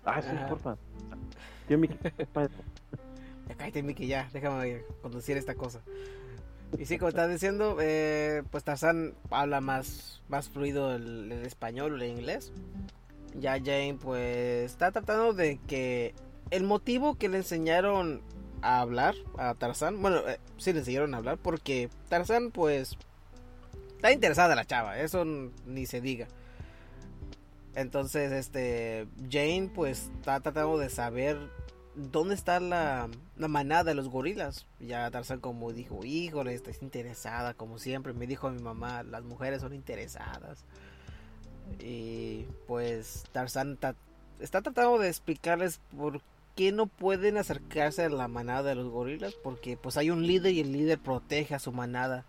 [0.04, 0.76] Ah, sí, porfa.
[1.68, 1.96] Tío Miki,
[3.48, 4.28] Ya cállate, Miki, ya.
[4.32, 5.80] Déjame conducir esta cosa.
[6.76, 11.96] Y sí, como estás diciendo, eh, pues Tarzán habla más, más fluido el, español o
[11.96, 12.52] el inglés.
[13.38, 16.14] Ya Jane, pues, está tratando de que
[16.50, 18.22] el motivo que le enseñaron
[18.62, 22.96] a hablar a Tarzán, bueno, eh, sí le enseñaron a hablar porque Tarzán, pues,
[23.96, 26.28] está interesada la chava, eso ni se diga.
[27.76, 31.36] Entonces, este, Jane pues está tratando de saber
[31.94, 34.66] dónde está la, manada de los gorilas.
[34.80, 38.14] Ya Tarzan como dijo, híjole, está interesada como siempre.
[38.14, 40.64] Me dijo mi mamá, las mujeres son interesadas.
[41.80, 43.78] Y pues Tarzan
[44.40, 46.20] está tratando de explicarles por
[46.54, 49.34] qué no pueden acercarse a la manada de los gorilas.
[49.34, 52.24] Porque pues hay un líder y el líder protege a su manada.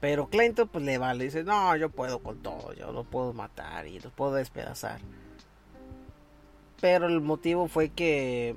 [0.00, 3.86] Pero Clinton pues le vale, dice, no, yo puedo con todo, yo lo puedo matar
[3.86, 5.00] y los puedo despedazar.
[6.80, 8.54] Pero el motivo fue que...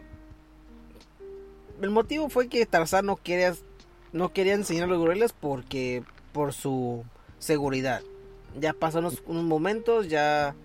[1.81, 3.55] El motivo fue que Tarzán no quería,
[4.11, 6.03] no quería enseñar a los gorilas porque...
[6.33, 7.03] Por su
[7.39, 8.03] seguridad.
[8.59, 10.55] Ya pasan unos, unos momentos, ya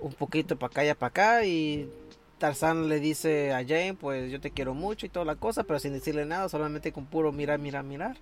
[0.00, 1.90] un poquito para acá y para acá y
[2.38, 5.78] Tarzán le dice a Jane, pues yo te quiero mucho y toda la cosa, pero
[5.78, 8.16] sin decirle nada, solamente con puro mirar, mirar, mirar.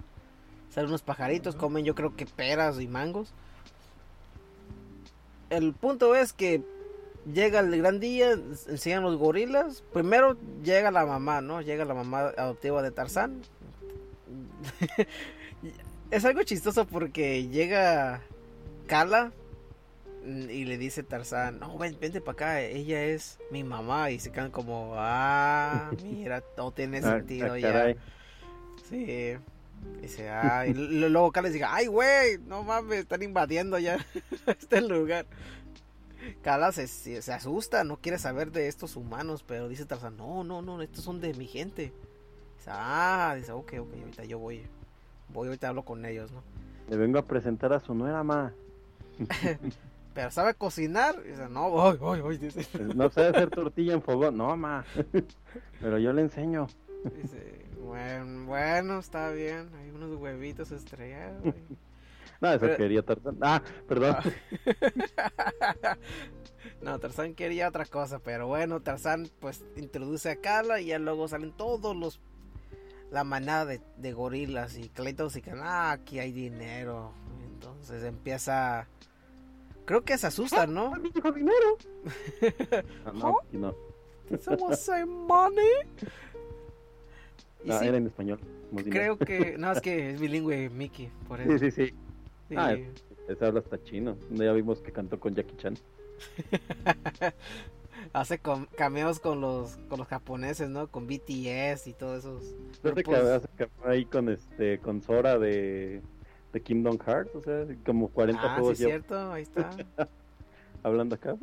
[0.71, 3.33] Salen unos pajaritos, comen yo creo que peras y mangos.
[5.49, 6.63] El punto es que
[7.33, 9.83] llega el gran día, enseñan los gorilas.
[9.93, 11.61] Primero llega la mamá, ¿no?
[11.61, 13.41] Llega la mamá adoptiva de Tarzán.
[16.11, 18.21] es algo chistoso porque llega
[18.91, 19.31] Carla
[20.25, 24.11] y le dice Tarzán, no, ven, vente para acá, ella es mi mamá.
[24.11, 27.95] Y se quedan como, ah, mira, todo tiene ah, sentido ah, ya.
[28.89, 29.37] Sí.
[30.03, 34.05] Dice, ay, luego Carla dice, ay, güey, no mames, están invadiendo ya
[34.47, 35.25] este lugar.
[36.43, 40.63] Carla se, se, asusta, no quiere saber de estos humanos, pero dice Tarzan, no, no,
[40.63, 41.93] no, estos son de mi gente.
[42.59, 44.67] Dice, ah, dice, ok, ok, ahorita yo voy,
[45.33, 46.43] voy, ahorita hablo con ellos, ¿no?
[46.89, 48.53] Le vengo a presentar a su nuera ma.
[50.15, 52.67] pero sabe cocinar, dice, no, voy, voy, voy, dice.
[52.95, 54.85] No sabe hacer tortilla en fogón, no, ma,
[55.81, 56.67] pero yo le enseño.
[57.23, 59.71] Dice, bueno, bueno, está bien.
[59.77, 61.43] Hay unos huevitos estrellados.
[62.41, 63.39] no, eso quería Tarzán.
[63.41, 64.17] Ah, perdón.
[66.83, 71.27] no, Tarzán quería otra cosa, pero bueno, Tarzán pues introduce a Carla y ya luego
[71.29, 72.21] salen todos los
[73.11, 77.13] la manada de, gorilas y Clayton dice que ah, aquí hay dinero.
[77.53, 78.87] Entonces empieza
[79.91, 80.93] creo que se asustan, ¿no?
[80.95, 81.77] Ah, dijo dinero.
[83.05, 83.75] ah, no, no.
[84.41, 85.65] Someone say money?
[87.63, 88.41] No, era en español.
[88.89, 89.57] Creo que.
[89.59, 91.59] No, es que es bilingüe Mickey, por eso.
[91.59, 92.57] Sí, sí, sí.
[92.57, 92.75] Ah,
[93.29, 94.17] ese habla hasta chino.
[94.31, 95.77] Ya vimos que cantó con Jackie Chan.
[98.15, 98.41] hace
[98.79, 100.87] cameos con los con los japoneses, ¿no?
[100.87, 102.55] Con BTS y todos esos.
[102.83, 103.15] Grupos...
[103.57, 106.01] que hace ahí con este con Sora de,
[106.53, 108.79] de Kingdom Hearts, o sea, como 40 ah, juegos.
[108.79, 109.71] Sí, cierto, ahí está.
[110.83, 111.37] Hablando acá.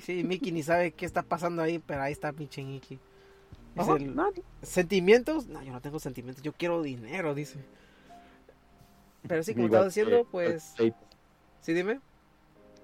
[0.00, 2.98] Sí, Mickey ni sabe qué está pasando ahí, pero ahí está pinche Mickey
[4.62, 5.46] ¿Sentimientos?
[5.46, 7.58] No, yo no tengo sentimientos, yo quiero dinero, dice.
[9.26, 10.74] Pero sí, como estaba diciendo, pues...
[11.60, 12.00] Sí, dime.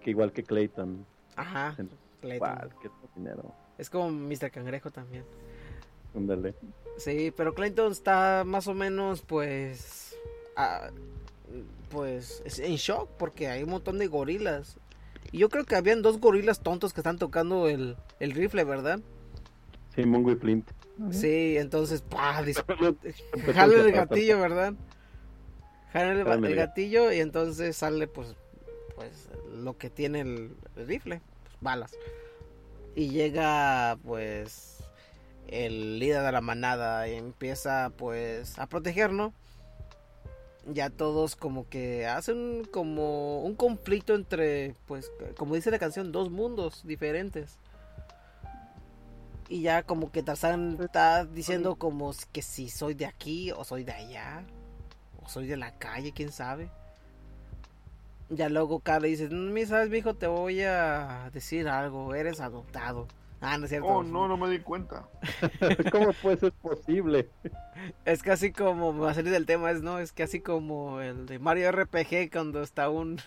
[0.02, 1.04] que igual que Clayton.
[1.36, 1.76] Ajá.
[2.20, 2.70] Clayton.
[3.14, 3.54] dinero.
[3.78, 4.50] Es como Mr.
[4.50, 5.24] Cangrejo también.
[6.14, 6.54] Ándale.
[6.96, 10.09] Sí, pero Clayton está más o menos, pues.
[11.90, 14.78] Pues en shock porque hay un montón de gorilas.
[15.32, 19.00] Y yo creo que habían dos gorilas tontos que están tocando el, el rifle, ¿verdad?
[19.94, 20.70] Sí, Mongo y Flint.
[21.10, 22.44] Sí, entonces, ¡pah!
[23.54, 24.74] jale el gatillo, ¿verdad?
[25.92, 28.36] Jale el, gatillo y entonces sale, pues,
[28.94, 31.92] pues lo que tiene el, rifle, pues, balas.
[32.94, 34.84] Y llega, pues,
[35.48, 39.32] el líder de la manada y empieza, pues, a protegernos.
[40.66, 46.30] Ya todos como que hacen como un conflicto entre, pues, como dice la canción, dos
[46.30, 47.58] mundos diferentes
[49.50, 53.82] y ya como que Tarzán está diciendo como que si soy de aquí o soy
[53.82, 54.44] de allá.
[55.20, 56.70] O soy de la calle, quién sabe.
[58.28, 63.08] Ya luego Carla dice, mi sabes, mi hijo, te voy a decir algo, eres adoptado.
[63.40, 63.88] Ah, no es cierto.
[63.88, 65.08] Oh, no, no me di cuenta.
[65.92, 67.30] ¿Cómo puede ser posible?
[68.04, 71.38] Es casi como, va a salir del tema, es no, es casi como el de
[71.38, 73.18] Mario RPG cuando está un,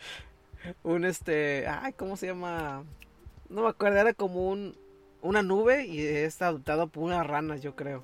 [0.84, 2.84] un este, ay, ¿cómo se llama?
[3.50, 4.74] No me acuerdo, era como un,
[5.20, 8.02] una nube y está adoptado por una rana, yo creo.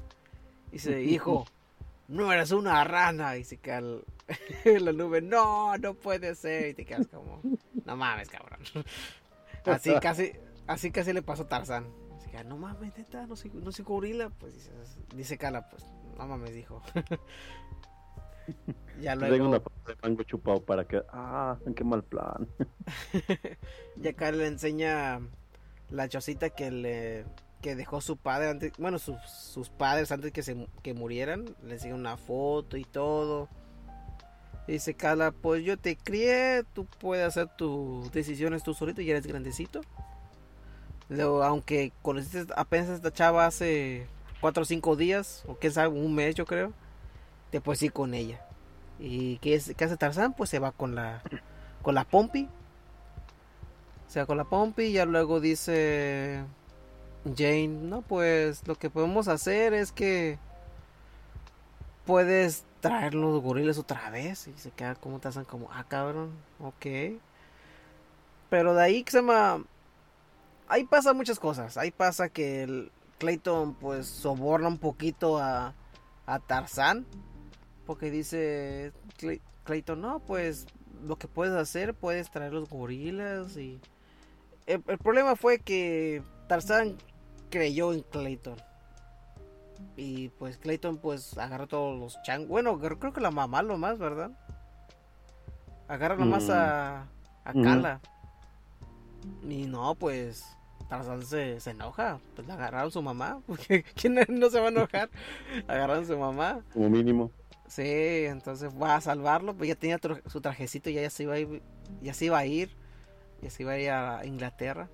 [0.69, 1.47] Y dice, hijo,
[2.09, 3.39] no eres una rana.
[3.39, 6.69] Y se queda la nube, no, no puede ser.
[6.69, 7.41] Y te quedas como,
[7.87, 8.61] no mames, cabrón.
[9.65, 10.33] Así casi,
[10.67, 11.87] así casi le pasó a Tarzán.
[12.17, 14.31] Así que, no mames, neta, no soy, no soy gorila.
[14.31, 14.71] Pues dice,
[15.15, 15.85] dice Cala, pues,
[16.19, 16.83] no mames, dijo.
[19.01, 19.35] ya luego...
[19.35, 22.49] Tengo una de mango chupado para que, ah, qué mal plan.
[23.97, 25.21] ya Cala le enseña
[25.91, 27.25] la chocita que le
[27.63, 31.75] que dejó su padre antes, bueno, sus, sus padres antes que se que murieran, le
[31.75, 33.49] enseñó una foto y todo.
[34.67, 39.29] dice Carla, pues yo te crié, tú puedes hacer tus decisiones tú solito, ya eres
[39.29, 39.81] grandecito.
[41.13, 44.07] Luego, aunque conociste apenas esta chava hace
[44.41, 46.73] cuatro o cinco días, o quién sabe, un mes yo creo,
[47.51, 48.41] te puedes ir con ella.
[48.99, 50.33] ¿Y qué, hace Tarzán?
[50.35, 51.23] Pues se va con la,
[51.83, 52.49] con la Pompi,
[54.09, 56.45] sea con la Pompi ya luego dice
[57.25, 60.39] Jane, no, pues lo que podemos hacer es que
[62.05, 67.21] puedes traer los gorilas otra vez y se queda como hacen como, ah, cabrón, ok.
[68.51, 69.65] Pero de ahí que se llama...
[70.73, 71.77] Ahí pasa muchas cosas.
[71.77, 75.75] Ahí pasa que el Clayton pues soborna un poquito a,
[76.25, 77.05] a Tarzán.
[77.85, 78.95] Porque dice
[79.65, 80.65] Clayton, no, pues
[81.05, 83.83] lo que puedes hacer, puedes traer los gorilas y
[84.65, 86.97] el, problema fue que Tarzán
[87.51, 88.57] creyó en Clayton.
[89.99, 92.49] Y pues Clayton pues agarró todos los changos.
[92.49, 94.31] Bueno, creo que la mamá lo más, ¿verdad?
[95.87, 96.53] Agarra nomás mm.
[96.53, 97.09] a,
[97.45, 98.01] a Kala.
[99.47, 100.57] Y no, pues
[100.93, 102.21] Tarzán se, se, enoja.
[102.35, 103.41] Pues le agarraron su mamá.
[103.47, 105.09] Porque ¿quién no se va a enojar?
[105.67, 106.61] agarraron su mamá.
[106.75, 107.31] Como mínimo.
[107.67, 109.55] Sí, entonces va a salvarlo.
[109.55, 111.63] Pues ya tenía su trajecito y ya se iba a ir.
[112.03, 112.77] Ya se iba a ir
[113.41, 114.91] y así va a ir a Inglaterra.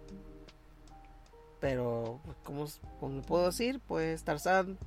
[1.59, 2.67] Pero, como,
[3.01, 4.79] como puedo decir, pues Tarzán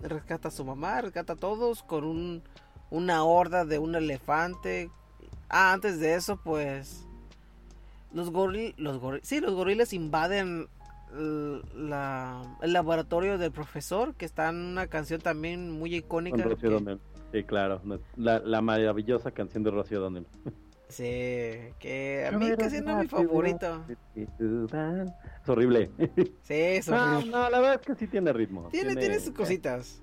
[0.00, 2.42] rescata a su mamá, rescata a todos con un,
[2.90, 4.90] una horda de un elefante.
[5.48, 7.07] Ah, antes de eso, pues
[8.12, 10.68] los gorilas, los sí, los gorilas invaden
[11.74, 16.44] la, el laboratorio del profesor, que está en una canción también muy icónica.
[17.32, 17.82] Sí, claro,
[18.16, 20.26] la, la, maravillosa canción de Rocío Donnell.
[20.88, 21.04] Sí,
[21.78, 23.84] que a mí casi no es mi favorito.
[24.14, 25.90] Es horrible.
[26.42, 27.30] Sí, es horrible.
[27.30, 28.68] No, no, la verdad es que sí tiene ritmo.
[28.70, 30.00] Tiene, tiene, sus cositas.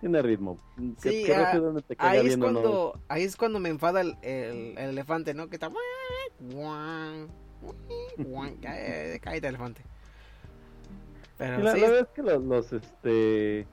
[0.00, 0.58] Tiene ritmo.
[0.98, 1.52] Sí, ah,
[1.98, 5.48] ahí, es cuando, ahí es cuando me enfada el, el, elefante, ¿no?
[5.48, 5.70] Que está...
[9.34, 9.82] el elefante.
[11.36, 13.66] Pero la, sí, la verdad es que los, los este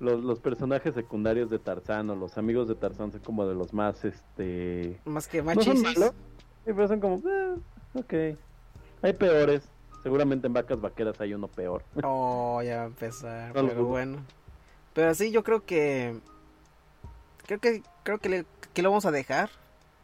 [0.00, 3.72] los, los, personajes secundarios de Tarzán o los amigos de Tarzán son como de los
[3.72, 5.00] más, este...
[5.04, 5.72] Más que más Sí,
[6.64, 7.54] pero son como, eh,
[7.94, 8.38] ok.
[9.02, 9.62] Hay peores.
[10.02, 11.82] Seguramente en vacas vaqueras hay uno peor.
[12.02, 13.52] Oh, ya va a empezar.
[13.52, 14.18] pero bueno.
[14.96, 16.18] Pero sí, yo creo que...
[17.46, 19.50] Creo que creo que, le, que lo vamos a dejar.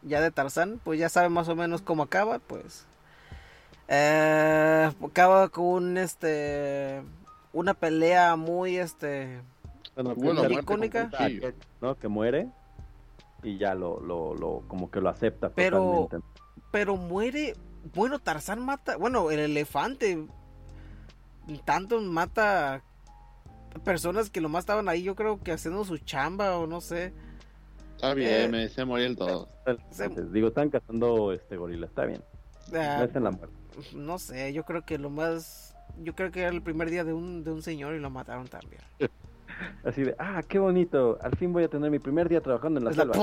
[0.02, 0.80] Ya de Tarzán.
[0.84, 2.38] Pues ya saben más o menos cómo acaba.
[2.38, 2.86] Pues...
[3.88, 7.02] Eh, acaba con este...
[7.54, 9.40] Una pelea muy, este
[9.94, 11.10] bueno, icónica.
[11.80, 11.98] ¿no?
[11.98, 12.48] Que muere
[13.42, 16.08] y ya lo, lo, lo, como que lo acepta pero,
[16.70, 17.54] Pero muere,
[17.94, 20.26] bueno, Tarzán mata, bueno, el elefante
[21.64, 22.82] tanto mata
[23.80, 27.12] personas que lo más estaban ahí, yo creo que haciendo su chamba o no sé.
[27.96, 29.48] Está bien, me dice morir todo.
[30.32, 32.22] Digo, están cazando este gorila, está bien.
[32.74, 33.06] Ah,
[33.94, 35.76] no sé, yo creo que lo más.
[35.98, 38.48] Yo creo que era el primer día de un, de un señor y lo mataron
[38.48, 38.82] también.
[39.84, 42.86] Así de, ah, qué bonito, al fin voy a tener mi primer día trabajando en
[42.86, 43.14] la selva.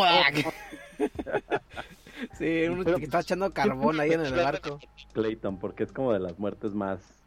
[2.38, 4.80] sí, uno que está echando carbón ahí en el barco.
[5.14, 7.19] Clayton, porque es como de las muertes más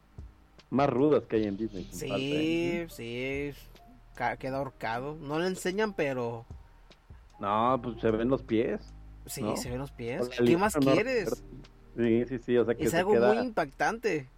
[0.72, 1.86] más rudas que hay en Disney.
[1.92, 3.52] Sí, sí,
[4.38, 5.16] queda ahorcado.
[5.20, 6.46] No le enseñan, pero...
[7.38, 8.80] No, pues se ven los pies.
[9.26, 10.28] Sí, se ven los pies.
[10.30, 11.44] ¿Qué más quieres?
[11.96, 14.28] Sí, sí, sí, o sea que Es algo muy impactante.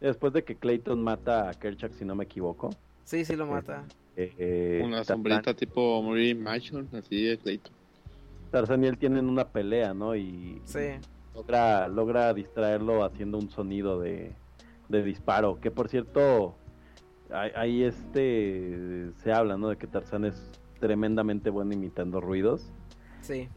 [0.00, 2.70] Después de que Clayton mata a Kerchak, si no me equivoco.
[3.04, 3.84] Sí, sí lo eh, mata.
[4.16, 7.72] Eh, Una sombrita tipo Murray Machon, así de Clayton.
[8.50, 10.16] Tarzan y él tienen una pelea, ¿no?
[10.16, 10.92] Y sí.
[11.34, 14.32] logra, logra distraerlo haciendo un sonido de,
[14.88, 15.60] de disparo.
[15.60, 16.56] Que por cierto,
[17.30, 19.68] ahí este se habla, ¿no?
[19.68, 20.50] De que Tarzan es
[20.80, 22.72] tremendamente bueno imitando ruidos.
[23.22, 23.48] Sí.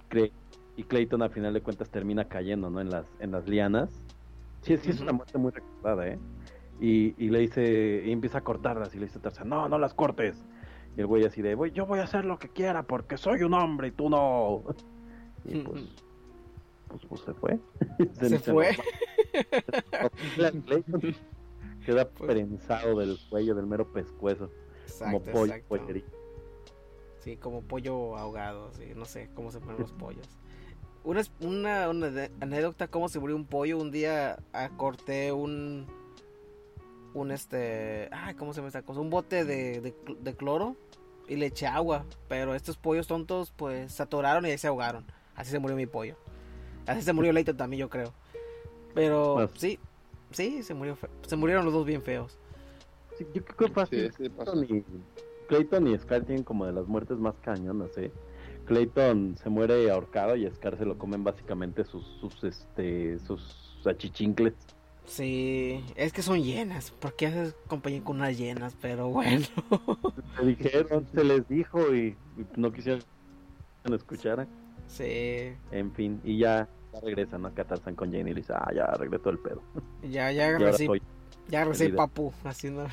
[0.76, 2.81] Y Clayton a final de cuentas termina cayendo, ¿no?
[2.81, 3.89] En las, en las lianas.
[4.61, 6.19] Sí, sí, es una muerte muy recordada, ¿eh?
[6.80, 9.77] Y, y, le dice, y empieza a cortarlas y le dice a Tarzan, no, no
[9.77, 10.45] las cortes.
[10.95, 13.43] Y el güey así de, voy, yo voy a hacer lo que quiera porque soy
[13.43, 14.64] un hombre y tú no.
[15.45, 15.84] Y pues,
[16.90, 17.57] pues, pues se fue.
[18.20, 18.72] se, fue.
[21.86, 24.52] Queda pues prensado del cuello, del mero pescuezo.
[24.99, 25.53] como pollo
[27.20, 30.28] Sí, como pollo ahogado, sí, no sé cómo se ponen los pollos.
[31.03, 33.78] Una, una, una anécdota, cómo se murió un pollo.
[33.78, 34.38] Un día
[34.78, 35.86] corté un.
[37.14, 38.10] Un este.
[38.11, 38.99] Ay, ¿cómo se me esta cosa?
[38.99, 40.76] Un bote de, de, de, cloro
[41.28, 42.06] y le eché agua.
[42.28, 45.06] Pero estos pollos tontos, pues se atoraron y ahí se ahogaron.
[45.36, 46.18] Así se murió mi pollo.
[46.85, 48.14] Así se murió Leighton también, yo creo.
[48.93, 49.80] Pero pues, sí,
[50.31, 50.97] sí, se murió
[51.27, 52.38] se murieron los dos bien feos.
[53.18, 54.11] Sí, yo creo que
[55.47, 58.11] Clayton, y, Scar tienen como de las muertes más cañonas, ¿eh?
[58.65, 64.53] Clayton se muere ahorcado y Scar se lo comen básicamente sus, sus, este, sus achichincles.
[65.10, 66.91] Sí, es que son llenas.
[66.91, 68.77] ¿Por qué haces compañía con unas llenas?
[68.80, 69.47] Pero bueno.
[70.38, 72.15] Se dijeron, se les dijo y,
[72.56, 73.01] no quisieron
[73.91, 74.47] escuchar.
[74.90, 75.53] Sí.
[75.72, 77.48] En fin, y ya ya regresa, ¿no?
[77.49, 79.61] Acá Tarzan con Jane y le dice, ah, ya regresó el pedo.
[80.03, 80.88] Ya, ya regresé.
[81.48, 82.88] Ya regresé papu, haciendo.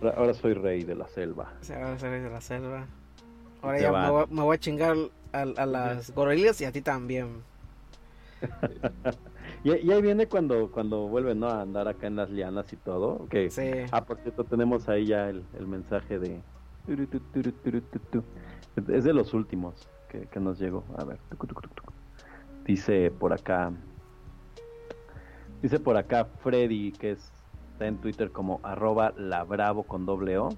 [0.16, 1.52] ahora, soy rey de la selva.
[1.60, 2.86] Sí, ahora soy rey de la selva.
[3.60, 3.92] Ahora ya
[4.30, 4.96] me voy, a chingar
[5.32, 7.42] a, las gorilas y a ti también.
[9.64, 11.48] y, ahí viene cuando cuando vuelven ¿no?
[11.48, 13.26] a andar acá en las lianas y todo.
[13.28, 13.70] Que, sí.
[13.90, 16.40] Ah, por cierto, tenemos ahí ya el, el mensaje de...
[18.76, 20.84] Es de los últimos que, nos llegó.
[20.96, 21.18] A ver.
[22.64, 23.72] Dice por acá.
[25.60, 27.32] Dice por acá Freddy, que es,
[27.72, 30.50] está en Twitter como arroba labravo con doble O.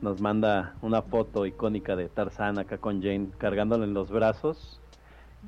[0.00, 4.80] Nos manda una foto icónica de Tarzan acá con Jane cargándole en los brazos.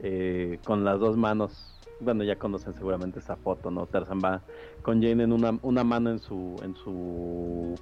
[0.00, 1.68] Eh, con las dos manos.
[2.00, 3.86] Bueno, ya conocen seguramente esa foto, ¿no?
[3.86, 4.42] Tarzan va
[4.82, 7.74] con Jane en una, una mano en su, en su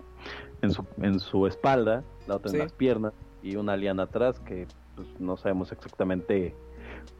[0.62, 4.66] en su en su espalda, la otra en las piernas y una liana atrás que
[4.96, 6.54] pues, no sabemos exactamente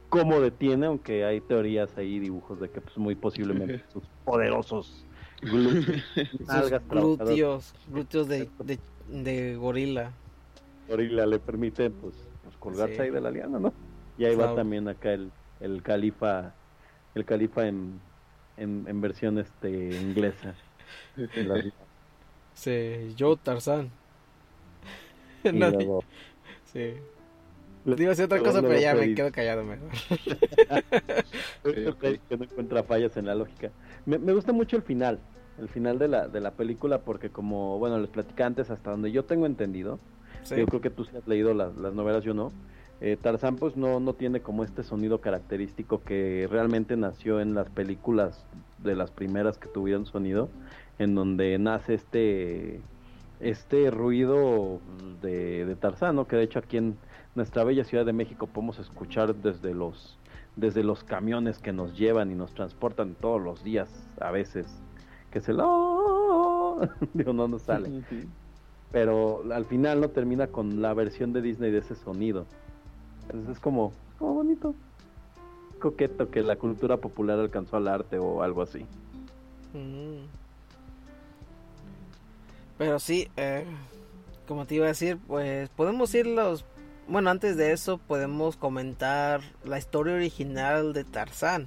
[0.08, 5.06] cómo detiene, aunque hay teorías ahí, dibujos de que pues muy posiblemente sus poderosos
[6.88, 8.48] glúteos, glúteos, de,
[9.08, 10.12] de, gorila.
[10.88, 13.72] Gorila le permite pues, pues colgarse ahí de la liana, ¿no?
[14.18, 15.30] Y ahí va también acá el,
[15.60, 16.52] el califa,
[17.14, 18.00] el califa en,
[18.58, 20.54] en, versión este inglesa.
[22.54, 23.90] sí, yo Tarzán.
[26.72, 26.94] sí.
[27.84, 29.88] Digo otra cosa, pero ya me quedo callado mejor.
[32.28, 33.70] que no encuentra fallas en la lógica.
[34.04, 35.18] Me, gusta mucho el final,
[35.58, 39.12] el final de la, de la película, porque como, bueno, les platicé antes, hasta donde
[39.12, 39.98] yo tengo entendido,
[40.54, 42.52] yo creo que tú sí has leído las, las novelas, yo no.
[43.00, 47.70] Eh, Tarzán pues no, no tiene como este sonido característico que realmente nació en las
[47.70, 48.44] películas
[48.78, 50.50] de las primeras que tuvieron sonido,
[50.98, 52.80] en donde nace este
[53.40, 54.80] este ruido
[55.22, 56.26] de, de Tarzán, ¿no?
[56.26, 56.96] que de hecho aquí en,
[57.34, 60.16] nuestra bella Ciudad de México podemos escuchar desde los
[60.56, 63.88] desde los camiones que nos llevan y nos transportan todos los días
[64.20, 64.66] a veces
[65.30, 66.80] que se lo
[67.14, 68.02] digo no nos sale.
[68.92, 72.46] Pero al final no termina con la versión de Disney de ese sonido.
[73.22, 74.74] Entonces es como como bonito.
[75.78, 78.80] Coqueto que la cultura popular alcanzó al arte o algo así.
[79.72, 80.39] Mm.
[82.80, 83.66] Pero sí eh,
[84.48, 86.64] como te iba a decir pues podemos ir los
[87.06, 91.66] bueno, antes de eso podemos comentar la historia original de Tarzán.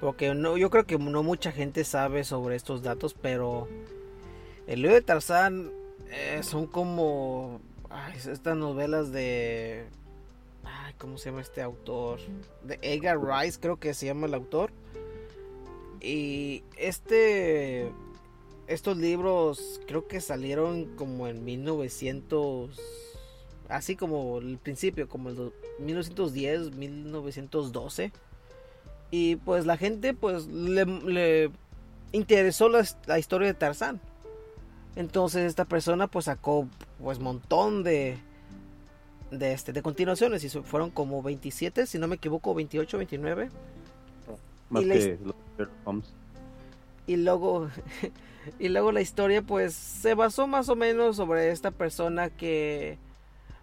[0.00, 3.66] Porque no, yo creo que no mucha gente sabe sobre estos datos, pero
[4.68, 5.72] el libro de Tarzán
[6.08, 7.60] eh, son como
[7.90, 9.86] Ay, estas novelas de...
[10.64, 12.18] Ay, ¿cómo se llama este autor?
[12.62, 14.70] De Edgar Rice, creo que se llama el autor.
[16.00, 17.92] Y este...
[18.66, 22.80] Estos libros creo que salieron como en 1900...
[23.68, 28.12] Así como el principio, como el 1910, 1912.
[29.10, 31.50] Y pues la gente pues le,
[32.12, 34.00] interesó la, la historia de Tarzán.
[34.96, 36.68] Entonces esta persona pues sacó
[36.98, 38.18] pues montón de
[39.38, 43.50] de este de continuaciones y fueron como 27, si no me equivoco, 28, 29.
[44.70, 45.18] Más y que
[47.06, 47.68] Y luego
[48.58, 52.98] y luego la historia pues se basó más o menos sobre esta persona que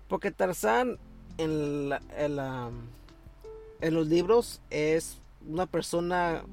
[0.08, 0.98] porque Tarzán
[1.38, 6.44] en en, los libros es una persona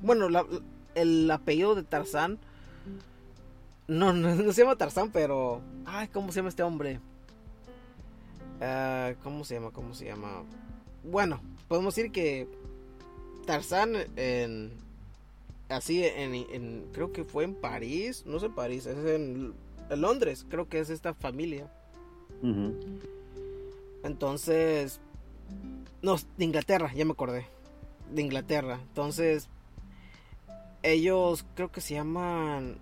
[0.00, 0.28] bueno,
[0.94, 2.38] el apellido de Tarzán
[3.88, 5.62] no, no, se llama Tarzán, pero.
[5.86, 7.00] Ay, ¿cómo se llama este hombre?
[8.60, 9.70] Uh, ¿Cómo se llama?
[9.70, 10.42] ¿Cómo se llama?
[11.04, 12.46] Bueno, podemos decir que
[13.46, 14.72] Tarzán en.
[15.68, 18.24] Así en, Creo que fue en París.
[18.26, 19.54] No sé París, es en,
[19.90, 20.46] Londres.
[20.48, 21.70] Creo que es esta familia.
[24.02, 25.00] Entonces.
[26.02, 27.46] No, de Inglaterra, ya me acordé.
[28.12, 28.80] De Inglaterra.
[28.82, 29.48] Entonces.
[30.84, 32.78] Ellos creo que se llaman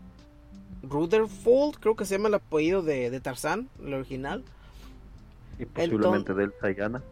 [0.83, 4.45] Rutherford, creo que se llama el apellido de, de Tarzán, el original.
[5.59, 7.03] Y posiblemente del Saigana.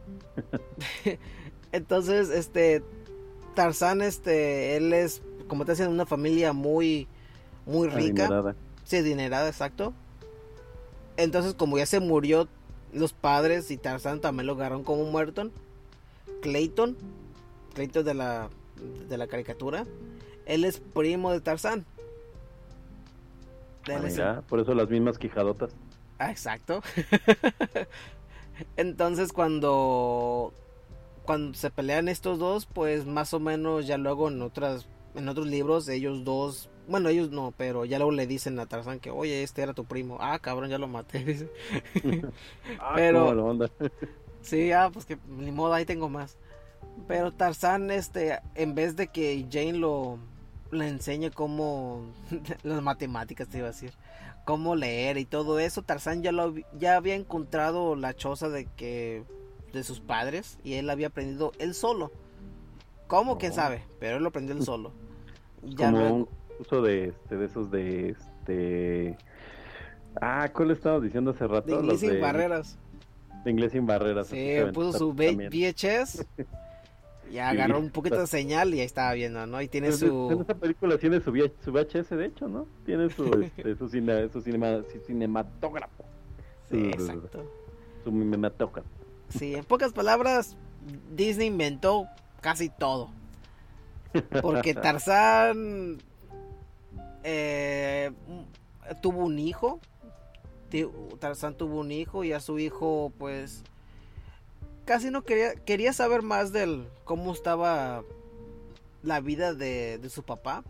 [1.72, 2.82] Entonces, este
[3.54, 7.08] Tarzán, este, él es, como te decía, una familia muy,
[7.66, 8.26] muy rica.
[8.26, 8.56] Adinerada.
[8.84, 9.92] Sí, adinerada, exacto.
[11.16, 12.48] Entonces, como ya se murió
[12.92, 15.50] los padres y Tarzán también lo agarraron como muerto.
[16.42, 16.96] Clayton,
[17.74, 18.50] Clayton de la,
[19.08, 19.86] de la caricatura,
[20.46, 21.86] él es primo de Tarzán.
[24.20, 25.72] Ah, por eso las mismas quijadotas.
[26.18, 26.82] Ah, exacto.
[28.76, 30.52] Entonces cuando
[31.24, 35.46] cuando se pelean estos dos, pues más o menos ya luego en otras en otros
[35.46, 39.42] libros ellos dos, bueno, ellos no, pero ya luego le dicen a Tarzán que, "Oye,
[39.42, 41.48] este era tu primo." Ah, cabrón, ya lo maté.
[42.78, 43.58] ah, pero
[44.42, 46.36] sí, ah, pues que ni modo, ahí tengo más.
[47.08, 50.18] Pero Tarzán este en vez de que Jane lo
[50.70, 52.02] le enseña cómo
[52.62, 53.92] las matemáticas te iba a decir
[54.44, 59.24] cómo leer y todo eso Tarzán ya lo ya había encontrado la choza de que
[59.72, 62.12] de sus padres y él había aprendido él solo
[63.14, 64.92] cómo quién sabe pero él lo aprendió él solo
[65.62, 66.28] ya como un
[66.58, 69.16] uso de este de esos de este
[70.20, 72.78] ah cuál estabas diciendo hace rato de inglés sin barreras
[73.44, 76.26] de inglés sin barreras sí puso su VHS
[77.32, 79.60] Ya agarró un poquito de señal y ahí estaba viendo, ¿no?
[79.60, 80.30] Y tiene su...
[80.30, 81.32] En esa película tiene su,
[81.64, 82.66] su VHS, de hecho, ¿no?
[82.84, 86.04] Tiene su, este, su, cine, su, cinema, su cinematógrafo.
[86.70, 87.50] Sí, exacto.
[88.04, 88.88] Su cinematógrafo.
[89.30, 90.56] Sí, en pocas palabras,
[91.14, 92.06] Disney inventó
[92.44, 93.08] casi todo.
[94.42, 95.96] Porque Tarzán
[97.22, 98.12] eh,
[99.00, 99.80] tuvo un hijo.
[101.20, 103.62] Tarzán tuvo un hijo y a su hijo, pues
[104.84, 108.02] casi no quería, quería saber más del cómo estaba
[109.02, 110.64] la vida de, su papá.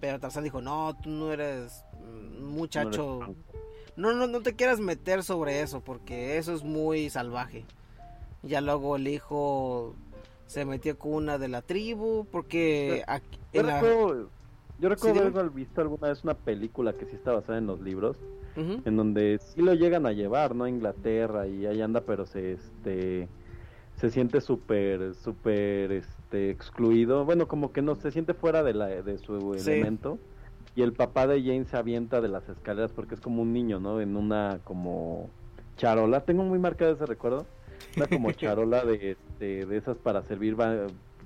[0.00, 1.82] Pero Tarzán dijo, no, tú no eres
[2.40, 3.34] muchacho.
[3.96, 7.64] No, no, no te quieras meter sobre eso porque eso es muy salvaje.
[8.42, 9.94] Ya luego el hijo
[10.46, 13.04] se metió con una de la tribu porque...
[13.52, 14.30] yo, recuerdo,
[14.78, 18.16] yo recuerdo haber visto alguna vez una película que sí está basada en los libros.
[18.56, 20.64] En donde sí lo llegan a llevar, ¿no?
[20.64, 23.28] A Inglaterra y ahí anda, pero se este
[23.96, 27.24] se siente súper, súper este, excluido.
[27.24, 30.18] Bueno, como que no se siente fuera de, la, de su elemento.
[30.74, 33.80] Y el papá de Jane se avienta de las escaleras porque es como un niño,
[33.80, 34.00] ¿no?
[34.00, 35.30] En una como
[35.78, 36.20] charola.
[36.20, 37.46] Tengo muy marcado ese recuerdo.
[37.96, 40.56] Una como charola de, este, de esas para servir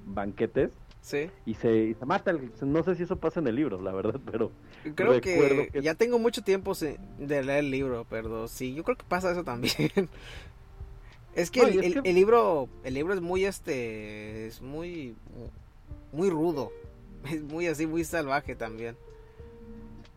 [0.07, 0.71] banquetes.
[1.03, 1.31] Sí.
[1.47, 2.35] Y se, se mata.
[2.63, 4.53] no sé si eso pasa en el libro, la verdad, pero.
[4.95, 6.99] Creo que, que, ya tengo mucho tiempo de
[7.43, 9.75] leer el libro, pero sí, yo creo que pasa eso también.
[11.35, 15.15] Es que, el, libro el libro es muy este es muy
[16.13, 16.73] muy rudo.
[17.31, 18.97] Es muy así muy salvaje también.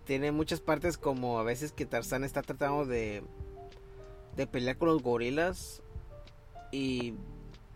[0.05, 3.23] Tiene muchas partes como a veces que Tarzán está tratando de
[4.35, 5.82] de pelear con los gorilas
[6.73, 7.13] y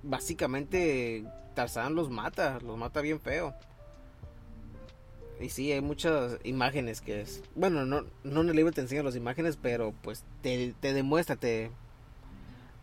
[0.04, 3.54] básicamente Tarzán los mata, los mata bien feo.
[5.40, 7.44] Y sí, hay muchas imágenes que es...
[7.56, 11.36] Bueno, no, no en el libro te enseñan las imágenes, pero pues te, te demuestra,
[11.36, 11.70] te,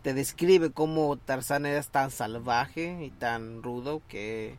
[0.02, 4.56] te describe cómo Tarzán era tan salvaje y tan rudo que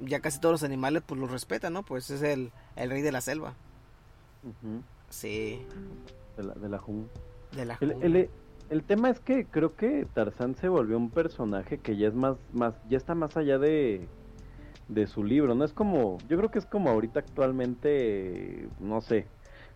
[0.00, 1.82] ya casi todos los animales pues lo respetan, ¿no?
[1.82, 3.52] Pues es el, el rey de la selva.
[5.10, 5.60] Sí.
[6.38, 6.80] De la, de la
[7.52, 7.96] De la jungla.
[8.02, 8.30] el- el
[8.84, 12.74] tema es que creo que Tarzán se volvió un personaje que ya es más, más,
[12.88, 14.06] ya está más allá de,
[14.88, 19.26] de su libro, no es como, yo creo que es como ahorita actualmente, no sé,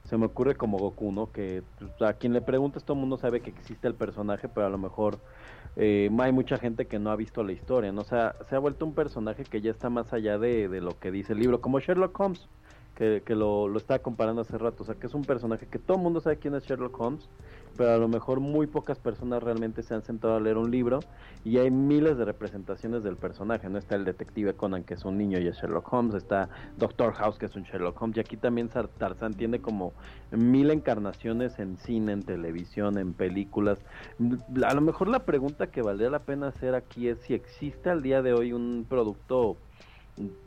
[0.05, 1.33] se me ocurre como Goku, ¿no?
[1.33, 4.67] Que pues, a quien le preguntes todo el mundo sabe que existe el personaje, pero
[4.67, 5.19] a lo mejor
[5.77, 8.03] eh, hay mucha gente que no ha visto la historia, ¿no?
[8.03, 10.99] O sea, se ha vuelto un personaje que ya está más allá de, de lo
[10.99, 12.49] que dice el libro, como Sherlock Holmes,
[12.95, 15.79] que, que lo, lo estaba comparando hace rato, o sea, que es un personaje que
[15.79, 17.29] todo el mundo sabe quién es Sherlock Holmes,
[17.77, 21.01] pero a lo mejor muy pocas personas realmente se han sentado a leer un libro
[21.45, 25.19] y hay miles de representaciones del personaje, no está el detective Conan que es un
[25.19, 28.37] niño y es Sherlock Holmes, está Doctor House que es un Sherlock Holmes y aquí
[28.37, 29.93] también Tarzán tiene como
[30.31, 33.79] mil encarnaciones en cine, en televisión, en películas.
[34.65, 38.03] A lo mejor la pregunta que valdría la pena hacer aquí es si existe al
[38.03, 39.57] día de hoy un producto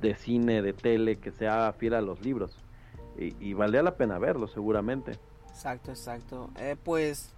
[0.01, 2.57] de cine, de tele que sea fiel a los libros
[3.19, 5.13] y, y valdría la pena verlo seguramente.
[5.57, 6.51] Exacto, exacto.
[6.57, 7.31] Eh, pues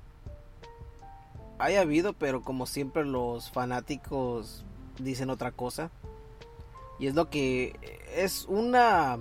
[1.57, 4.65] hay habido, pero como siempre los fanáticos
[4.97, 5.89] dicen otra cosa.
[6.99, 7.79] Y es lo que
[8.13, 9.19] es una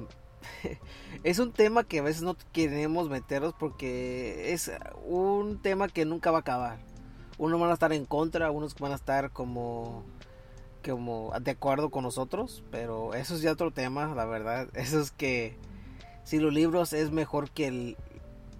[1.22, 4.68] es un tema que a veces no queremos meternos porque es
[5.06, 6.80] un tema que nunca va a acabar.
[7.38, 10.02] Unos van a estar en contra, unos van a estar como
[10.84, 14.68] como de acuerdo con nosotros, pero eso es ya otro tema, la verdad.
[14.74, 15.56] Eso es que
[16.24, 17.96] si los libros es mejor que el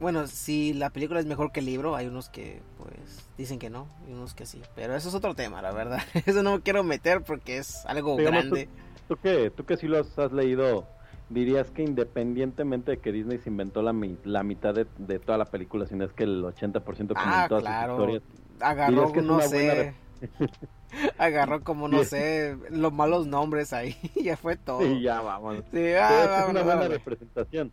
[0.00, 3.70] bueno, si la película es mejor que el libro, hay unos que pues dicen que
[3.70, 6.00] no, y unos que sí, pero eso es otro tema, la verdad.
[6.26, 8.68] Eso no me quiero meter porque es algo Digamos, grande.
[9.08, 10.86] Tú que, tú que sí los has leído,
[11.30, 13.94] dirías que independientemente de que Disney se inventó la,
[14.24, 17.46] la mitad de, de toda la película, si no es que el 80% que Ah,
[17.48, 17.92] inventó claro.
[17.94, 18.22] historias,
[18.60, 19.94] Agarró, que no buena sé.
[21.18, 24.80] Agarró como no sé, los malos nombres ahí, ya fue todo.
[24.80, 25.64] sí, ya vamos.
[25.72, 26.88] Sí, ah, es que es una vámonos, buena vámonos.
[26.88, 27.72] representación.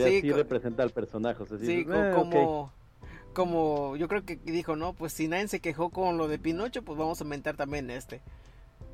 [0.00, 1.42] Sería Sí, representa al personaje.
[1.42, 2.30] O sea, Sí, dices, co- "Ah, ok".
[2.30, 2.72] como,
[3.32, 6.82] como yo creo que dijo, no, pues si nadie se quejó con lo de Pinocho,
[6.82, 8.22] pues vamos a inventar también este.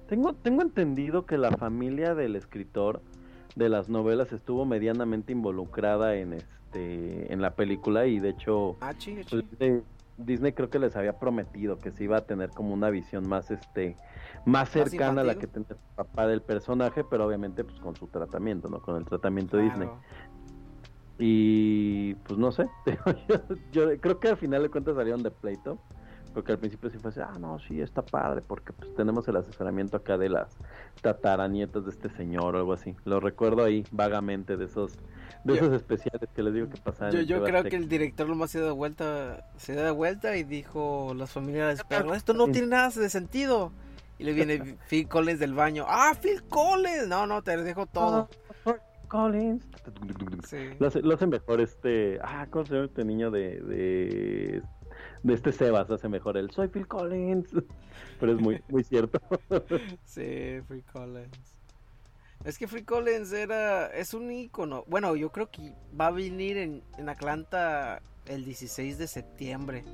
[0.09, 3.01] Tengo, tengo entendido que la familia del escritor
[3.55, 8.93] de las novelas estuvo medianamente involucrada en este en la película y de hecho Ah,
[8.97, 9.29] sí, sí.
[9.29, 9.83] pues, Disney,
[10.19, 13.51] Disney creo que les había prometido que se iba a tener como una visión más
[13.51, 13.97] este
[14.45, 18.07] más cercana a la que tenía el papá del personaje, pero obviamente pues con su
[18.07, 18.81] tratamiento, ¿no?
[18.83, 19.89] Con el tratamiento de Disney.
[21.23, 22.67] Y pues no sé,
[23.29, 23.37] yo,
[23.73, 25.79] yo creo que al final de cuentas salieron de pleito,
[26.33, 29.37] porque al principio sí fue así, ah, no, sí, está padre, porque pues tenemos el
[29.37, 30.57] asesoramiento acá de las
[31.03, 32.97] tataranietas de este señor o algo así.
[33.05, 34.97] Lo recuerdo ahí vagamente de esos
[35.45, 37.13] de Yo- esos especiales que les digo que pasaban.
[37.27, 40.37] Yo, creo que el director lo más se dio de vuelta, se dio de vuelta
[40.37, 43.73] y dijo los familiares, pero esto no tiene nada de sentido.
[44.19, 48.29] Y le viene Phil Collins del baño, ah, Phil Collins, no, no, te dejo todo.
[49.11, 49.67] Collins.
[50.47, 50.71] Sí.
[50.79, 52.19] Lo hace, lo hace mejor este.
[52.23, 54.63] Ah, ¿cómo se llama este niño de, de.
[55.23, 55.91] de este Sebas?
[55.91, 57.49] Hace mejor el Soy Phil Collins.
[58.21, 59.21] Pero es muy, muy cierto.
[60.05, 61.59] Sí, Free Collins.
[62.45, 64.85] Es que Free Collins era, es un ícono.
[64.87, 69.85] Bueno, yo creo que va a venir en, en Atlanta el 16 de septiembre.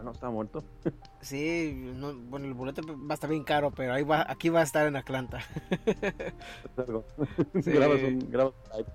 [0.00, 0.64] Ah, no, está muerto.
[1.20, 4.60] Sí, no- bueno, el boleto va a estar bien caro, pero ahí va, aquí va
[4.60, 5.40] a estar en Atlanta.
[7.62, 7.70] Sí.
[7.72, 8.30] grabas un.
[8.30, 8.90] Grabas un live.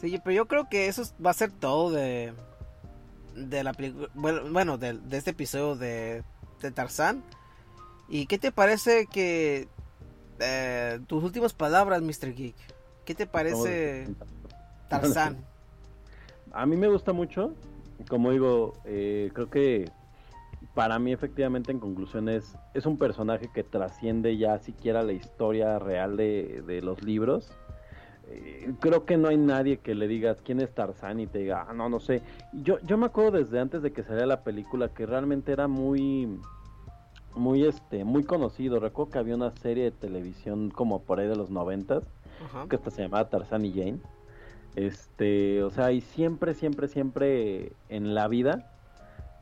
[0.00, 2.32] Sí, pero yo creo que eso va a ser todo de
[3.34, 6.22] de la película, bueno, bueno, de, de este episodio de,
[6.62, 7.22] de Tarzán.
[8.08, 9.68] ¿Y qué te parece que
[10.38, 12.34] eh, tus últimas palabras, Mr.
[12.34, 12.56] Geek?
[13.04, 14.08] ¿Qué te parece
[14.88, 15.44] Tarzán?
[16.52, 17.52] A mí me gusta mucho.
[18.08, 19.90] Como digo, eh, creo que
[20.76, 25.78] para mí efectivamente en conclusión es, es un personaje que trasciende ya siquiera la historia
[25.78, 27.50] real de, de los libros.
[28.28, 31.66] Eh, creo que no hay nadie que le digas quién es Tarzán y te diga,
[31.66, 32.20] ah, no, no sé.
[32.52, 36.38] Yo, yo me acuerdo desde antes de que saliera la película que realmente era muy,
[37.34, 38.78] muy, este, muy conocido.
[38.78, 42.04] Recuerdo que había una serie de televisión como por ahí de los noventas
[42.68, 43.98] que hasta se llamaba Tarzán y Jane.
[44.74, 48.75] Este, o sea, y siempre, siempre, siempre en la vida,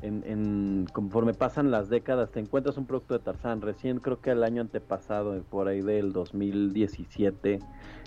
[0.05, 3.63] en, en- conforme pasan las décadas, te encuentras un producto de Tarzán.
[3.63, 7.59] Recién creo que el año antepasado, por ahí del 2017,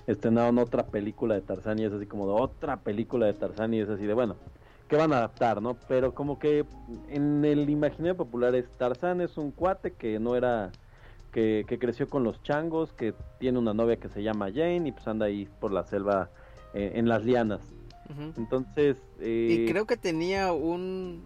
[0.06, 3.80] estrenaron otra película de Tarzán y es así como de otra película de Tarzán y
[3.80, 4.36] es así de, bueno,
[4.88, 5.76] que van a adaptar, ¿no?
[5.88, 6.64] Pero como que
[7.08, 10.70] en el imaginario popular es Tarzán es un cuate que no era
[11.32, 14.92] que, que creció con los changos, que tiene una novia que se llama Jane y
[14.92, 16.30] pues anda ahí por la selva
[16.74, 17.60] eh, en las lianas.
[18.38, 21.22] Entonces, eh, Y creo que tenía un...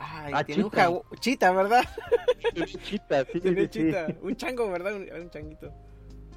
[0.00, 0.88] Ay, Ah, tiene un chita.
[0.88, 1.82] jagu- chita, ¿verdad?
[2.82, 3.86] Chita, sí, Tiene sí, sí.
[3.86, 4.06] chita.
[4.22, 4.94] Un chango, ¿verdad?
[4.94, 5.72] Un, un changuito.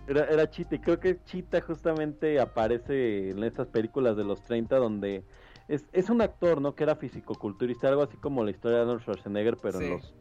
[0.08, 4.78] Era, era Chita y creo que Chita justamente aparece en estas películas de los 30
[4.78, 5.24] donde
[5.68, 6.74] es, es un actor, ¿no?
[6.74, 10.14] Que era fisicoculturista, algo así como la historia de Arnold Schwarzenegger, pero en los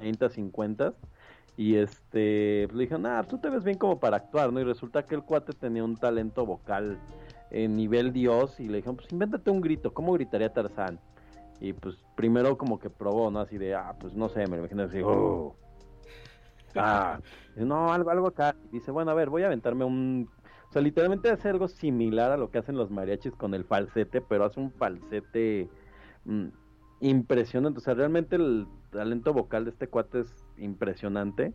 [0.00, 0.94] 30, 50.
[1.56, 4.60] Y este, pues, le dijeron, ah, tú te ves bien como para actuar, ¿no?
[4.60, 6.98] Y resulta que el cuate tenía un talento vocal
[7.52, 10.98] en nivel Dios y le dijeron, pues invéntate un grito, ¿cómo gritaría Tarzán?
[11.62, 13.38] Y pues primero como que probó, ¿no?
[13.38, 15.54] Así de, ah, pues no sé, me lo imagino así, oh.
[16.74, 17.20] Ah,
[17.54, 18.56] no, algo, algo acá.
[18.72, 20.28] Y dice, bueno, a ver, voy a aventarme un...
[20.68, 24.20] O sea, literalmente hace algo similar a lo que hacen los mariachis con el falsete,
[24.22, 25.68] pero hace un falsete
[26.24, 26.46] mm,
[27.00, 27.78] impresionante.
[27.78, 31.52] O sea, realmente el talento vocal de este cuate es impresionante.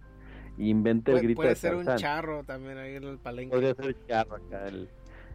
[0.57, 3.53] Inventa el grito puede ser un charro también ahí en el palenque.
[3.53, 4.87] Podría ser charro acá el,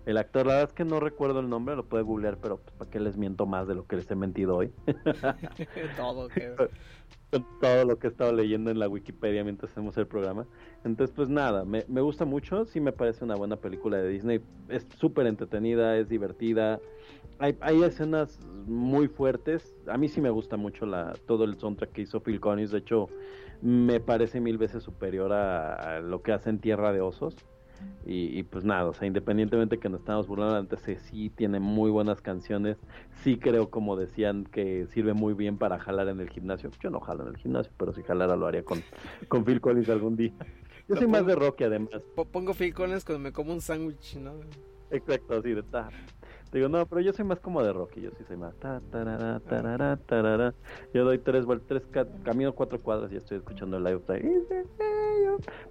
[0.04, 2.74] el actor, la verdad es que no recuerdo el nombre, lo puede googlear, pero pues,
[2.76, 4.72] para qué les miento más de lo que les he mentido hoy.
[5.96, 6.28] todo,
[7.60, 10.46] todo lo que he estado leyendo en la Wikipedia mientras hacemos el programa.
[10.84, 14.40] Entonces, pues nada, me, me gusta mucho, sí me parece una buena película de Disney.
[14.68, 16.80] Es súper entretenida, es divertida.
[17.38, 19.74] Hay, hay, escenas muy fuertes.
[19.86, 22.72] A mí sí me gusta mucho la, todo el soundtrack que hizo Phil Collins.
[22.72, 23.08] De hecho,
[23.62, 27.36] me parece mil veces superior a, a lo que hace en Tierra de Osos.
[28.04, 32.20] Y, pues nada, o sea, independientemente que nos estamos burlando antes, sí tiene muy buenas
[32.20, 32.76] canciones.
[33.22, 36.70] Sí creo, como decían, que sirve muy bien para jalar en el gimnasio.
[36.80, 38.82] Yo no jalo en el gimnasio, pero si jalara lo haría con,
[39.28, 40.32] con Phil Collins algún día.
[40.88, 42.02] Yo soy más de rock además.
[42.32, 44.32] Pongo Phil Collins cuando me como un sándwich, ¿no?
[44.90, 45.88] Exacto, así de ta,
[46.52, 48.54] Digo, no, pero yo soy más como de Rocky, yo sí soy más.
[48.56, 50.54] Ta, tarara, tarara, tarara.
[50.92, 54.02] Yo doy tres vueltas, tres, camino cuatro cuadras y estoy escuchando el live.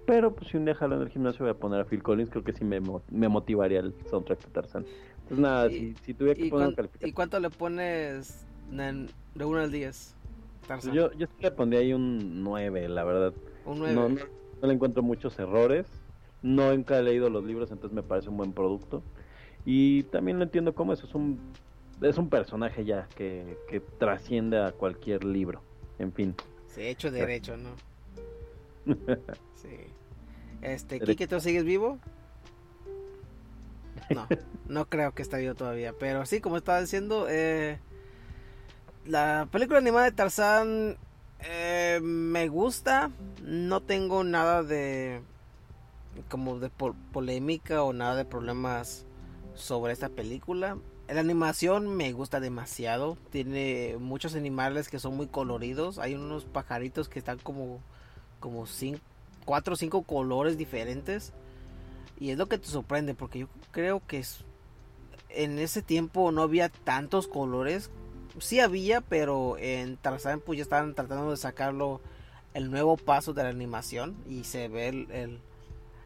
[0.06, 2.30] Pero pues si un día jalo en el gimnasio voy a poner a Phil Collins,
[2.30, 2.80] creo que sí me,
[3.10, 4.84] me motivaría el soundtrack de Tarzan.
[5.22, 7.08] Entonces nada, si, si, tuviera que poner un calificación.
[7.08, 10.16] ¿Y cuánto le pones de 1 al 10?
[10.66, 10.92] Tarzan?
[10.92, 13.32] Yo, yo sí le pondría ahí un 9, la verdad.
[13.64, 13.94] Un 9.
[13.94, 14.16] No, no,
[14.60, 15.86] no le encuentro muchos errores.
[16.42, 19.04] No nunca he leído los libros, entonces me parece un buen producto.
[19.64, 21.38] Y también lo entiendo como eso, es un,
[22.00, 25.62] es un personaje ya que, que trasciende a cualquier libro,
[25.98, 26.34] en fin.
[26.66, 27.70] Sí, hecho derecho, ¿no?
[29.54, 29.76] sí.
[30.62, 31.98] Este, Kike, ¿tú sigues vivo?
[34.10, 34.26] No,
[34.66, 37.78] no creo que está vivo todavía, pero sí, como estaba diciendo, eh,
[39.06, 40.98] la película animada de Tarzán
[41.40, 43.10] eh, me gusta,
[43.42, 45.22] no tengo nada de
[46.28, 46.70] como de
[47.12, 49.06] polémica o nada de problemas
[49.54, 50.78] sobre esta película.
[51.08, 53.16] La animación me gusta demasiado.
[53.30, 55.98] Tiene muchos animales que son muy coloridos.
[55.98, 57.80] Hay unos pajaritos que están como,
[58.40, 59.00] como cinco,
[59.44, 61.32] cuatro o cinco colores diferentes.
[62.18, 64.44] Y es lo que te sorprende porque yo creo que es,
[65.28, 67.90] en ese tiempo no había tantos colores.
[68.38, 72.00] Sí había, pero en Tarzan pues ya estaban tratando de sacarlo
[72.54, 75.40] el nuevo paso de la animación y se ve el,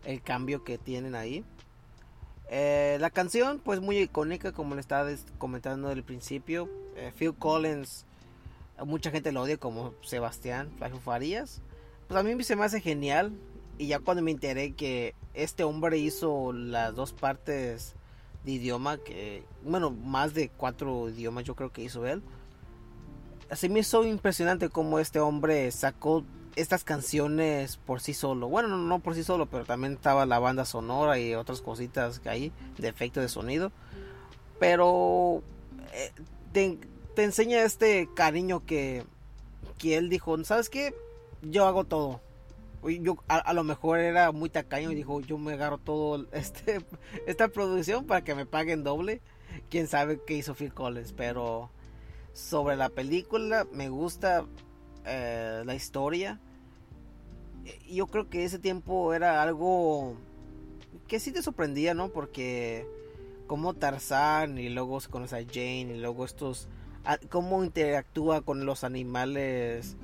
[0.04, 1.44] el cambio que tienen ahí.
[2.48, 6.68] Eh, la canción, pues muy icónica, como le estaba comentando el principio.
[6.96, 8.06] Eh, Phil Collins,
[8.84, 10.70] mucha gente lo odia como Sebastián
[11.04, 11.60] Farías.
[12.08, 13.32] Pues a mí se me hace genial.
[13.78, 17.94] Y ya cuando me enteré que este hombre hizo las dos partes
[18.44, 22.22] de idioma, que bueno, más de cuatro idiomas yo creo que hizo él.
[23.50, 26.24] Así me hizo impresionante como este hombre sacó
[26.56, 28.48] estas canciones por sí solo.
[28.48, 32.30] Bueno, no, por sí solo, pero también estaba la banda sonora y otras cositas que
[32.30, 33.70] hay de efecto de sonido.
[34.58, 35.42] Pero
[35.92, 36.10] eh,
[36.52, 39.04] te, enseña este cariño que,
[39.78, 40.94] que él dijo, ¿sabes qué?
[41.42, 42.22] Yo hago todo.
[42.82, 46.80] Yo a, lo mejor era muy tacaño y dijo, yo me agarro todo este
[47.26, 49.20] esta producción para que me paguen doble.
[49.70, 51.70] Quién sabe qué hizo Phil Collins, pero
[52.32, 54.44] sobre la película me gusta
[55.04, 56.40] eh, la historia
[57.88, 60.16] yo creo que ese tiempo era algo
[61.08, 62.08] que sí te sorprendía, ¿no?
[62.08, 62.86] Porque
[63.46, 66.68] como Tarzán y luego se conoce a Jane y luego estos
[67.30, 69.96] cómo interactúa con los animales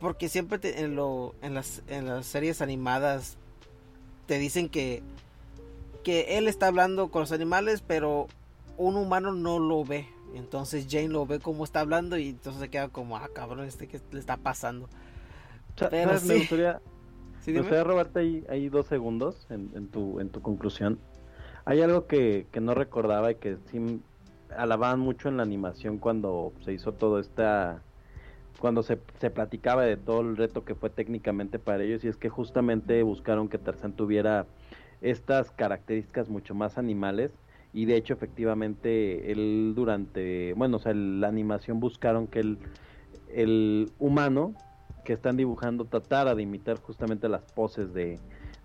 [0.00, 3.36] porque siempre en lo en las en las series animadas
[4.26, 5.02] te dicen que
[6.02, 8.28] que él está hablando con los animales pero
[8.78, 12.70] un humano no lo ve entonces Jane lo ve como está hablando y entonces se
[12.70, 14.88] queda como ah cabrón este que le está pasando
[15.80, 16.80] me gustaría,
[17.46, 20.98] me gustaría robarte ahí, ahí, dos segundos en, tu, en tu conclusión.
[21.64, 24.00] Hay algo que, no recordaba y que sí
[24.56, 27.82] alababan mucho en la animación cuando se hizo todo esta
[28.60, 32.16] cuando se, se, platicaba de todo el reto que fue técnicamente para ellos y es
[32.16, 34.46] que justamente buscaron que Tarzán tuviera
[35.00, 37.32] estas características mucho más animales
[37.72, 42.58] y de hecho efectivamente él durante bueno o sea la animación buscaron que el,
[43.28, 44.54] el humano
[45.04, 48.18] que están dibujando tratara de imitar justamente las poses de,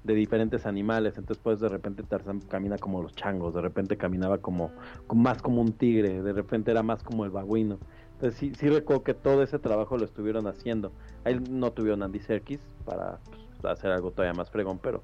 [0.03, 1.17] de diferentes animales.
[1.17, 4.71] Entonces, pues de repente Tarzán camina como los changos, de repente caminaba como,
[5.13, 7.77] más como un tigre, de repente era más como el babuino.
[8.13, 10.91] Entonces, sí, sí recuerdo que todo ese trabajo lo estuvieron haciendo.
[11.23, 13.19] Ahí no tuvieron Andy Serkis para
[13.61, 15.01] pues, hacer algo todavía más fregón, pero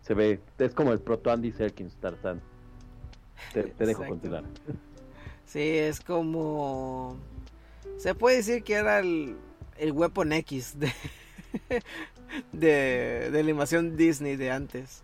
[0.00, 2.40] se ve, es como el proto Andy Serkis Tarzán.
[3.52, 4.44] Te, dejo continuar.
[5.44, 7.16] Sí, es como.
[7.98, 9.36] Se puede decir que era el,
[9.78, 10.92] el Weapon X de,
[12.52, 15.02] de, de animación Disney de antes.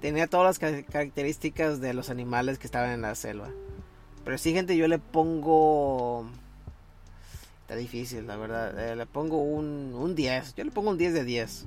[0.00, 3.50] Tenía todas las características de los animales que estaban en la selva.
[4.24, 6.26] Pero sí, gente, yo le pongo.
[7.62, 8.92] Está difícil, la verdad.
[8.92, 10.54] Eh, le pongo un, un 10.
[10.54, 11.66] Yo le pongo un 10 de 10.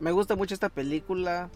[0.00, 1.48] me gusta mucho esta película.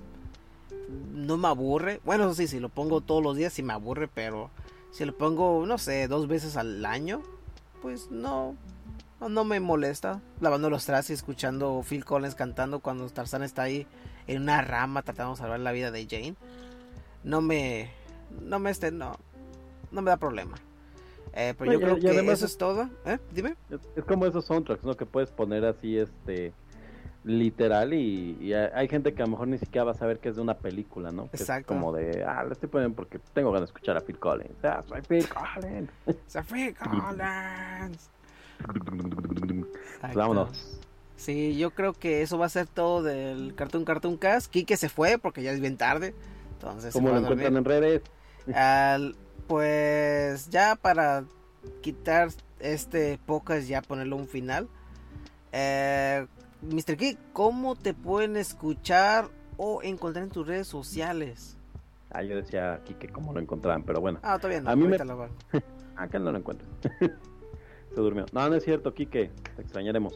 [1.12, 2.00] No me aburre.
[2.04, 4.08] Bueno, sí, si lo pongo todos los días, sí me aburre.
[4.08, 4.50] Pero
[4.90, 7.22] si lo pongo, no sé, dos veces al año,
[7.82, 8.56] pues no,
[9.20, 10.20] no me molesta.
[10.40, 13.86] Lavando los trastes y escuchando Phil Collins cantando cuando Tarzan está ahí
[14.26, 16.36] en una rama tratando de salvar la vida de Jane.
[17.24, 17.90] No me,
[18.42, 19.16] no me este, no,
[19.90, 20.56] no me da problema.
[21.34, 22.88] Eh, pero yo creo que eso es todo.
[23.04, 23.18] ¿Eh?
[23.32, 23.56] Dime.
[23.96, 24.96] Es, como esos soundtracks, ¿no?
[24.96, 26.52] Que puedes poner así, este,
[27.24, 30.36] literal y, hay gente que a lo mejor ni siquiera va a saber que es
[30.36, 31.24] de una película, ¿no?
[31.32, 31.68] Exacto.
[31.68, 34.64] como de, ah, lo estoy poniendo porque tengo ganas de escuchar a Phil Collins.
[34.64, 35.90] Ah, soy Phil Collins.
[36.26, 38.10] soy Phil Collins.
[40.14, 40.78] Vámonos.
[41.16, 44.50] Sí, yo creo que eso va a ser todo del Cartoon Cartoon Cast.
[44.50, 46.14] Kike se fue porque ya es bien tarde.
[46.52, 48.02] Entonces, ¿Cómo lo encuentran en redes?
[49.46, 51.24] pues ya para
[51.80, 52.28] quitar
[52.60, 54.68] este podcast, ya ponerle un final.
[55.52, 56.26] Eh,
[56.62, 56.96] Mr.
[56.96, 61.56] Kik, ¿cómo te pueden escuchar o encontrar en tus redes sociales?
[62.10, 64.18] Ah, yo decía aquí que cómo lo encontraban, pero bueno.
[64.22, 64.70] Ah, todavía no.
[64.70, 64.98] A mí me...
[64.98, 65.28] lo
[65.96, 66.66] Acá no lo encuentro.
[68.02, 68.26] Durmió.
[68.32, 69.30] No, no es cierto, Kike.
[69.56, 70.14] Te extrañaremos.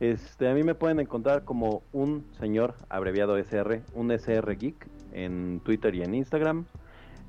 [0.00, 5.60] Este, a mí me pueden encontrar como un señor abreviado SR, un SR Geek en
[5.64, 6.66] Twitter y en Instagram.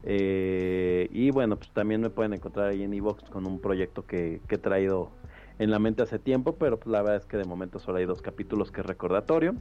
[0.04, 4.41] Eh, y bueno, pues también me pueden encontrar ahí en Evox con un proyecto que,
[4.48, 5.12] que he traído
[5.60, 8.06] en la mente hace tiempo, pero pues la verdad es que de momento solo hay
[8.06, 9.56] dos capítulos que es recordatorio.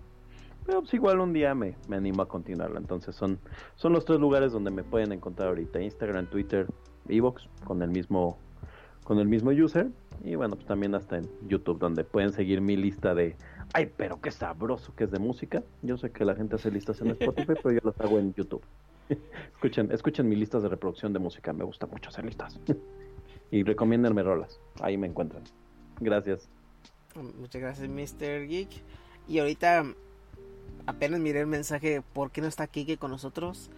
[0.66, 2.78] Pero pues igual un día me, me animo a continuarlo.
[2.78, 3.38] Entonces son,
[3.76, 5.80] son los tres lugares donde me pueden encontrar ahorita.
[5.80, 6.66] Instagram, Twitter,
[7.08, 8.36] Evox, con el mismo,
[9.04, 9.88] con el mismo user.
[10.24, 13.36] Y bueno, pues también hasta en YouTube, donde pueden seguir mi lista de
[13.72, 15.62] ay, pero qué sabroso que es de música.
[15.82, 18.62] Yo sé que la gente hace listas en Spotify, pero yo las hago en YouTube.
[19.54, 22.58] escuchen, escuchen mis listas de reproducción de música, me gusta mucho hacer listas.
[23.50, 25.44] y recomiéndenme rolas, ahí me encuentran.
[26.00, 26.48] Gracias.
[27.38, 28.46] Muchas gracias, Mr.
[28.46, 28.68] Geek.
[29.28, 29.84] Y ahorita
[30.86, 33.70] apenas miré el mensaje, ¿por qué no está Kike con nosotros?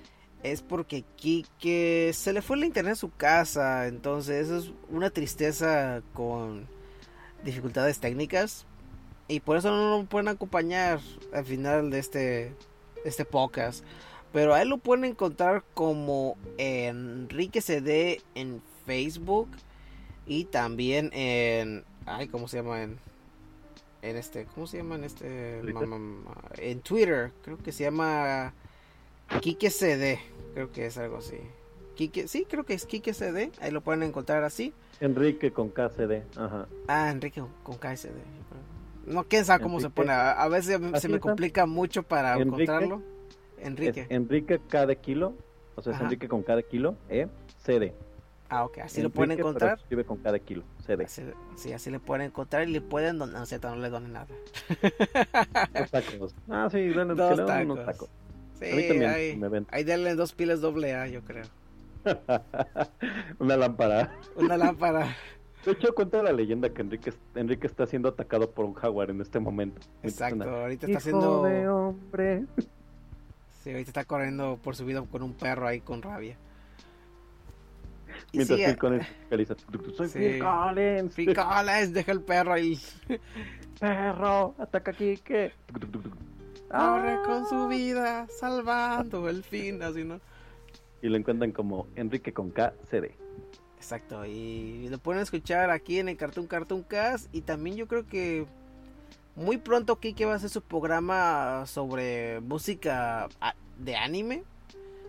[0.43, 5.11] Es porque Kike se le fue el internet a su casa, entonces eso es una
[5.11, 6.69] tristeza con
[7.45, 8.67] dificultades técnicas
[9.27, 11.01] y por eso no lo pueden acompañar
[11.33, 12.55] al final de este
[13.05, 13.85] este podcast.
[14.33, 19.49] Pero a él lo pueden encontrar como Enrique CD en Facebook
[20.27, 22.99] y también en ay, ¿cómo se llama en
[24.01, 25.61] en este, ¿cómo se llama en este
[26.59, 27.33] en Twitter?
[27.43, 28.53] Creo que se llama
[29.41, 30.19] Kike CD,
[30.55, 31.39] creo que es algo así.
[31.95, 34.73] Kike, sí, creo que es Kike CD, ahí lo pueden encontrar así.
[35.01, 36.67] Enrique con KCD, ajá.
[36.89, 38.17] Ah, Enrique con KCD.
[39.07, 40.13] No, quién sabe cómo se pone.
[40.13, 43.03] A, veces se me complica mucho para encontrarlo.
[43.59, 44.07] Enrique.
[44.11, 45.35] Enrique cada kilo,
[45.77, 47.29] o sea, es Enrique con cada kilo, E,
[47.65, 47.95] CD.
[48.51, 49.79] Ah, ok, así lo pueden encontrar.
[49.79, 51.07] Escribe con cada kilo, CD.
[51.07, 54.27] sí, así le pueden encontrar y le pueden donar, no, no le donen nada.
[55.79, 56.35] Dos tacos.
[56.49, 57.65] Ah, sí, denle dos tacos.
[57.65, 58.09] unos tacos.
[58.59, 59.41] Sí, ahí,
[59.71, 61.45] ahí denle dos pilas doble A, yo creo.
[63.39, 64.13] Una lámpara.
[64.37, 65.17] Una lámpara.
[65.65, 69.21] De hecho, cuenta la leyenda que Enrique, Enrique está siendo atacado por un jaguar en
[69.21, 69.81] este momento.
[70.03, 71.43] Exacto, ahorita está siendo...
[71.45, 72.45] de hombre.
[73.63, 76.37] Sí, ahorita está corriendo por su vida con un perro ahí con rabia.
[78.33, 79.07] Mientras Phil Collins
[79.97, 80.19] soy sí.
[80.19, 81.15] Phil Collins.
[81.15, 82.79] Phil Collins, deja el perro ahí.
[83.81, 85.53] perro, ataca aquí, ¿qué?
[86.71, 90.21] Corre con su vida, salvando el fin, así, ¿no?
[91.01, 93.17] Y lo encuentran como Enrique con K, CD.
[93.77, 97.35] Exacto, y lo pueden escuchar aquí en el Cartoon Cartoon Cast.
[97.35, 98.47] Y también yo creo que
[99.37, 103.29] muy pronto Kike va a hacer su programa sobre música
[103.79, 104.43] de anime.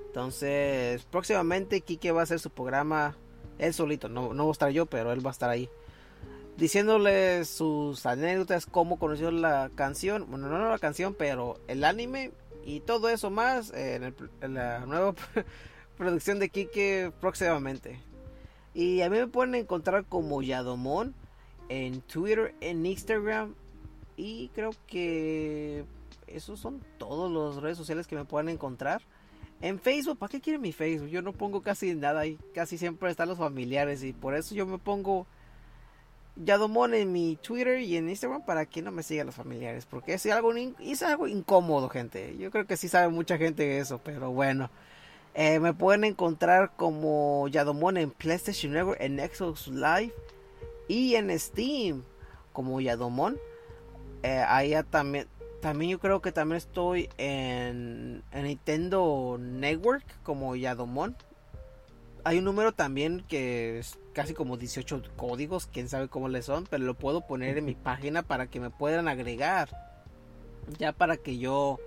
[0.05, 3.15] Entonces, próximamente Kike va a hacer su programa
[3.57, 4.07] él solito.
[4.07, 5.69] No, no voy a estar yo, pero él va a estar ahí.
[6.59, 10.29] Diciéndole sus anécdotas, cómo conoció la canción.
[10.29, 12.31] Bueno, no la canción, pero el anime
[12.65, 15.15] y todo eso más en, la nueva
[15.97, 18.01] producción de Kike próximamente.
[18.73, 21.15] Y a mí me pueden encontrar como Yadomon
[21.69, 23.55] en Twitter, en Instagram
[24.17, 25.85] Y creo que
[26.27, 29.01] esos son todos los redes sociales que me pueden encontrar.
[29.61, 31.07] En Facebook, ¿para qué quieren mi Facebook?
[31.07, 32.37] Yo no pongo casi nada ahí.
[32.53, 34.03] Casi siempre están los familiares.
[34.03, 35.25] Y por eso yo me pongo
[36.39, 39.85] Yadomon en mi Twitter y en Instagram para que no me sigan los familiares.
[39.85, 42.35] Porque es algo, incómodo, gente.
[42.37, 43.99] Yo creo que sí sabe mucha gente eso.
[44.03, 44.69] Pero bueno.
[45.35, 50.11] Eh, me pueden encontrar como Yadomon en PlayStation Network, en Xbox Live
[50.87, 52.03] y en Steam
[52.51, 53.37] como Yadomon.
[54.23, 55.27] Eh, ahí también,
[55.61, 61.15] también yo creo que también estoy en, Nintendo Network como Yadomon.
[62.29, 66.67] Hay un número también que es casi como 18 códigos, quién sabe cómo le son,
[66.69, 69.67] pero lo puedo poner en mi página para que me puedan agregar.
[70.77, 71.79] Ya para que yo,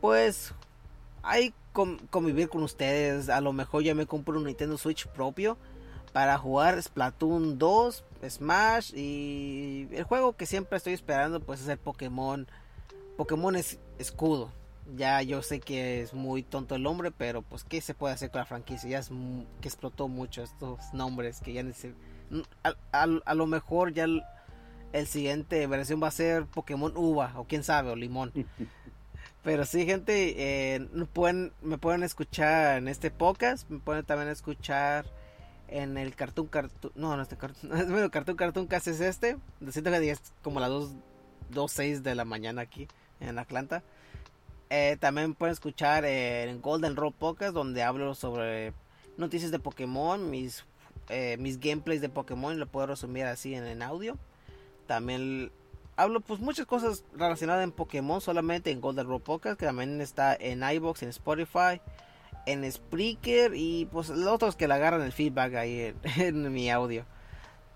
[0.00, 0.54] pues,
[1.22, 1.52] hay
[2.08, 3.28] convivir con ustedes.
[3.28, 5.58] A lo mejor ya me compro un Nintendo Switch propio
[6.14, 11.76] para jugar Splatoon 2, Smash y el juego que siempre estoy esperando pues es el
[11.76, 12.46] Pokémon.
[13.18, 14.50] Pokémon es escudo.
[14.96, 18.30] Ya yo sé que es muy tonto el hombre, pero pues qué se puede hacer
[18.30, 18.90] con la franquicia.
[18.90, 19.10] Ya es
[19.60, 21.64] que explotó mucho estos nombres que ya
[22.62, 24.22] a, a, lo mejor ya el,
[24.92, 28.32] el siguiente versión va a ser Pokémon Uva o quién sabe o Limón.
[29.42, 35.04] Pero sí, gente, eh, pueden, me pueden escuchar en este podcast, me pueden también escuchar
[35.68, 39.36] en el Cartoon Cartoon, no, no este Cartoon, bueno, Cartoon Cartoon casi es este,
[39.70, 40.92] siento que es como las 2,
[41.50, 42.88] 2, 6 de la mañana aquí
[43.20, 43.82] en Atlanta.
[44.76, 48.72] Eh, también pueden escuchar en Golden Road Podcast donde hablo sobre
[49.16, 50.64] noticias de Pokémon, mis,
[51.10, 54.18] eh, mis gameplays de Pokémon, lo puedo resumir así en, en audio.
[54.88, 55.52] También
[55.94, 60.34] hablo pues muchas cosas relacionadas en Pokémon solamente en Golden Road Podcast, que también está
[60.34, 61.80] en iBox, en Spotify,
[62.44, 67.04] en Spreaker y pues los otros que le agarran el feedback ahí en, mi audio.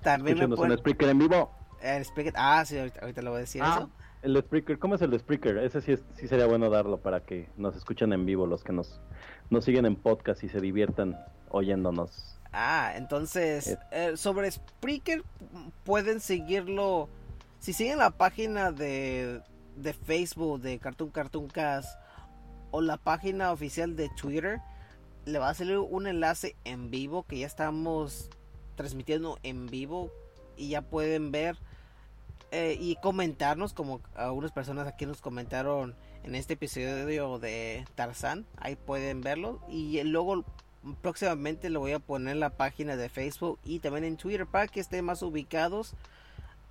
[0.03, 0.73] También me pueden...
[0.73, 1.53] en Spreaker en vivo.
[1.81, 3.91] En Spreaker, ah, sí, ahorita, lo voy a decir ah, eso.
[4.23, 5.59] El Spreaker, ¿cómo es el Spreaker?
[5.59, 9.01] Ese sí, sí sería bueno darlo para que nos escuchen en vivo los que nos,
[9.51, 11.19] nos siguen en podcast y se diviertan
[11.51, 12.39] oyéndonos.
[12.53, 13.79] Ah, entonces, eh.
[13.93, 15.23] Eh, sobre Spreaker
[15.85, 17.09] pueden seguirlo
[17.61, 19.43] si siguen la página de,
[19.77, 21.99] de Facebook de Cartoon Cartoon Cast
[22.71, 24.61] o la página oficial de Twitter,
[25.25, 28.31] le va a salir un enlace en vivo que ya estamos
[28.77, 30.13] transmitiendo en vivo
[30.57, 31.57] y ya pueden ver
[32.51, 35.95] eh, y comentarnos como algunas personas aquí nos comentaron
[36.25, 40.45] en este episodio de Tarzan ahí pueden verlo y luego
[41.03, 44.69] próximamente lo voy a poner en la página de Facebook y también en Twitter para
[44.69, 45.95] que estén más ubicados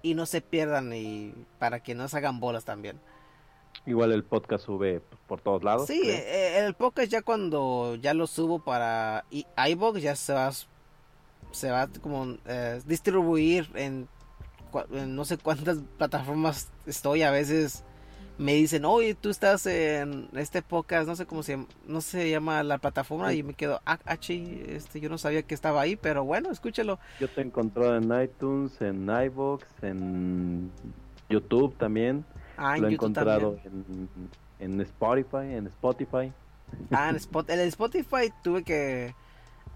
[0.01, 2.99] y no se pierdan y para que no se hagan bolas también.
[3.85, 5.87] Igual el podcast sube por todos lados.
[5.87, 10.51] Sí, eh, el podcast ya cuando ya lo subo para iBox ya se va
[11.51, 14.07] se va como eh, distribuir en,
[14.91, 17.83] en, no sé cuántas plataformas estoy a veces
[18.37, 22.29] me dicen, oye, tú estás en este podcast, no sé cómo se llama, no se
[22.29, 25.95] llama la plataforma y me quedo, ah, ah este, yo no sabía que estaba ahí,
[25.95, 26.99] pero bueno, escúchelo.
[27.19, 30.71] Yo te he encontrado en iTunes, en iVoox, en
[31.29, 32.25] YouTube también.
[32.57, 34.09] Ah, Lo he encontrado en,
[34.59, 36.31] en, Spotify, en Spotify.
[36.91, 39.15] Ah, en, Spot, en Spotify tuve que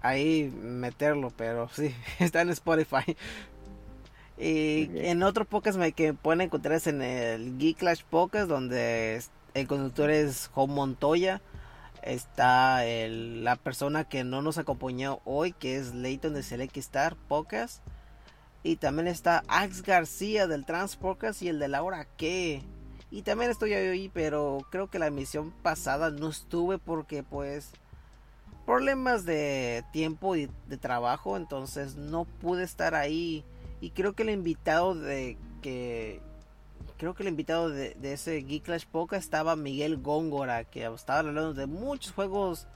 [0.02, 3.16] ahí meterlo, pero sí, está en Spotify.
[4.38, 9.22] Y en otro podcast que pueden encontrar es en el Geek Clash Podcast, donde
[9.54, 11.42] el conductor es Home Montoya.
[12.02, 17.82] Está la persona que no nos acompañó hoy, que es Leighton de Select Star Podcast.
[18.64, 22.62] Y también está Ax García del Trans Podcast y el de Laura que
[23.10, 27.72] Y también estoy ahí, pero creo que la emisión pasada no estuve porque pues
[28.64, 33.44] problemas de tiempo y de trabajo, entonces no pude estar ahí
[33.82, 36.20] y creo que el invitado de que
[36.98, 41.52] creo que el invitado de, ese Geek Clash Poca estaba Miguel Góngora, que estaba hablando
[41.52, 42.68] de muchos juegos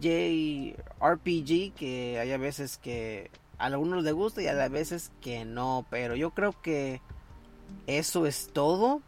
[0.00, 5.84] JRPG que hay a veces que a algunos les gusta y a veces que no,
[5.90, 7.02] pero yo creo que
[7.86, 9.02] eso es todo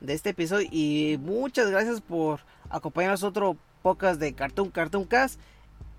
[0.00, 2.40] de este episodio y muchas gracias por
[2.70, 5.38] acompañarnos otro podcast de Cartoon Cartoon Cast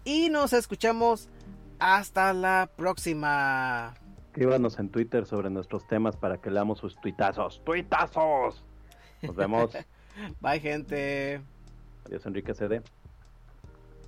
[0.03, 1.29] y nos escuchamos
[1.77, 3.93] hasta la próxima.
[4.34, 7.61] Escríbanos en Twitter sobre nuestros temas para que leamos sus tuitazos.
[7.64, 8.64] ¡Tuitazos!
[9.22, 9.77] Nos vemos.
[10.41, 11.39] Bye, gente.
[12.07, 12.81] Adiós, Enrique CD.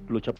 [0.07, 0.33] Lucha